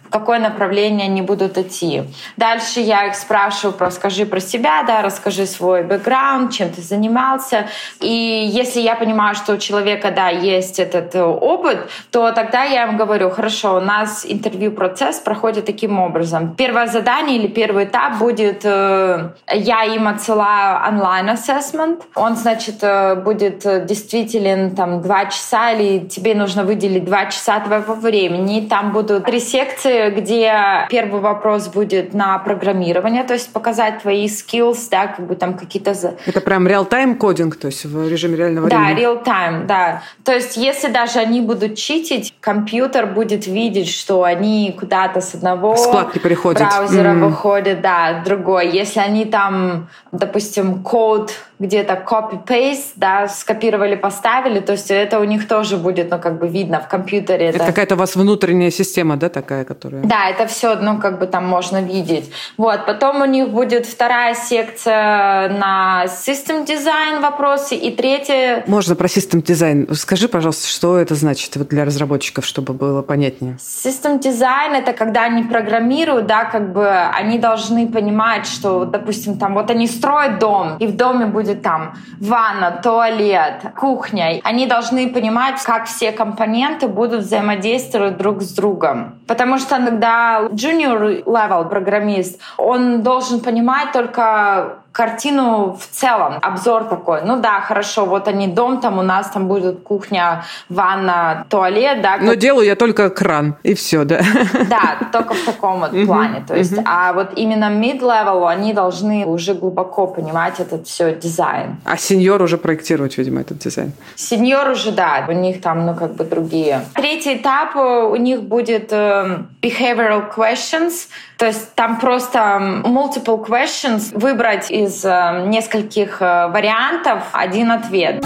какое 0.11 0.39
направление 0.39 1.05
они 1.05 1.21
будут 1.21 1.57
идти. 1.57 2.03
Дальше 2.37 2.79
я 2.81 3.07
их 3.07 3.15
спрашиваю, 3.15 3.73
про, 3.77 3.87
расскажи 3.87 4.25
про 4.25 4.39
себя, 4.39 4.83
да, 4.83 5.01
расскажи 5.01 5.45
свой 5.45 5.83
бэкграунд, 5.83 6.51
чем 6.51 6.69
ты 6.69 6.81
занимался. 6.81 7.67
И 7.99 8.49
если 8.53 8.81
я 8.81 8.95
понимаю, 8.95 9.35
что 9.35 9.53
у 9.53 9.57
человека, 9.57 10.11
да, 10.11 10.29
есть 10.29 10.79
этот 10.79 11.15
э, 11.15 11.23
опыт, 11.23 11.89
то 12.11 12.31
тогда 12.31 12.63
я 12.63 12.83
им 12.83 12.97
говорю, 12.97 13.29
хорошо, 13.29 13.75
у 13.75 13.79
нас 13.79 14.25
интервью-процесс 14.27 15.19
проходит 15.19 15.65
таким 15.65 15.99
образом. 15.99 16.55
Первое 16.55 16.87
задание 16.87 17.37
или 17.37 17.47
первый 17.47 17.85
этап 17.85 18.17
будет, 18.17 18.61
э, 18.63 19.29
я 19.53 19.83
им 19.83 20.07
отсылаю 20.07 20.87
онлайн-ассессмент. 20.89 22.01
Он, 22.15 22.35
значит, 22.35 22.77
э, 22.81 23.15
будет 23.15 23.85
действителен 23.85 24.75
там 24.75 25.01
два 25.01 25.25
часа, 25.25 25.71
или 25.71 25.99
тебе 26.07 26.35
нужно 26.35 26.63
выделить 26.63 27.05
два 27.05 27.25
часа 27.25 27.59
твоего 27.59 27.93
времени. 27.93 28.67
Там 28.67 28.91
будут 28.91 29.25
три 29.25 29.39
секции, 29.39 30.00
где 30.09 30.51
первый 30.89 31.21
вопрос 31.21 31.67
будет 31.67 32.13
на 32.13 32.37
программирование, 32.39 33.23
то 33.23 33.33
есть 33.33 33.53
показать 33.53 34.01
твои 34.01 34.27
skills, 34.27 34.87
да, 34.89 35.07
как 35.07 35.27
бы 35.27 35.35
там 35.35 35.57
какие-то... 35.57 35.91
Это 36.25 36.41
прям 36.41 36.67
реал-тайм 36.67 37.15
кодинг, 37.15 37.55
то 37.57 37.67
есть 37.67 37.85
в 37.85 38.09
режиме 38.09 38.37
реального 38.37 38.69
да, 38.69 38.77
времени? 38.77 38.95
Да, 38.95 39.01
реал-тайм, 39.01 39.67
да. 39.67 40.01
То 40.23 40.33
есть 40.33 40.57
если 40.57 40.89
даже 40.89 41.19
они 41.19 41.41
будут 41.41 41.75
читить, 41.75 42.33
компьютер 42.39 43.05
будет 43.05 43.47
видеть, 43.47 43.89
что 43.89 44.23
они 44.23 44.75
куда-то 44.79 45.21
с 45.21 45.35
одного 45.35 45.75
Складки 45.75 46.19
переходят. 46.19 46.61
браузера 46.61 47.09
mm-hmm. 47.09 47.27
выходят, 47.27 47.81
да, 47.81 48.21
другой. 48.25 48.69
Если 48.71 48.99
они 48.99 49.25
там, 49.25 49.89
допустим, 50.11 50.83
код 50.83 51.31
где-то 51.59 52.03
copy-paste, 52.05 52.93
да, 52.95 53.27
скопировали, 53.27 53.95
поставили, 53.95 54.59
то 54.59 54.71
есть 54.71 54.89
это 54.89 55.19
у 55.19 55.23
них 55.23 55.47
тоже 55.47 55.77
будет, 55.77 56.09
ну, 56.09 56.19
как 56.19 56.39
бы 56.39 56.47
видно 56.47 56.79
в 56.79 56.87
компьютере. 56.87 57.47
Это, 57.47 57.57
это 57.57 57.65
какая-то 57.67 57.95
у 57.95 57.97
вас 57.97 58.15
внутренняя 58.15 58.71
система, 58.71 59.17
да, 59.17 59.29
такая, 59.29 59.63
которая 59.63 59.90
которые... 59.91 60.09
Да, 60.09 60.29
это 60.29 60.47
все, 60.47 60.75
ну, 60.75 60.99
как 60.99 61.19
бы 61.19 61.27
там 61.27 61.45
можно 61.47 61.81
видеть. 61.81 62.31
Вот, 62.57 62.85
потом 62.85 63.21
у 63.21 63.25
них 63.25 63.49
будет 63.49 63.85
вторая 63.85 64.35
секция 64.35 65.49
на 65.49 66.05
system 66.05 66.65
design 66.65 67.21
вопросы 67.21 67.75
и 67.75 67.91
третья... 67.95 68.63
Можно 68.67 68.95
про 68.95 69.07
system 69.07 69.43
design. 69.43 69.93
Скажи, 69.93 70.27
пожалуйста, 70.27 70.67
что 70.67 70.97
это 70.97 71.15
значит 71.15 71.55
вот 71.55 71.67
для 71.67 71.85
разработчиков, 71.85 72.45
чтобы 72.45 72.73
было 72.73 73.01
понятнее? 73.01 73.57
System 73.59 74.19
design— 74.19 74.73
это 74.75 74.93
когда 74.93 75.23
они 75.23 75.43
программируют, 75.43 76.27
да, 76.27 76.45
как 76.45 76.71
бы 76.73 76.89
они 76.89 77.39
должны 77.39 77.87
понимать, 77.87 78.47
что, 78.47 78.85
допустим, 78.85 79.37
там 79.37 79.53
вот 79.53 79.69
они 79.69 79.87
строят 79.87 80.39
дом, 80.39 80.77
и 80.77 80.87
в 80.87 80.95
доме 80.95 81.25
будет 81.25 81.61
там 81.61 81.95
ванна, 82.19 82.79
туалет, 82.83 83.61
кухня. 83.77 84.39
Они 84.43 84.65
должны 84.65 85.09
понимать, 85.09 85.61
как 85.63 85.85
все 85.85 86.11
компоненты 86.11 86.87
будут 86.87 87.21
взаимодействовать 87.21 88.17
друг 88.17 88.41
с 88.41 88.53
другом. 88.53 89.19
Потому 89.27 89.57
что 89.57 89.80
иногда 89.81 90.47
junior 90.51 91.23
level 91.25 91.69
программист, 91.69 92.39
он 92.57 93.01
должен 93.01 93.39
понимать 93.39 93.91
только 93.91 94.77
картину 94.91 95.77
в 95.79 95.87
целом, 95.87 96.39
обзор 96.41 96.85
такой. 96.85 97.21
Ну 97.23 97.39
да, 97.39 97.61
хорошо, 97.61 98.05
вот 98.05 98.27
они 98.27 98.47
дом, 98.47 98.81
там 98.81 98.99
у 98.99 99.01
нас 99.01 99.29
там 99.29 99.47
будет 99.47 99.81
кухня, 99.81 100.43
ванна, 100.69 101.45
туалет, 101.49 102.01
да. 102.01 102.17
Но 102.21 102.33
делаю 102.33 102.65
я 102.65 102.75
только 102.75 103.09
кран, 103.09 103.55
и 103.63 103.73
все, 103.73 104.03
да. 104.03 104.21
Да, 104.69 104.97
только 105.11 105.33
в 105.33 105.45
таком 105.45 105.79
вот 105.79 105.91
плане. 106.05 106.43
То 106.47 106.55
есть, 106.55 106.73
а 106.85 107.13
вот 107.13 107.31
именно 107.35 107.65
mid-level 107.65 108.49
они 108.49 108.73
должны 108.73 109.25
уже 109.25 109.53
глубоко 109.53 110.07
понимать 110.07 110.59
этот 110.59 110.87
все 110.87 111.13
дизайн. 111.15 111.77
А 111.85 111.97
сеньор 111.97 112.41
уже 112.41 112.57
проектировать, 112.57 113.17
видимо, 113.17 113.41
этот 113.41 113.59
дизайн. 113.59 113.93
Сеньор 114.15 114.69
уже, 114.69 114.91
да, 114.91 115.25
у 115.27 115.31
них 115.31 115.61
там, 115.61 115.85
ну, 115.85 115.95
как 115.95 116.15
бы 116.15 116.23
другие. 116.23 116.81
Третий 116.93 117.35
этап 117.35 117.75
э, 117.75 118.09
у 118.11 118.15
них 118.15 118.43
будет 118.43 118.91
э, 118.91 119.43
behavioral 119.61 120.33
questions, 120.35 121.07
то 121.37 121.45
есть 121.45 121.73
там 121.75 121.99
просто 121.99 122.39
multiple 122.83 123.45
questions, 123.45 124.11
выбрать 124.13 124.71
из 124.85 125.05
э, 125.05 125.45
нескольких 125.47 126.21
э, 126.21 126.47
вариантов 126.47 127.23
один 127.33 127.71
ответ. 127.71 128.23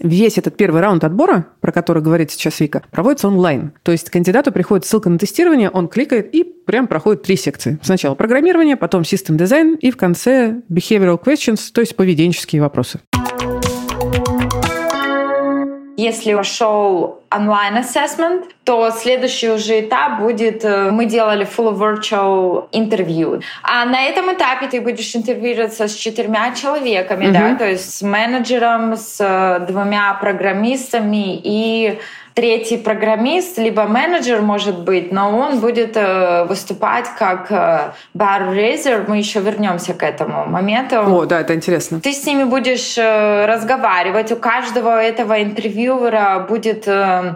Весь 0.00 0.36
этот 0.36 0.56
первый 0.56 0.82
раунд 0.82 1.04
отбора, 1.04 1.46
про 1.60 1.72
который 1.72 2.02
говорит 2.02 2.30
сейчас 2.30 2.60
Вика, 2.60 2.82
проводится 2.90 3.28
онлайн. 3.28 3.72
То 3.82 3.92
есть 3.92 4.10
кандидату 4.10 4.52
приходит 4.52 4.84
ссылка 4.84 5.08
на 5.08 5.18
тестирование, 5.18 5.70
он 5.70 5.88
кликает 5.88 6.34
и 6.34 6.44
прям 6.44 6.88
проходит 6.88 7.22
три 7.22 7.36
секции. 7.36 7.78
Сначала 7.82 8.14
программирование, 8.14 8.76
потом 8.76 9.02
system 9.02 9.38
design 9.38 9.78
и 9.78 9.90
в 9.90 9.96
конце 9.96 10.60
behavioral 10.70 11.18
questions, 11.22 11.70
то 11.72 11.80
есть 11.80 11.96
поведенческие 11.96 12.60
вопросы. 12.60 13.00
Если 15.96 16.34
прошел 16.34 17.22
онлайн 17.30 17.76
assessment, 17.76 18.44
то 18.64 18.90
следующий 18.90 19.50
уже 19.50 19.80
этап 19.80 20.20
будет, 20.20 20.64
э, 20.64 20.90
мы 20.90 21.06
делали 21.06 21.46
full 21.46 21.76
virtual 21.76 22.68
интервью. 22.72 23.40
А 23.62 23.84
на 23.84 24.02
этом 24.02 24.32
этапе 24.32 24.66
ты 24.66 24.80
будешь 24.80 25.14
интервьюироваться 25.14 25.86
с 25.86 25.94
четырьмя 25.94 26.54
человеками, 26.54 27.26
mm-hmm. 27.26 27.32
да, 27.32 27.54
то 27.54 27.68
есть 27.68 27.94
с 27.94 28.02
менеджером, 28.02 28.96
с 28.96 29.18
э, 29.20 29.66
двумя 29.66 30.14
программистами 30.14 31.40
и 31.42 31.98
третий 32.34 32.76
программист, 32.76 33.58
либо 33.58 33.84
менеджер 33.84 34.42
может 34.42 34.80
быть, 34.80 35.12
но 35.12 35.38
он 35.38 35.60
будет 35.60 35.96
э, 35.96 36.44
выступать 36.44 37.06
как 37.16 37.50
э, 37.50 37.92
bar 38.14 38.52
raiser. 38.52 39.04
Мы 39.06 39.18
еще 39.18 39.40
вернемся 39.40 39.94
к 39.94 40.02
этому 40.02 40.44
моменту. 40.44 40.96
О, 40.96 41.24
да, 41.26 41.40
это 41.40 41.54
интересно. 41.54 42.00
Ты 42.00 42.12
с 42.12 42.26
ними 42.26 42.44
будешь 42.44 42.98
э, 42.98 43.46
разговаривать. 43.46 44.32
У 44.32 44.36
каждого 44.36 45.00
этого 45.00 45.42
интервьюера 45.42 46.44
будет 46.48 46.88
э, 46.88 47.34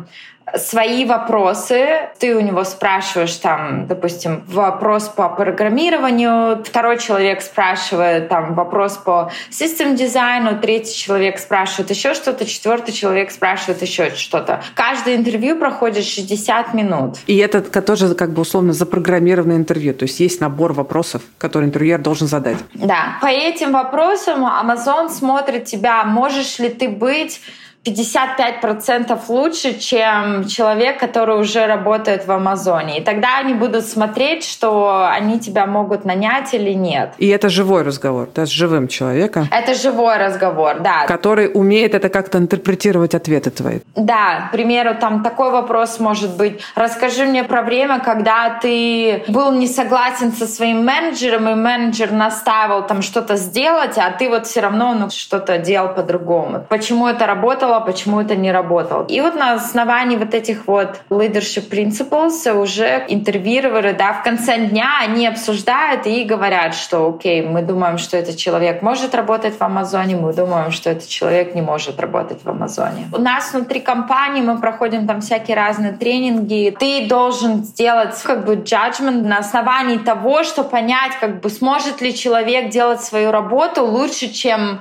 свои 0.56 1.04
вопросы. 1.04 2.08
Ты 2.18 2.36
у 2.36 2.40
него 2.40 2.64
спрашиваешь 2.64 3.34
там, 3.36 3.86
допустим, 3.86 4.44
вопрос 4.46 5.08
по 5.08 5.28
программированию, 5.28 6.62
второй 6.64 6.98
человек 6.98 7.42
спрашивает 7.42 8.28
там 8.28 8.54
вопрос 8.54 8.96
по 8.96 9.30
систем 9.50 9.96
дизайну, 9.96 10.58
третий 10.60 10.96
человек 10.96 11.38
спрашивает 11.38 11.90
еще 11.90 12.14
что-то, 12.14 12.46
четвертый 12.46 12.92
человек 12.92 13.30
спрашивает 13.30 13.82
еще 13.82 14.14
что-то. 14.14 14.62
Каждое 14.74 15.16
интервью 15.16 15.56
проходит 15.56 16.04
60 16.04 16.74
минут. 16.74 17.16
И 17.26 17.36
это 17.36 17.60
тоже 17.82 18.14
как 18.14 18.32
бы 18.32 18.42
условно 18.42 18.72
запрограммированное 18.72 19.56
интервью, 19.56 19.94
то 19.94 20.04
есть 20.04 20.20
есть 20.20 20.40
набор 20.40 20.72
вопросов, 20.72 21.22
которые 21.38 21.68
интервьюер 21.68 22.00
должен 22.00 22.28
задать. 22.28 22.56
Да. 22.74 23.18
По 23.20 23.26
этим 23.26 23.72
вопросам 23.72 24.44
Amazon 24.44 25.08
смотрит 25.10 25.64
тебя, 25.64 26.04
можешь 26.04 26.58
ли 26.58 26.68
ты 26.68 26.88
быть 26.88 27.40
55% 27.84 29.18
лучше, 29.28 29.78
чем 29.78 30.46
человек, 30.46 30.98
который 30.98 31.38
уже 31.40 31.66
работает 31.66 32.26
в 32.26 32.30
Амазоне. 32.30 32.98
И 32.98 33.02
тогда 33.02 33.38
они 33.38 33.54
будут 33.54 33.86
смотреть, 33.86 34.44
что 34.44 35.08
они 35.08 35.38
тебя 35.40 35.66
могут 35.66 36.04
нанять 36.04 36.54
или 36.54 36.72
нет. 36.72 37.12
И 37.18 37.28
это 37.28 37.48
живой 37.48 37.82
разговор, 37.82 38.28
да, 38.34 38.46
с 38.46 38.50
живым 38.50 38.88
человеком. 38.88 39.48
Это 39.50 39.74
живой 39.74 40.18
разговор, 40.18 40.80
да. 40.80 41.06
Который 41.06 41.50
умеет 41.52 41.94
это 41.94 42.08
как-то 42.08 42.38
интерпретировать 42.38 43.14
ответы 43.14 43.50
твои. 43.50 43.80
Да, 43.94 44.48
к 44.48 44.52
примеру, 44.52 44.94
там 45.00 45.22
такой 45.22 45.50
вопрос 45.50 45.98
может 45.98 46.36
быть. 46.36 46.60
Расскажи 46.74 47.24
мне 47.24 47.44
про 47.44 47.62
время, 47.62 48.00
когда 48.00 48.58
ты 48.60 49.24
был 49.28 49.52
не 49.52 49.66
согласен 49.66 50.32
со 50.32 50.46
своим 50.46 50.84
менеджером, 50.84 51.48
и 51.48 51.54
менеджер 51.54 52.12
наставил 52.12 52.86
там 52.86 53.02
что-то 53.02 53.36
сделать, 53.36 53.96
а 53.96 54.10
ты 54.10 54.28
вот 54.28 54.46
все 54.46 54.60
равно 54.60 54.94
ну, 54.94 55.10
что-то 55.10 55.58
делал 55.58 55.94
по-другому. 55.94 56.66
Почему 56.68 57.06
это 57.06 57.26
работало, 57.26 57.67
работало, 57.68 57.80
почему 57.80 58.20
это 58.20 58.36
не 58.36 58.52
работало. 58.52 59.06
И 59.08 59.20
вот 59.20 59.34
на 59.34 59.54
основании 59.54 60.16
вот 60.16 60.34
этих 60.34 60.66
вот 60.66 61.00
leadership 61.10 61.68
principles 61.70 62.52
уже 62.52 63.04
интервьюеры, 63.08 63.92
да, 63.92 64.12
в 64.12 64.22
конце 64.22 64.58
дня 64.58 64.98
они 65.00 65.26
обсуждают 65.26 66.06
и 66.06 66.24
говорят, 66.24 66.74
что 66.74 67.08
окей, 67.08 67.42
мы 67.42 67.62
думаем, 67.62 67.98
что 67.98 68.16
этот 68.16 68.36
человек 68.36 68.82
может 68.82 69.14
работать 69.14 69.58
в 69.58 69.62
Амазоне, 69.62 70.16
мы 70.16 70.32
думаем, 70.32 70.70
что 70.70 70.90
этот 70.90 71.08
человек 71.08 71.54
не 71.54 71.62
может 71.62 72.00
работать 72.00 72.44
в 72.44 72.48
Амазоне. 72.48 73.08
У 73.12 73.20
нас 73.20 73.52
внутри 73.52 73.80
компании 73.80 74.42
мы 74.42 74.58
проходим 74.58 75.06
там 75.06 75.20
всякие 75.20 75.56
разные 75.56 75.92
тренинги. 75.92 76.74
Ты 76.78 77.06
должен 77.08 77.64
сделать 77.64 78.22
как 78.22 78.44
бы 78.44 78.56
judgment 78.56 79.26
на 79.26 79.38
основании 79.38 79.98
того, 79.98 80.42
что 80.42 80.64
понять, 80.64 81.12
как 81.20 81.40
бы 81.40 81.50
сможет 81.50 82.00
ли 82.00 82.14
человек 82.14 82.70
делать 82.70 83.00
свою 83.00 83.30
работу 83.30 83.84
лучше, 83.84 84.28
чем 84.28 84.80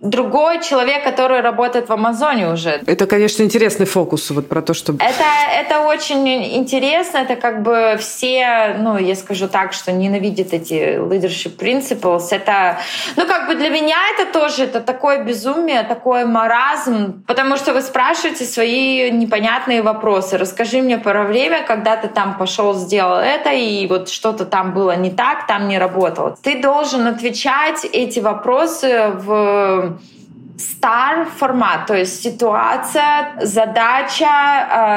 другой 0.00 0.62
человек, 0.62 1.02
который 1.02 1.40
работает 1.40 1.88
в 1.88 1.92
Амазоне 1.92 2.50
уже. 2.50 2.80
Это, 2.86 3.06
конечно, 3.06 3.42
интересный 3.42 3.86
фокус 3.86 4.30
вот 4.30 4.48
про 4.48 4.62
то, 4.62 4.72
что... 4.72 4.92
Это, 4.92 5.24
это 5.52 5.80
очень 5.80 6.28
интересно. 6.56 7.18
Это 7.18 7.34
как 7.34 7.62
бы 7.62 7.96
все, 7.98 8.76
ну, 8.78 8.96
я 8.96 9.16
скажу 9.16 9.48
так, 9.48 9.72
что 9.72 9.90
ненавидят 9.90 10.52
эти 10.52 10.98
leadership 10.98 11.56
principles. 11.56 12.28
Это, 12.30 12.78
ну, 13.16 13.26
как 13.26 13.48
бы 13.48 13.56
для 13.56 13.70
меня 13.70 13.96
это 14.14 14.32
тоже, 14.32 14.64
это 14.64 14.80
такое 14.80 15.24
безумие, 15.24 15.82
такой 15.82 16.24
маразм, 16.24 17.24
потому 17.26 17.56
что 17.56 17.74
вы 17.74 17.82
спрашиваете 17.82 18.44
свои 18.44 19.10
непонятные 19.10 19.82
вопросы. 19.82 20.38
Расскажи 20.38 20.80
мне 20.80 20.98
про 20.98 21.24
время, 21.24 21.64
когда 21.64 21.96
ты 21.96 22.06
там 22.06 22.38
пошел, 22.38 22.74
сделал 22.74 23.18
это, 23.18 23.50
и 23.50 23.86
вот 23.88 24.08
что-то 24.08 24.44
там 24.44 24.74
было 24.74 24.94
не 24.96 25.10
так, 25.10 25.48
там 25.48 25.66
не 25.66 25.78
работало. 25.78 26.36
Ты 26.40 26.62
должен 26.62 27.06
отвечать 27.08 27.84
эти 27.92 28.20
вопросы 28.20 29.10
в 29.14 29.87
star 30.58 31.24
формат, 31.24 31.86
то 31.86 31.94
есть 31.94 32.22
ситуация, 32.22 33.32
задача, 33.40 34.26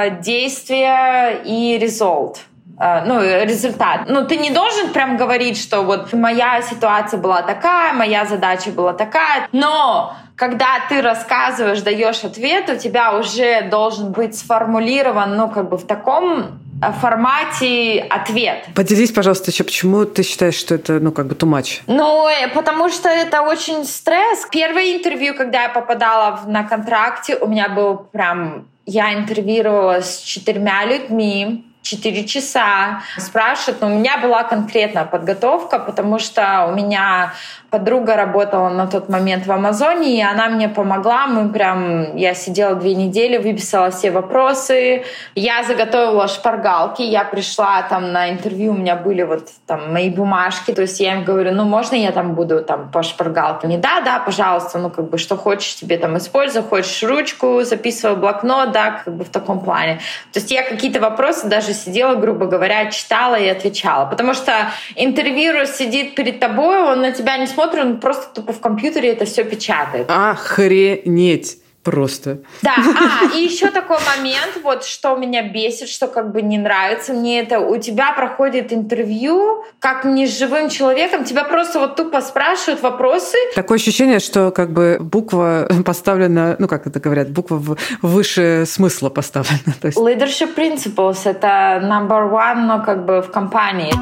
э, 0.10 0.22
действие 0.22 1.42
и 1.46 1.78
результат 1.78 2.42
э, 2.80 3.06
ну, 3.06 3.22
результат. 3.22 4.02
Ну, 4.08 4.26
ты 4.26 4.38
не 4.38 4.50
должен 4.50 4.90
прям 4.90 5.18
говорить, 5.18 5.62
что 5.62 5.82
вот 5.82 6.14
моя 6.14 6.62
ситуация 6.62 7.20
была 7.20 7.44
такая, 7.44 7.94
моя 7.94 8.26
задача 8.26 8.72
была 8.72 8.94
такая, 8.94 9.48
но 9.52 10.16
когда 10.36 10.80
ты 10.90 11.02
рассказываешь, 11.02 11.82
даешь 11.82 12.24
ответ, 12.24 12.70
у 12.70 12.76
тебя 12.76 13.16
уже 13.18 13.62
должен 13.70 14.12
быть 14.12 14.36
сформулирован, 14.36 15.38
ну, 15.38 15.48
как 15.50 15.70
бы 15.70 15.78
в 15.78 15.86
таком 15.86 16.60
формате 16.82 18.06
ответ. 18.10 18.66
Поделись, 18.76 19.12
пожалуйста, 19.12 19.52
еще, 19.52 19.64
почему 19.64 20.06
ты 20.06 20.24
считаешь, 20.24 20.56
что 20.56 20.76
это, 20.76 21.00
ну, 21.00 21.12
как 21.12 21.28
бы 21.28 21.36
too 21.36 21.48
much? 21.48 21.82
Ну, 21.88 22.28
э, 22.28 22.48
потому 22.50 22.90
что 22.90 23.10
это 23.10 23.44
очень 23.44 23.86
стресс. 23.86 24.48
Первое 24.52 24.96
интервью, 24.98 25.36
когда 25.36 25.64
я 25.64 25.70
попадала 25.70 26.42
на 26.48 26.64
контракте, 26.64 27.38
у 27.38 27.48
меня 27.48 27.70
был 27.70 27.98
прям... 27.98 28.68
Я 28.88 29.14
интервьюировала 29.14 30.02
с 30.02 30.22
четырьмя 30.22 30.86
людьми, 30.86 31.71
4 31.82 32.26
часа. 32.26 33.02
Спрашивают, 33.18 33.82
но 33.82 33.88
у 33.88 33.92
меня 33.92 34.18
была 34.18 34.44
конкретная 34.44 35.06
подготовка, 35.06 35.80
потому 35.80 36.20
что 36.20 36.68
у 36.70 36.76
меня 36.76 37.34
подруга 37.72 38.16
работала 38.16 38.70
на 38.70 38.86
тот 38.86 39.10
момент 39.10 39.48
в 39.48 39.52
Амазоне, 39.52 40.18
и 40.18 40.22
она 40.22 40.50
мне 40.50 40.68
помогла. 40.70 41.26
Мы 41.26 41.50
прям, 41.50 42.16
я 42.18 42.34
сидела 42.34 42.76
две 42.76 42.94
недели, 42.94 43.38
выписала 43.38 43.90
все 43.92 44.12
вопросы. 44.12 45.04
Я 45.36 45.64
заготовила 45.64 46.28
шпаргалки. 46.28 47.02
Я 47.02 47.24
пришла 47.24 47.82
там 47.84 48.12
на 48.12 48.30
интервью, 48.30 48.74
у 48.74 48.78
меня 48.78 48.96
были 48.96 49.24
вот 49.24 49.48
там 49.66 49.94
мои 49.94 50.10
бумажки. 50.10 50.74
То 50.74 50.82
есть 50.82 51.00
я 51.00 51.14
им 51.14 51.24
говорю, 51.24 51.54
ну 51.54 51.64
можно 51.64 51.96
я 51.96 52.12
там 52.12 52.36
буду 52.36 52.62
там 52.62 52.92
по 52.92 53.04
шпаргалке? 53.04 53.68
Не 53.68 53.78
да, 53.78 54.02
да, 54.02 54.20
пожалуйста, 54.20 54.78
ну 54.78 54.90
как 54.90 55.10
бы 55.10 55.18
что 55.18 55.38
хочешь 55.38 55.76
тебе 55.76 55.98
там 55.98 56.18
используй, 56.18 56.64
хочешь 56.64 57.02
ручку, 57.04 57.62
записывай 57.64 58.18
блокнот, 58.18 58.72
да, 58.72 59.02
как 59.04 59.16
бы 59.16 59.24
в 59.24 59.30
таком 59.30 59.62
плане. 59.62 59.96
То 60.34 60.40
есть 60.40 60.52
я 60.52 60.64
какие-то 60.64 61.00
вопросы 61.00 61.48
даже 61.48 61.71
даже 61.72 61.80
сидела, 61.80 62.16
грубо 62.16 62.46
говоря, 62.46 62.90
читала 62.92 63.36
и 63.36 63.48
отвечала. 63.48 64.06
Потому 64.06 64.34
что 64.34 64.72
интервьюер 64.96 65.68
сидит 65.68 66.16
перед 66.16 66.40
тобой, 66.40 66.82
он 66.84 67.02
на 67.02 67.12
тебя 67.12 67.38
не 67.38 67.48
смотрит, 67.48 67.84
он 67.84 68.00
просто 68.00 68.34
тупо 68.34 68.54
в 68.54 68.60
компьютере 68.60 69.10
это 69.10 69.26
все 69.26 69.44
печатает. 69.44 70.08
Охренеть! 70.10 71.61
Просто. 71.84 72.40
Да, 72.62 72.76
а, 72.78 73.36
и 73.36 73.44
еще 73.44 73.68
такой 73.68 73.98
момент, 74.16 74.60
вот 74.64 74.84
что 74.84 75.16
меня 75.16 75.44
бесит, 75.44 75.90
что 75.90 76.08
как 76.08 76.32
бы 76.32 76.42
не 76.42 76.58
нравится 76.58 77.14
мне 77.14 77.42
это, 77.42 77.60
у 77.60 77.78
тебя 77.78 78.14
проходит 78.14 78.74
интервью, 78.74 79.66
как 79.80 80.06
не 80.06 80.28
с 80.28 80.38
живым 80.38 80.70
человеком, 80.70 81.24
тебя 81.24 81.44
просто 81.44 81.80
вот 81.80 81.96
тупо 81.96 82.22
спрашивают 82.22 82.82
вопросы. 82.82 83.38
Такое 83.56 83.78
ощущение, 83.78 84.20
что 84.20 84.52
как 84.52 84.72
бы 84.72 84.98
буква 85.00 85.68
поставлена, 85.86 86.56
ну 86.60 86.68
как 86.68 86.88
это 86.88 87.00
говорят, 87.00 87.30
буква 87.30 87.62
выше 88.02 88.66
смысла 88.68 89.10
поставлена. 89.10 89.74
То 89.82 89.88
есть... 89.88 89.98
Leadership 89.98 90.56
principles— 90.56 91.20
это 91.26 91.80
number 91.84 92.32
one, 92.32 92.66
но 92.66 92.84
как 92.84 93.06
бы 93.06 93.22
в 93.22 93.32
компании. 93.32 93.94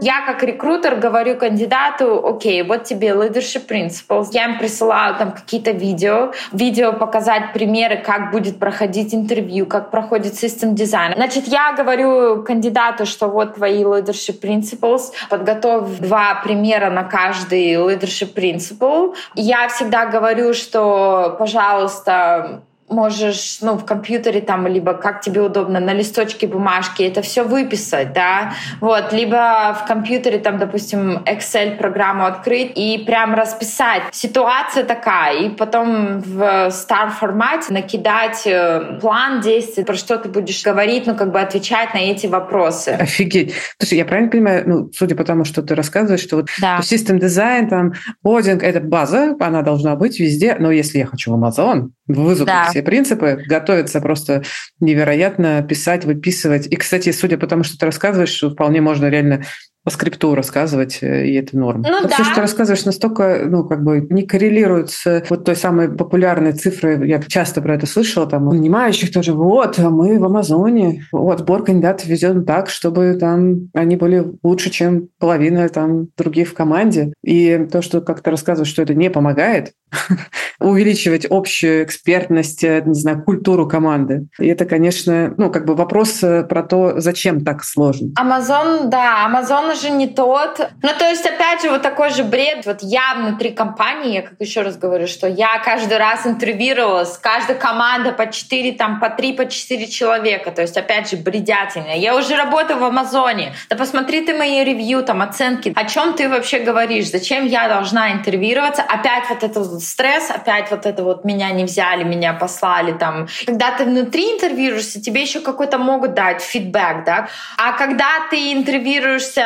Я 0.00 0.24
как 0.24 0.42
рекрутер 0.42 0.96
говорю 0.96 1.36
кандидату, 1.36 2.24
окей, 2.26 2.62
вот 2.62 2.84
тебе 2.84 3.08
leadership 3.08 3.66
principles. 3.66 4.28
Я 4.32 4.46
им 4.46 4.58
присылаю 4.58 5.16
там 5.16 5.32
какие-то 5.32 5.72
видео, 5.72 6.32
видео 6.52 6.92
показать 6.92 7.52
примеры, 7.52 7.96
как 7.96 8.30
будет 8.30 8.58
проходить 8.58 9.14
интервью, 9.14 9.66
как 9.66 9.90
проходит 9.90 10.34
систем 10.34 10.74
дизайн. 10.74 11.14
Значит, 11.14 11.48
я 11.48 11.72
говорю 11.72 12.42
кандидату, 12.42 13.06
что 13.06 13.28
вот 13.28 13.54
твои 13.54 13.82
leadership 13.82 14.40
principles, 14.40 15.12
подготовь 15.30 15.98
два 15.98 16.36
примера 16.44 16.90
на 16.90 17.04
каждый 17.04 17.74
leadership 17.74 18.34
principle. 18.34 19.14
Я 19.34 19.68
всегда 19.68 20.06
говорю, 20.06 20.54
что, 20.54 21.36
пожалуйста, 21.38 22.62
можешь, 22.88 23.58
ну, 23.60 23.76
в 23.76 23.84
компьютере 23.84 24.40
там, 24.40 24.66
либо 24.66 24.94
как 24.94 25.20
тебе 25.20 25.40
удобно, 25.40 25.80
на 25.80 25.92
листочке 25.92 26.46
бумажки 26.46 27.02
это 27.02 27.22
все 27.22 27.42
выписать, 27.42 28.12
да, 28.12 28.52
вот, 28.80 29.12
либо 29.12 29.76
в 29.82 29.86
компьютере 29.86 30.38
там, 30.38 30.58
допустим, 30.58 31.18
Excel 31.24 31.76
программу 31.76 32.26
открыть 32.26 32.72
и 32.74 32.98
прям 33.06 33.34
расписать. 33.34 34.02
Ситуация 34.12 34.84
такая, 34.84 35.38
и 35.38 35.48
потом 35.50 36.20
в 36.20 36.68
Star 36.68 37.10
формате 37.10 37.72
накидать 37.72 38.46
э, 38.46 38.98
план 39.00 39.40
действий, 39.40 39.84
про 39.84 39.94
что 39.94 40.16
ты 40.18 40.28
будешь 40.28 40.62
говорить, 40.62 41.06
ну, 41.06 41.14
как 41.14 41.32
бы 41.32 41.40
отвечать 41.40 41.94
на 41.94 41.98
эти 41.98 42.26
вопросы. 42.26 42.90
Офигеть. 42.90 43.54
Слушай, 43.78 43.98
я 43.98 44.04
правильно 44.04 44.30
понимаю, 44.30 44.64
ну, 44.66 44.90
судя 44.94 45.16
по 45.16 45.24
тому, 45.24 45.44
что 45.44 45.62
ты 45.62 45.74
рассказываешь, 45.74 46.20
что 46.20 46.36
вот 46.36 46.48
да. 46.60 46.80
систем 46.82 47.18
дизайн, 47.18 47.68
там, 47.68 47.92
кодинг— 48.22 48.62
это 48.64 48.80
база, 48.80 49.36
она 49.40 49.62
должна 49.62 49.96
быть 49.96 50.18
везде, 50.20 50.56
но 50.58 50.70
если 50.70 50.98
я 50.98 51.06
хочу 51.06 51.34
в 51.34 51.42
Amazon, 51.42 51.90
вызов 52.06 52.46
да 52.46 52.68
все 52.78 52.82
принципы, 52.84 53.42
готовиться 53.46 54.00
просто 54.00 54.44
невероятно, 54.78 55.62
писать, 55.62 56.04
выписывать. 56.04 56.68
И, 56.68 56.76
кстати, 56.76 57.10
судя 57.10 57.36
по 57.36 57.48
тому, 57.48 57.64
что 57.64 57.76
ты 57.76 57.86
рассказываешь, 57.86 58.40
вполне 58.40 58.80
можно 58.80 59.06
реально 59.06 59.44
по 59.88 59.94
скрипту 59.94 60.34
рассказывать, 60.34 60.98
э, 61.00 61.26
и 61.26 61.34
это 61.34 61.56
норм. 61.56 61.80
Ну, 61.80 62.02
да. 62.02 62.08
Все, 62.08 62.24
что 62.24 62.42
рассказываешь, 62.42 62.84
настолько, 62.84 63.44
ну, 63.46 63.64
как 63.64 63.82
бы 63.82 64.06
не 64.10 64.26
коррелирует 64.26 64.90
с 64.90 65.24
вот 65.30 65.46
той 65.46 65.56
самой 65.56 65.88
популярной 65.88 66.52
цифрой, 66.52 67.08
я 67.08 67.22
часто 67.22 67.62
про 67.62 67.74
это 67.74 67.86
слышала, 67.86 68.26
там, 68.26 68.50
нанимающих 68.50 69.10
тоже, 69.10 69.32
вот, 69.32 69.78
а 69.78 69.88
мы 69.88 70.18
в 70.18 70.24
Амазоне, 70.26 71.06
вот, 71.10 71.38
сбор 71.38 71.64
кандидатов 71.64 72.06
ведем 72.06 72.44
так, 72.44 72.68
чтобы 72.68 73.16
там 73.18 73.70
они 73.72 73.96
были 73.96 74.26
лучше, 74.42 74.68
чем 74.68 75.08
половина 75.18 75.66
там 75.70 76.08
других 76.18 76.48
в 76.48 76.54
команде. 76.54 77.14
И 77.24 77.66
то, 77.72 77.80
что 77.80 78.02
как 78.02 78.20
то 78.20 78.30
рассказываешь, 78.30 78.70
что 78.70 78.82
это 78.82 78.92
не 78.92 79.08
помогает, 79.08 79.72
увеличивать 80.60 81.24
общую 81.24 81.84
экспертность, 81.84 82.62
э, 82.64 82.82
не 82.84 82.94
знаю, 82.94 83.22
культуру 83.22 83.66
команды. 83.66 84.26
И 84.38 84.46
это, 84.48 84.64
конечно, 84.64 85.32
ну, 85.36 85.50
как 85.50 85.64
бы 85.64 85.74
вопрос 85.74 86.22
э, 86.22 86.44
про 86.44 86.62
то, 86.62 87.00
зачем 87.00 87.44
так 87.44 87.64
сложно. 87.64 88.10
Amazon, 88.20 88.88
да, 88.88 89.26
Amazon 89.28 89.77
же 89.80 89.90
не 89.90 90.06
тот. 90.06 90.70
Ну, 90.82 90.90
то 90.98 91.08
есть, 91.08 91.26
опять 91.26 91.62
же, 91.62 91.70
вот 91.70 91.82
такой 91.82 92.10
же 92.10 92.24
бред. 92.24 92.66
Вот 92.66 92.78
я 92.82 93.14
внутри 93.16 93.50
компании, 93.50 94.14
я 94.14 94.22
как 94.22 94.40
еще 94.40 94.62
раз 94.62 94.76
говорю, 94.76 95.06
что 95.06 95.26
я 95.26 95.58
каждый 95.58 95.98
раз 95.98 96.26
интервьюировалась, 96.26 97.18
каждая 97.18 97.56
команда 97.56 98.12
по 98.12 98.26
4, 98.26 98.72
там, 98.72 99.00
по 99.00 99.10
3, 99.10 99.32
по 99.32 99.46
4 99.46 99.86
человека. 99.86 100.50
То 100.50 100.62
есть, 100.62 100.76
опять 100.76 101.10
же, 101.10 101.16
бредятина. 101.16 101.96
Я 101.96 102.16
уже 102.16 102.36
работаю 102.36 102.78
в 102.78 102.84
Амазоне. 102.84 103.54
Да 103.68 103.76
посмотри 103.76 104.24
ты 104.24 104.34
мои 104.34 104.64
ревью, 104.64 105.02
там, 105.02 105.22
оценки. 105.22 105.72
О 105.74 105.84
чем 105.84 106.14
ты 106.14 106.28
вообще 106.28 106.60
говоришь? 106.60 107.10
Зачем 107.10 107.46
я 107.46 107.68
должна 107.68 108.12
интервьюироваться? 108.12 108.82
Опять 108.82 109.24
вот 109.28 109.42
это 109.42 109.64
стресс, 109.80 110.30
опять 110.30 110.70
вот 110.70 110.86
это 110.86 111.02
вот 111.02 111.24
меня 111.24 111.50
не 111.50 111.64
взяли, 111.64 112.04
меня 112.04 112.32
послали 112.32 112.92
там. 112.92 113.28
Когда 113.46 113.72
ты 113.72 113.84
внутри 113.84 114.34
интервьюируешься, 114.34 115.00
тебе 115.00 115.22
еще 115.22 115.40
какой-то 115.40 115.78
могут 115.78 116.14
дать 116.14 116.42
фидбэк, 116.42 117.04
да. 117.04 117.28
А 117.56 117.72
когда 117.72 118.28
ты 118.30 118.52
интервьюируешься, 118.52 119.42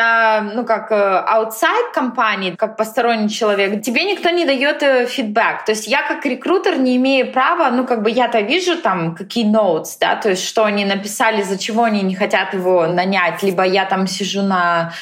ну, 0.55 0.65
как 0.65 0.91
э, 0.91 0.95
outside 0.95 1.93
компании, 1.95 2.53
как 2.53 2.77
посторонний 2.77 3.29
человек, 3.29 3.83
тебе 3.83 4.05
никто 4.05 4.31
не 4.31 4.45
дает 4.45 4.83
э, 4.83 5.07
фидбэк. 5.07 5.65
То 5.65 5.73
есть 5.73 5.87
я 5.87 6.07
как 6.07 6.27
рекрутер 6.27 6.79
не 6.79 6.97
имею 6.97 7.33
права, 7.33 7.71
ну, 7.71 7.87
как 7.87 8.03
бы 8.03 8.11
я-то 8.11 8.41
вижу 8.41 8.77
там 8.77 9.15
какие 9.15 9.47
notes, 9.47 9.97
да, 10.01 10.17
то 10.17 10.31
есть 10.31 10.47
что 10.47 10.65
они 10.65 10.85
написали, 10.85 11.43
за 11.43 11.59
чего 11.59 11.85
они 11.85 12.03
не 12.03 12.15
хотят 12.15 12.55
его 12.55 12.87
нанять, 12.87 13.43
либо 13.43 13.65
я 13.65 13.85
там 13.85 14.07
сижу 14.07 14.43
на 14.43 14.93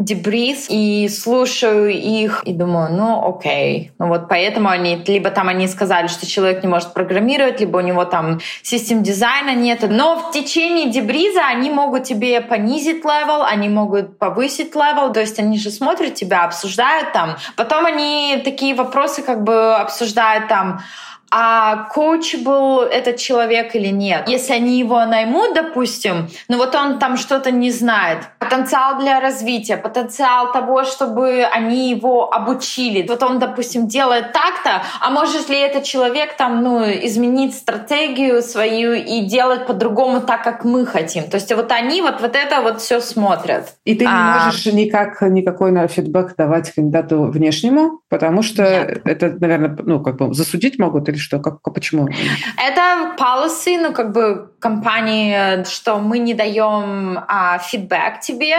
debrief 0.00 0.66
и 0.70 1.08
слушаю 1.08 1.90
их 1.90 2.42
и 2.44 2.54
думаю, 2.54 2.92
ну 2.92 3.28
окей. 3.28 3.92
Ну 3.98 4.08
вот 4.08 4.28
поэтому 4.28 4.70
они, 4.70 4.96
либо 5.06 5.30
там 5.30 5.48
они 5.48 5.68
сказали, 5.68 6.06
что 6.06 6.26
человек 6.26 6.62
не 6.62 6.68
может 6.68 6.94
программировать, 6.94 7.60
либо 7.60 7.76
у 7.76 7.80
него 7.80 8.06
там 8.06 8.40
system 8.62 9.02
design 9.02 9.47
а 9.47 9.54
нет. 9.54 9.84
Но 9.88 10.16
в 10.16 10.32
течение 10.32 10.90
debrief 10.90 11.35
а 11.35 11.42
они 11.46 11.70
могут 11.70 12.04
тебе 12.04 12.40
понизить 12.40 13.04
level, 13.04 13.42
они 13.42 13.68
могут 13.68 14.18
повысить 14.18 14.74
level, 14.74 15.12
то 15.12 15.20
есть 15.20 15.38
они 15.38 15.58
же 15.58 15.70
смотрят 15.70 16.14
тебя, 16.14 16.44
обсуждают 16.44 17.12
там. 17.12 17.36
Потом 17.56 17.84
они 17.84 18.40
такие 18.42 18.74
вопросы 18.74 19.22
как 19.22 19.44
бы 19.44 19.74
обсуждают 19.74 20.48
там, 20.48 20.80
а 21.30 21.84
коуч 21.84 22.36
был 22.42 22.80
этот 22.80 23.16
человек 23.16 23.74
или 23.76 23.88
нет. 23.88 24.28
Если 24.28 24.52
они 24.52 24.78
его 24.78 25.04
наймут, 25.04 25.54
допустим, 25.54 26.28
ну 26.48 26.58
вот 26.58 26.74
он 26.74 26.98
там 26.98 27.16
что-то 27.16 27.52
не 27.52 27.70
знает, 27.70 28.18
потенциал 28.38 28.98
для 28.98 29.20
развития, 29.20 29.76
потенциал 29.76 30.52
того, 30.52 30.84
чтобы 30.84 31.44
они 31.44 31.90
его 31.90 32.32
обучили. 32.32 33.06
Вот 33.06 33.22
он, 33.22 33.38
допустим, 33.38 33.86
делает 33.86 34.32
так-то, 34.32 34.82
а 35.00 35.10
может 35.10 35.48
ли 35.48 35.58
этот 35.58 35.84
человек 35.84 36.36
там, 36.36 36.62
ну, 36.62 36.82
изменить 36.84 37.54
стратегию 37.54 38.42
свою 38.42 38.94
и 38.94 39.20
делать 39.20 39.66
по-другому 39.66 40.20
так, 40.20 40.42
как 40.42 40.64
мы 40.64 40.84
хотим. 40.84 41.24
То 41.24 41.36
есть 41.36 41.52
вот 41.54 41.70
они 41.70 42.02
вот, 42.02 42.20
вот 42.20 42.34
это 42.34 42.60
вот 42.60 42.80
все 42.80 43.00
смотрят. 43.00 43.74
И 43.84 43.94
ты 43.94 44.04
а... 44.08 44.08
не 44.08 44.44
можешь 44.44 44.66
никак, 44.66 45.22
никакой 45.22 45.70
на 45.70 45.86
фидбэк 45.86 46.34
давать 46.36 46.72
кандидату 46.72 47.22
внешнему, 47.24 48.00
потому 48.08 48.42
что 48.42 48.62
Нет. 48.62 49.02
это, 49.04 49.36
наверное, 49.40 49.76
ну, 49.80 50.00
как 50.00 50.16
бы 50.16 50.34
засудить 50.34 50.78
могут 50.78 51.08
или 51.08 51.19
что? 51.20 51.38
Как, 51.38 51.62
почему? 51.62 52.08
Это 52.56 53.14
policy, 53.16 53.80
ну, 53.80 53.92
как 53.92 54.12
бы 54.12 54.50
компании, 54.58 55.64
что 55.64 55.98
мы 55.98 56.18
не 56.18 56.34
даем 56.34 57.24
а, 57.28 57.58
фидбэк 57.58 58.20
тебе, 58.20 58.56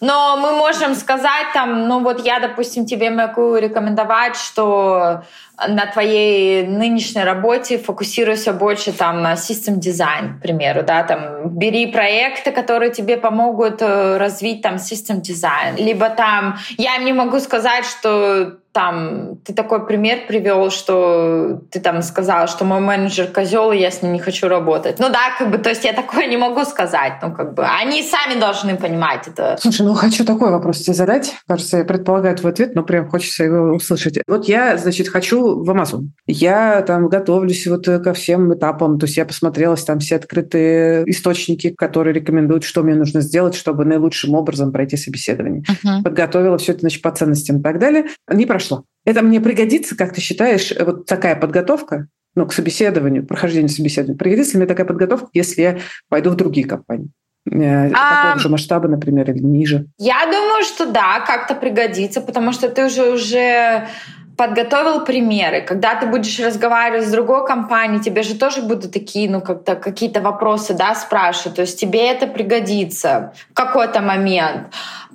но 0.00 0.36
мы 0.36 0.52
можем 0.52 0.94
сказать 0.94 1.52
там, 1.52 1.88
ну, 1.88 2.00
вот 2.00 2.24
я, 2.24 2.40
допустим, 2.40 2.86
тебе 2.86 3.10
могу 3.10 3.56
рекомендовать, 3.56 4.36
что 4.36 5.22
на 5.68 5.86
твоей 5.86 6.66
нынешней 6.66 7.24
работе 7.24 7.78
фокусируйся 7.78 8.52
больше 8.52 8.92
там 8.92 9.22
на 9.22 9.36
систем 9.36 9.80
дизайн, 9.80 10.38
к 10.38 10.42
примеру, 10.42 10.82
да, 10.82 11.02
там 11.02 11.48
бери 11.48 11.86
проекты, 11.86 12.52
которые 12.52 12.90
тебе 12.90 13.16
помогут 13.16 13.80
э, 13.80 14.18
развить 14.18 14.62
там 14.62 14.78
систем 14.78 15.20
дизайн, 15.20 15.76
либо 15.76 16.10
там 16.10 16.58
я 16.76 16.98
не 16.98 17.12
могу 17.12 17.40
сказать, 17.40 17.84
что 17.84 18.58
там 18.76 19.38
ты 19.42 19.54
такой 19.54 19.86
пример 19.86 20.26
привел, 20.28 20.70
что 20.70 21.62
ты 21.70 21.80
там 21.80 22.02
сказал, 22.02 22.46
что 22.46 22.66
мой 22.66 22.80
менеджер 22.80 23.28
козел, 23.28 23.72
и 23.72 23.78
я 23.78 23.90
с 23.90 24.02
ним 24.02 24.12
не 24.12 24.18
хочу 24.18 24.48
работать. 24.48 24.98
Ну 24.98 25.08
да, 25.08 25.30
как 25.38 25.50
бы, 25.50 25.56
то 25.56 25.70
есть 25.70 25.82
я 25.84 25.94
такое 25.94 26.26
не 26.26 26.36
могу 26.36 26.62
сказать. 26.66 27.14
Ну, 27.22 27.32
как 27.32 27.54
бы, 27.54 27.64
они 27.64 28.02
сами 28.02 28.38
должны 28.38 28.76
понимать 28.76 29.28
это. 29.28 29.56
Слушай, 29.58 29.86
ну 29.86 29.94
хочу 29.94 30.26
такой 30.26 30.50
вопрос 30.50 30.82
тебе 30.82 30.92
задать. 30.92 31.32
Кажется, 31.48 31.78
я 31.78 31.84
предполагаю 31.84 32.36
твой 32.36 32.52
ответ, 32.52 32.74
но 32.74 32.82
прям 32.82 33.08
хочется 33.08 33.44
его 33.44 33.74
услышать. 33.74 34.18
Вот 34.28 34.46
я, 34.46 34.76
значит, 34.76 35.08
хочу 35.08 35.45
в 35.54 35.70
Amazon. 35.70 36.08
Я 36.26 36.82
там 36.82 37.08
готовлюсь 37.08 37.66
вот 37.66 37.86
ко 37.86 38.12
всем 38.12 38.52
этапам. 38.54 38.98
То 38.98 39.06
есть 39.06 39.16
я 39.16 39.24
посмотрелась 39.24 39.84
там 39.84 39.98
все 40.00 40.16
открытые 40.16 41.04
источники, 41.10 41.70
которые 41.70 42.14
рекомендуют, 42.14 42.64
что 42.64 42.82
мне 42.82 42.94
нужно 42.94 43.20
сделать, 43.20 43.54
чтобы 43.54 43.84
наилучшим 43.84 44.34
образом 44.34 44.72
пройти 44.72 44.96
собеседование. 44.96 45.62
Uh-huh. 45.62 46.02
Подготовила 46.02 46.58
все 46.58 46.72
это, 46.72 46.80
значит, 46.80 47.02
по 47.02 47.10
ценностям 47.10 47.58
и 47.58 47.62
так 47.62 47.78
далее. 47.78 48.06
Не 48.30 48.46
прошло. 48.46 48.84
Это 49.04 49.22
мне 49.22 49.40
пригодится, 49.40 49.96
как 49.96 50.12
ты 50.12 50.20
считаешь, 50.20 50.72
вот 50.78 51.06
такая 51.06 51.36
подготовка 51.36 52.08
ну, 52.36 52.46
к 52.46 52.52
собеседованию, 52.52 53.26
прохождению 53.26 53.70
собеседования? 53.70 54.18
Пригодится 54.18 54.52
ли 54.52 54.58
мне 54.58 54.66
такая 54.66 54.86
подготовка, 54.86 55.28
если 55.32 55.62
я 55.62 55.78
пойду 56.08 56.30
в 56.30 56.36
другие 56.36 56.66
компании? 56.66 57.10
Э, 57.50 57.90
а, 57.94 58.24
такого 58.24 58.40
же 58.40 58.48
масштаба, 58.48 58.88
например, 58.88 59.30
или 59.30 59.38
ниже? 59.38 59.86
Я 59.98 60.26
думаю, 60.26 60.64
что 60.64 60.86
да, 60.86 61.20
как-то 61.20 61.54
пригодится, 61.54 62.20
потому 62.20 62.52
что 62.52 62.68
ты 62.68 62.86
уже 62.86 63.10
уже 63.10 63.88
подготовил 64.36 65.04
примеры. 65.04 65.62
Когда 65.62 65.94
ты 65.94 66.06
будешь 66.06 66.38
разговаривать 66.38 67.06
с 67.06 67.10
другой 67.10 67.46
компанией, 67.46 68.02
тебе 68.02 68.22
же 68.22 68.34
тоже 68.34 68.62
будут 68.62 68.92
такие, 68.92 69.30
ну, 69.30 69.40
как-то 69.40 69.76
какие-то 69.76 70.20
вопросы, 70.20 70.74
да, 70.74 70.94
спрашивать. 70.94 71.56
То 71.56 71.62
есть 71.62 71.80
тебе 71.80 72.10
это 72.10 72.26
пригодится 72.26 73.32
в 73.50 73.54
какой-то 73.54 74.00
момент. 74.00 74.68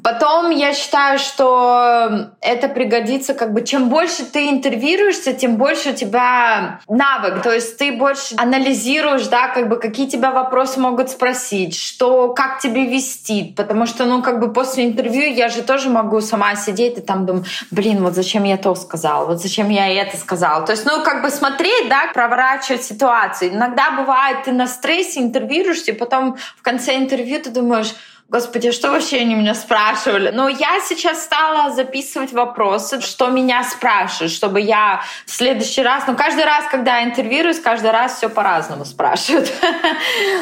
Потом 0.03 0.49
я 0.49 0.73
считаю, 0.73 1.19
что 1.19 2.31
это 2.41 2.67
пригодится, 2.67 3.35
как 3.35 3.53
бы 3.53 3.61
чем 3.61 3.89
больше 3.89 4.25
ты 4.25 4.49
интервьюируешься, 4.49 5.33
тем 5.33 5.57
больше 5.57 5.91
у 5.91 5.93
тебя 5.93 6.79
навык, 6.89 7.43
то 7.43 7.53
есть 7.53 7.77
ты 7.77 7.91
больше 7.91 8.35
анализируешь, 8.37 9.27
да, 9.27 9.49
как 9.49 9.69
бы 9.69 9.75
какие 9.75 10.07
тебя 10.07 10.31
вопросы 10.31 10.79
могут 10.79 11.11
спросить, 11.11 11.77
что, 11.77 12.33
как 12.33 12.59
тебе 12.59 12.85
вести, 12.85 13.53
потому 13.55 13.85
что, 13.85 14.05
ну, 14.05 14.23
как 14.23 14.39
бы 14.39 14.51
после 14.51 14.85
интервью 14.85 15.31
я 15.31 15.49
же 15.49 15.61
тоже 15.61 15.89
могу 15.89 16.19
сама 16.21 16.55
сидеть 16.55 16.97
и 16.97 17.01
там 17.01 17.27
думать, 17.27 17.45
блин, 17.69 18.03
вот 18.03 18.15
зачем 18.15 18.43
я 18.43 18.57
то 18.57 18.73
сказал, 19.11 19.27
вот 19.27 19.41
зачем 19.41 19.69
я 19.69 19.87
это 19.89 20.17
сказал. 20.17 20.65
То 20.65 20.71
есть, 20.71 20.85
ну, 20.85 21.03
как 21.03 21.21
бы 21.21 21.29
смотреть, 21.29 21.89
да, 21.89 22.11
проворачивать 22.13 22.83
ситуацию. 22.83 23.51
Иногда 23.51 23.91
бывает, 23.91 24.43
ты 24.45 24.51
на 24.51 24.67
стрессе 24.67 25.19
интервьюируешься, 25.19 25.93
потом 25.93 26.37
в 26.57 26.61
конце 26.61 26.95
интервью 26.95 27.41
ты 27.41 27.49
думаешь, 27.49 27.93
Господи, 28.31 28.71
что 28.71 28.91
вообще 28.91 29.17
они 29.17 29.35
меня 29.35 29.53
спрашивали? 29.53 30.31
Но 30.33 30.47
я 30.47 30.79
сейчас 30.87 31.21
стала 31.21 31.75
записывать 31.75 32.31
вопросы, 32.31 33.01
что 33.01 33.29
меня 33.29 33.61
спрашивают, 33.65 34.31
чтобы 34.31 34.61
я 34.61 35.01
в 35.25 35.31
следующий 35.31 35.83
раз, 35.83 36.05
ну 36.07 36.15
каждый 36.15 36.45
раз, 36.45 36.63
когда 36.71 36.99
я 36.99 37.09
интервьюируюсь, 37.09 37.59
каждый 37.59 37.91
раз 37.91 38.15
все 38.15 38.29
по-разному 38.29 38.85
спрашивают. 38.85 39.51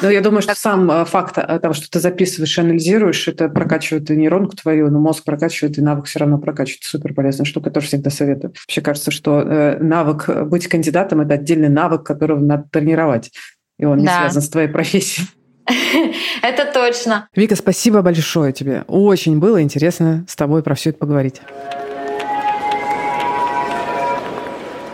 Ну, 0.04 0.10
я 0.10 0.22
думаю, 0.22 0.44
что 0.44 0.54
сам 0.54 0.90
э, 0.92 1.06
факт 1.06 1.34
того, 1.34 1.74
что 1.74 1.90
ты 1.90 2.00
записываешь 2.00 2.58
и 2.58 2.62
анализируешь, 2.62 3.28
это 3.28 3.50
прокачивает 3.50 4.12
и 4.12 4.16
нейронку 4.16 4.56
твою, 4.56 4.92
но 4.92 5.00
мозг 5.00 5.24
прокачивает, 5.24 5.80
и 5.80 5.82
навык 5.82 6.06
все 6.06 6.20
равно 6.20 6.38
прокачивает. 6.38 6.84
Супер 6.84 7.16
полезная 7.16 7.46
штука, 7.46 7.72
тоже 7.72 7.88
всегда 7.88 8.12
советую. 8.12 8.54
Вообще 8.68 8.82
кажется, 8.82 9.10
что 9.10 9.42
э, 9.42 9.80
навык 9.80 10.30
быть 10.46 10.68
кандидатом– 10.68 11.22
это 11.22 11.34
отдельный 11.34 11.70
навык, 11.70 12.04
которого 12.04 12.40
надо 12.40 12.66
тренировать 12.72 13.32
и 13.80 13.86
он 13.86 14.00
не 14.00 14.06
да. 14.06 14.20
связан 14.20 14.42
с 14.42 14.50
твоей 14.50 14.68
профессией. 14.68 15.28
Это 16.42 16.66
точно. 16.72 17.28
Вика, 17.36 17.56
спасибо 17.56 18.02
большое 18.02 18.54
тебе. 18.54 18.84
Очень 18.88 19.40
было 19.40 19.62
интересно 19.62 20.26
с 20.28 20.36
тобой 20.36 20.64
про 20.64 20.76
все 20.76 20.90
это 20.92 21.00
поговорить. 21.00 21.42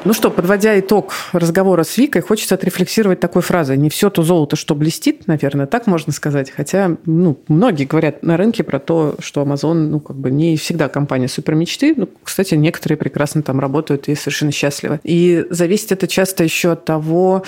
Ну 0.05 0.13
что, 0.13 0.29
подводя 0.29 0.79
итог 0.79 1.13
разговора 1.33 1.81
с 1.81 1.97
Викой, 1.97 2.21
хочется 2.21 2.53
отрефлексировать 2.53 3.19
такой 3.19 3.41
фразой. 3.41 3.75
Не 3.75 3.89
все 3.89 4.11
то 4.11 4.21
золото, 4.21 4.55
что 4.55 4.75
блестит, 4.75 5.25
наверное, 5.25 5.65
так 5.65 5.87
можно 5.87 6.13
сказать. 6.13 6.51
Хотя, 6.51 6.97
ну, 7.07 7.39
многие 7.47 7.85
говорят 7.85 8.21
на 8.21 8.37
рынке 8.37 8.63
про 8.63 8.77
то, 8.77 9.15
что 9.17 9.41
Amazon, 9.41 9.73
ну, 9.73 9.99
как 9.99 10.15
бы 10.15 10.29
не 10.29 10.57
всегда 10.57 10.89
компания 10.89 11.27
супер 11.27 11.55
мечты. 11.55 11.95
Ну, 11.97 12.07
кстати, 12.21 12.53
некоторые 12.53 12.99
прекрасно 12.99 13.41
там 13.41 13.59
работают 13.59 14.07
и 14.07 14.13
совершенно 14.13 14.51
счастливы. 14.51 14.99
И 15.03 15.43
зависит 15.49 15.91
это 15.91 16.07
часто 16.07 16.43
еще 16.43 16.73
от 16.73 16.85
того, 16.85 17.43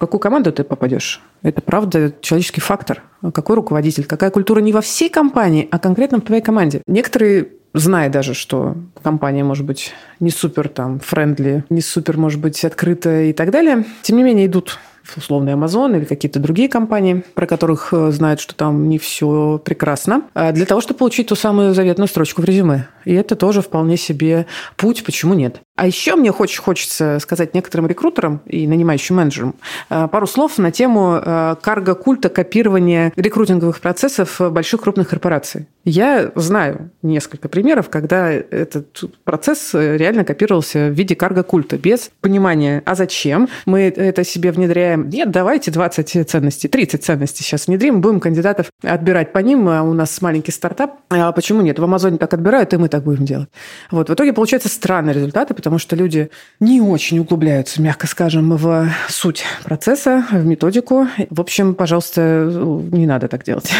какую 0.00 0.20
команду 0.20 0.52
ты 0.52 0.64
попадешь. 0.64 1.20
Это 1.42 1.60
правда 1.60 2.12
человеческий 2.20 2.60
фактор. 2.60 3.02
Какой 3.32 3.56
руководитель, 3.56 4.04
какая 4.04 4.30
культура 4.30 4.60
не 4.60 4.72
во 4.72 4.80
всей 4.80 5.08
компании, 5.08 5.68
а 5.70 5.78
конкретно 5.78 6.18
в 6.18 6.22
твоей 6.22 6.42
команде. 6.42 6.82
Некоторые 6.86 7.50
зная 7.74 8.08
даже, 8.08 8.34
что 8.34 8.76
компания 9.02 9.44
может 9.44 9.64
быть 9.64 9.92
не 10.18 10.30
супер 10.30 10.68
там 10.68 10.98
френдли, 10.98 11.64
не 11.70 11.80
супер 11.80 12.16
может 12.16 12.40
быть 12.40 12.64
открытая 12.64 13.26
и 13.26 13.32
так 13.32 13.50
далее, 13.50 13.84
тем 14.02 14.16
не 14.16 14.24
менее 14.24 14.46
идут 14.46 14.78
условный 15.16 15.54
Amazon 15.54 15.96
или 15.96 16.04
какие-то 16.04 16.38
другие 16.38 16.68
компании, 16.68 17.24
про 17.34 17.46
которых 17.46 17.92
э, 17.92 18.10
знают, 18.10 18.40
что 18.40 18.54
там 18.54 18.88
не 18.88 18.98
все 18.98 19.60
прекрасно, 19.64 20.22
а 20.34 20.52
для 20.52 20.66
того, 20.66 20.80
чтобы 20.80 20.98
получить 20.98 21.28
ту 21.28 21.36
самую 21.36 21.74
заветную 21.74 22.08
строчку 22.08 22.42
в 22.42 22.44
резюме. 22.44 22.86
И 23.04 23.14
это 23.14 23.36
тоже 23.36 23.62
вполне 23.62 23.96
себе 23.96 24.46
путь, 24.76 25.04
почему 25.04 25.34
нет. 25.34 25.60
А 25.80 25.86
еще 25.86 26.14
мне 26.14 26.30
очень 26.30 26.60
хочется 26.60 27.18
сказать 27.20 27.54
некоторым 27.54 27.86
рекрутерам 27.86 28.42
и 28.44 28.66
нанимающим 28.66 29.16
менеджерам 29.16 29.54
э, 29.88 30.08
пару 30.08 30.26
слов 30.26 30.58
на 30.58 30.70
тему 30.70 31.18
э, 31.24 31.56
карго-культа 31.62 32.28
копирования 32.28 33.14
рекрутинговых 33.16 33.80
процессов 33.80 34.38
больших 34.52 34.82
крупных 34.82 35.08
корпораций. 35.08 35.68
Я 35.86 36.32
знаю 36.34 36.90
несколько 37.00 37.48
примеров, 37.48 37.88
когда 37.88 38.30
этот 38.30 39.04
процесс 39.24 39.70
реально 39.72 40.26
копировался 40.26 40.88
в 40.88 40.92
виде 40.92 41.14
карго-культа, 41.14 41.78
без 41.78 42.10
понимания, 42.20 42.82
а 42.84 42.94
зачем 42.94 43.48
мы 43.64 43.84
это 43.84 44.22
себе 44.22 44.52
внедряем. 44.52 45.08
Нет, 45.08 45.30
давайте 45.30 45.70
20 45.70 46.28
ценностей, 46.28 46.68
30 46.68 47.02
ценностей 47.02 47.42
сейчас 47.42 47.68
внедрим, 47.68 48.02
будем 48.02 48.20
кандидатов 48.20 48.66
отбирать 48.82 49.32
по 49.32 49.38
ним, 49.38 49.66
а 49.70 49.82
у 49.82 49.94
нас 49.94 50.20
маленький 50.20 50.52
стартап. 50.52 50.96
А 51.08 51.32
почему 51.32 51.62
нет? 51.62 51.78
В 51.78 51.84
Амазоне 51.84 52.18
так 52.18 52.34
отбирают, 52.34 52.74
и 52.74 52.76
мы 52.76 52.89
так 52.90 53.04
будем 53.04 53.24
делать. 53.24 53.48
Вот. 53.90 54.10
В 54.10 54.14
итоге 54.14 54.32
получаются 54.32 54.68
странные 54.68 55.14
результаты, 55.14 55.54
потому 55.54 55.78
что 55.78 55.96
люди 55.96 56.30
не 56.60 56.80
очень 56.80 57.18
углубляются, 57.18 57.80
мягко 57.80 58.06
скажем, 58.06 58.56
в 58.56 58.88
суть 59.08 59.44
процесса, 59.64 60.26
в 60.30 60.44
методику. 60.44 61.08
В 61.30 61.40
общем, 61.40 61.74
пожалуйста, 61.74 62.50
не 62.92 63.06
надо 63.06 63.28
так 63.28 63.44
делать. 63.44 63.70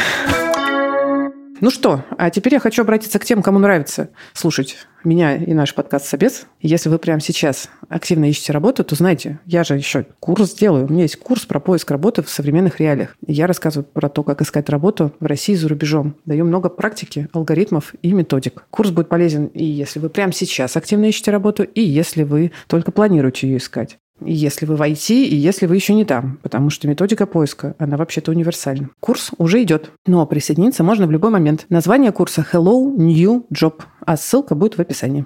Ну 1.62 1.70
что, 1.70 2.06
а 2.16 2.30
теперь 2.30 2.54
я 2.54 2.58
хочу 2.58 2.80
обратиться 2.80 3.18
к 3.18 3.24
тем, 3.26 3.42
кому 3.42 3.58
нравится 3.58 4.08
слушать 4.32 4.78
меня 5.04 5.36
и 5.36 5.52
наш 5.52 5.74
подкаст 5.74 6.06
«Собес». 6.06 6.46
Если 6.62 6.88
вы 6.88 6.98
прямо 6.98 7.20
сейчас 7.20 7.68
активно 7.90 8.30
ищете 8.30 8.54
работу, 8.54 8.82
то 8.82 8.94
знайте, 8.94 9.40
я 9.44 9.62
же 9.62 9.74
еще 9.74 10.06
курс 10.20 10.54
делаю. 10.54 10.86
У 10.86 10.88
меня 10.90 11.02
есть 11.02 11.16
курс 11.16 11.44
про 11.44 11.61
поиск 11.61 11.90
работы 11.90 12.22
в 12.22 12.30
современных 12.30 12.80
реалиях. 12.80 13.14
Я 13.26 13.46
рассказываю 13.46 13.86
про 13.86 14.08
то, 14.08 14.22
как 14.22 14.40
искать 14.40 14.70
работу 14.70 15.12
в 15.20 15.26
России 15.26 15.52
и 15.52 15.56
за 15.56 15.68
рубежом. 15.68 16.16
Даю 16.24 16.46
много 16.46 16.70
практики, 16.70 17.28
алгоритмов 17.34 17.94
и 18.00 18.12
методик. 18.12 18.64
Курс 18.70 18.90
будет 18.90 19.11
полезен 19.11 19.46
и 19.46 19.64
если 19.64 20.00
вы 20.00 20.08
прямо 20.08 20.32
сейчас 20.32 20.78
активно 20.78 21.06
ищете 21.06 21.30
работу, 21.30 21.62
и 21.62 21.82
если 21.82 22.22
вы 22.22 22.52
только 22.68 22.90
планируете 22.90 23.48
ее 23.48 23.58
искать 23.58 23.98
если 24.24 24.66
вы 24.66 24.76
в 24.76 24.82
IT 24.82 25.12
и 25.12 25.34
если 25.34 25.66
вы 25.66 25.76
еще 25.76 25.94
не 25.94 26.04
там, 26.04 26.38
потому 26.42 26.70
что 26.70 26.88
методика 26.88 27.26
поиска, 27.26 27.74
она 27.78 27.96
вообще-то 27.96 28.30
универсальна. 28.30 28.90
Курс 29.00 29.30
уже 29.38 29.62
идет, 29.62 29.90
но 30.06 30.24
присоединиться 30.26 30.84
можно 30.84 31.06
в 31.06 31.10
любой 31.10 31.30
момент. 31.30 31.66
Название 31.68 32.12
курса 32.12 32.44
Hello 32.52 32.94
New 32.96 33.46
Job, 33.52 33.82
а 34.04 34.16
ссылка 34.16 34.54
будет 34.54 34.76
в 34.76 34.80
описании. 34.80 35.24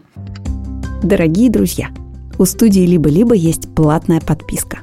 Дорогие 1.03 1.51
друзья, 1.51 1.89
у 2.39 2.45
студии 2.45 2.87
«Либо-либо» 2.87 3.35
есть 3.35 3.75
платная 3.75 4.21
подписка. 4.21 4.79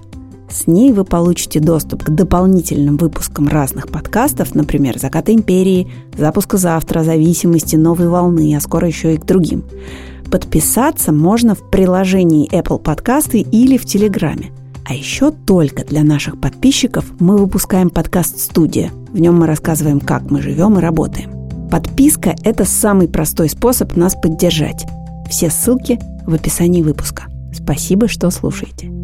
С 0.49 0.67
ней 0.67 0.91
вы 0.91 1.05
получите 1.05 1.61
доступ 1.61 2.03
к 2.03 2.09
дополнительным 2.09 2.97
выпускам 2.97 3.47
разных 3.47 3.87
подкастов, 3.87 4.53
например, 4.53 4.99
«Заката 4.99 5.33
империи», 5.33 5.89
«Запуска 6.17 6.57
завтра», 6.57 7.03
«Зависимости», 7.03 7.77
«Новой 7.77 8.09
волны», 8.09 8.55
а 8.55 8.59
скоро 8.59 8.87
еще 8.87 9.15
и 9.15 9.17
к 9.17 9.25
другим– 9.25 9.63
Подписаться 10.31 11.11
можно 11.11 11.55
в 11.55 11.69
приложении 11.69 12.49
Apple 12.51 12.81
Podcasts 12.81 13.37
или 13.37 13.75
в 13.75 13.85
Телеграме. 13.85 14.51
А 14.85 14.93
еще 14.93 15.31
только 15.31 15.83
для 15.83 16.03
наших 16.03 16.39
подписчиков 16.39 17.05
мы 17.19 17.37
выпускаем 17.37 17.89
подкаст 17.89 18.39
«Студия». 18.39 18.91
В 19.09 19.19
нем 19.19 19.37
мы 19.37 19.45
рассказываем, 19.45 19.99
как 19.99 20.31
мы 20.31 20.41
живем 20.41 20.77
и 20.77 20.81
работаем. 20.81 21.31
Подписка– 21.69 22.33
это 22.43 22.63
самый 22.63 23.09
простой 23.09 23.49
способ 23.49 23.97
нас 23.97 24.15
поддержать. 24.15 24.85
Все 25.29 25.49
ссылки 25.49 25.99
в 26.25 26.33
описании 26.33 26.81
выпуска. 26.81 27.25
Спасибо, 27.53 28.07
что 28.07 28.31
слушаете. 28.31 29.00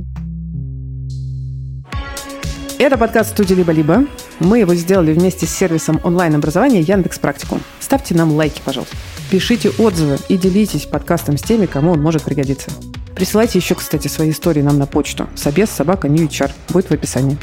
Это 2.80 2.96
подкаст 2.96 3.32
студии 3.32 3.56
«Либо-либо». 3.56 4.06
Мы 4.40 4.60
его 4.60 4.76
сделали 4.76 5.12
вместе 5.12 5.48
с 5.48 5.50
сервисом 5.50 6.00
онлайн-образования 6.04 6.82
Яндекс 6.82 7.18
Практикум. 7.18 7.60
Ставьте 7.80 8.14
нам 8.14 8.32
лайки, 8.34 8.62
пожалуйста. 8.64 8.96
Пишите 9.32 9.72
отзывы 9.80 10.20
и 10.30 10.38
делитесь 10.38 10.86
подкастом 10.86 11.38
с 11.38 11.42
теми, 11.42 11.66
кому 11.66 11.94
он 11.94 12.02
может 12.04 12.22
пригодиться. 12.22 12.70
Присылайте 13.16 13.58
еще, 13.58 13.74
кстати, 13.74 14.08
свои 14.08 14.30
истории 14.30 14.62
нам 14.62 14.78
на 14.78 14.86
почту. 14.86 15.28
Собес 15.34 15.72
собака 15.72 16.08
New 16.08 16.30
Будет 16.70 16.90
в 16.90 16.92
описании. 16.92 17.40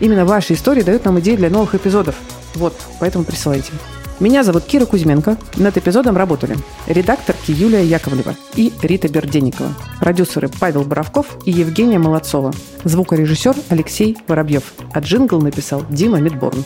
Именно 0.00 0.24
ваши 0.24 0.54
истории 0.54 0.80
дают 0.80 1.04
нам 1.04 1.20
идеи 1.20 1.36
для 1.36 1.50
новых 1.50 1.74
эпизодов. 1.74 2.14
Вот, 2.54 2.74
поэтому 2.98 3.24
присылайте. 3.24 3.72
Меня 4.20 4.42
зовут 4.42 4.64
Кира 4.64 4.84
Кузьменко. 4.84 5.36
Над 5.56 5.76
эпизодом 5.76 6.16
работали 6.16 6.56
редакторки 6.88 7.52
Юлия 7.52 7.84
Яковлева 7.84 8.34
и 8.56 8.72
Рита 8.82 9.08
Берденникова, 9.08 9.72
продюсеры 10.00 10.48
Павел 10.48 10.82
Боровков 10.82 11.38
и 11.44 11.52
Евгения 11.52 12.00
Молодцова, 12.00 12.52
звукорежиссер 12.82 13.54
Алексей 13.68 14.16
Воробьев, 14.26 14.72
а 14.92 14.98
джингл 14.98 15.40
написал 15.40 15.84
Дима 15.88 16.18
Мидборн. 16.20 16.64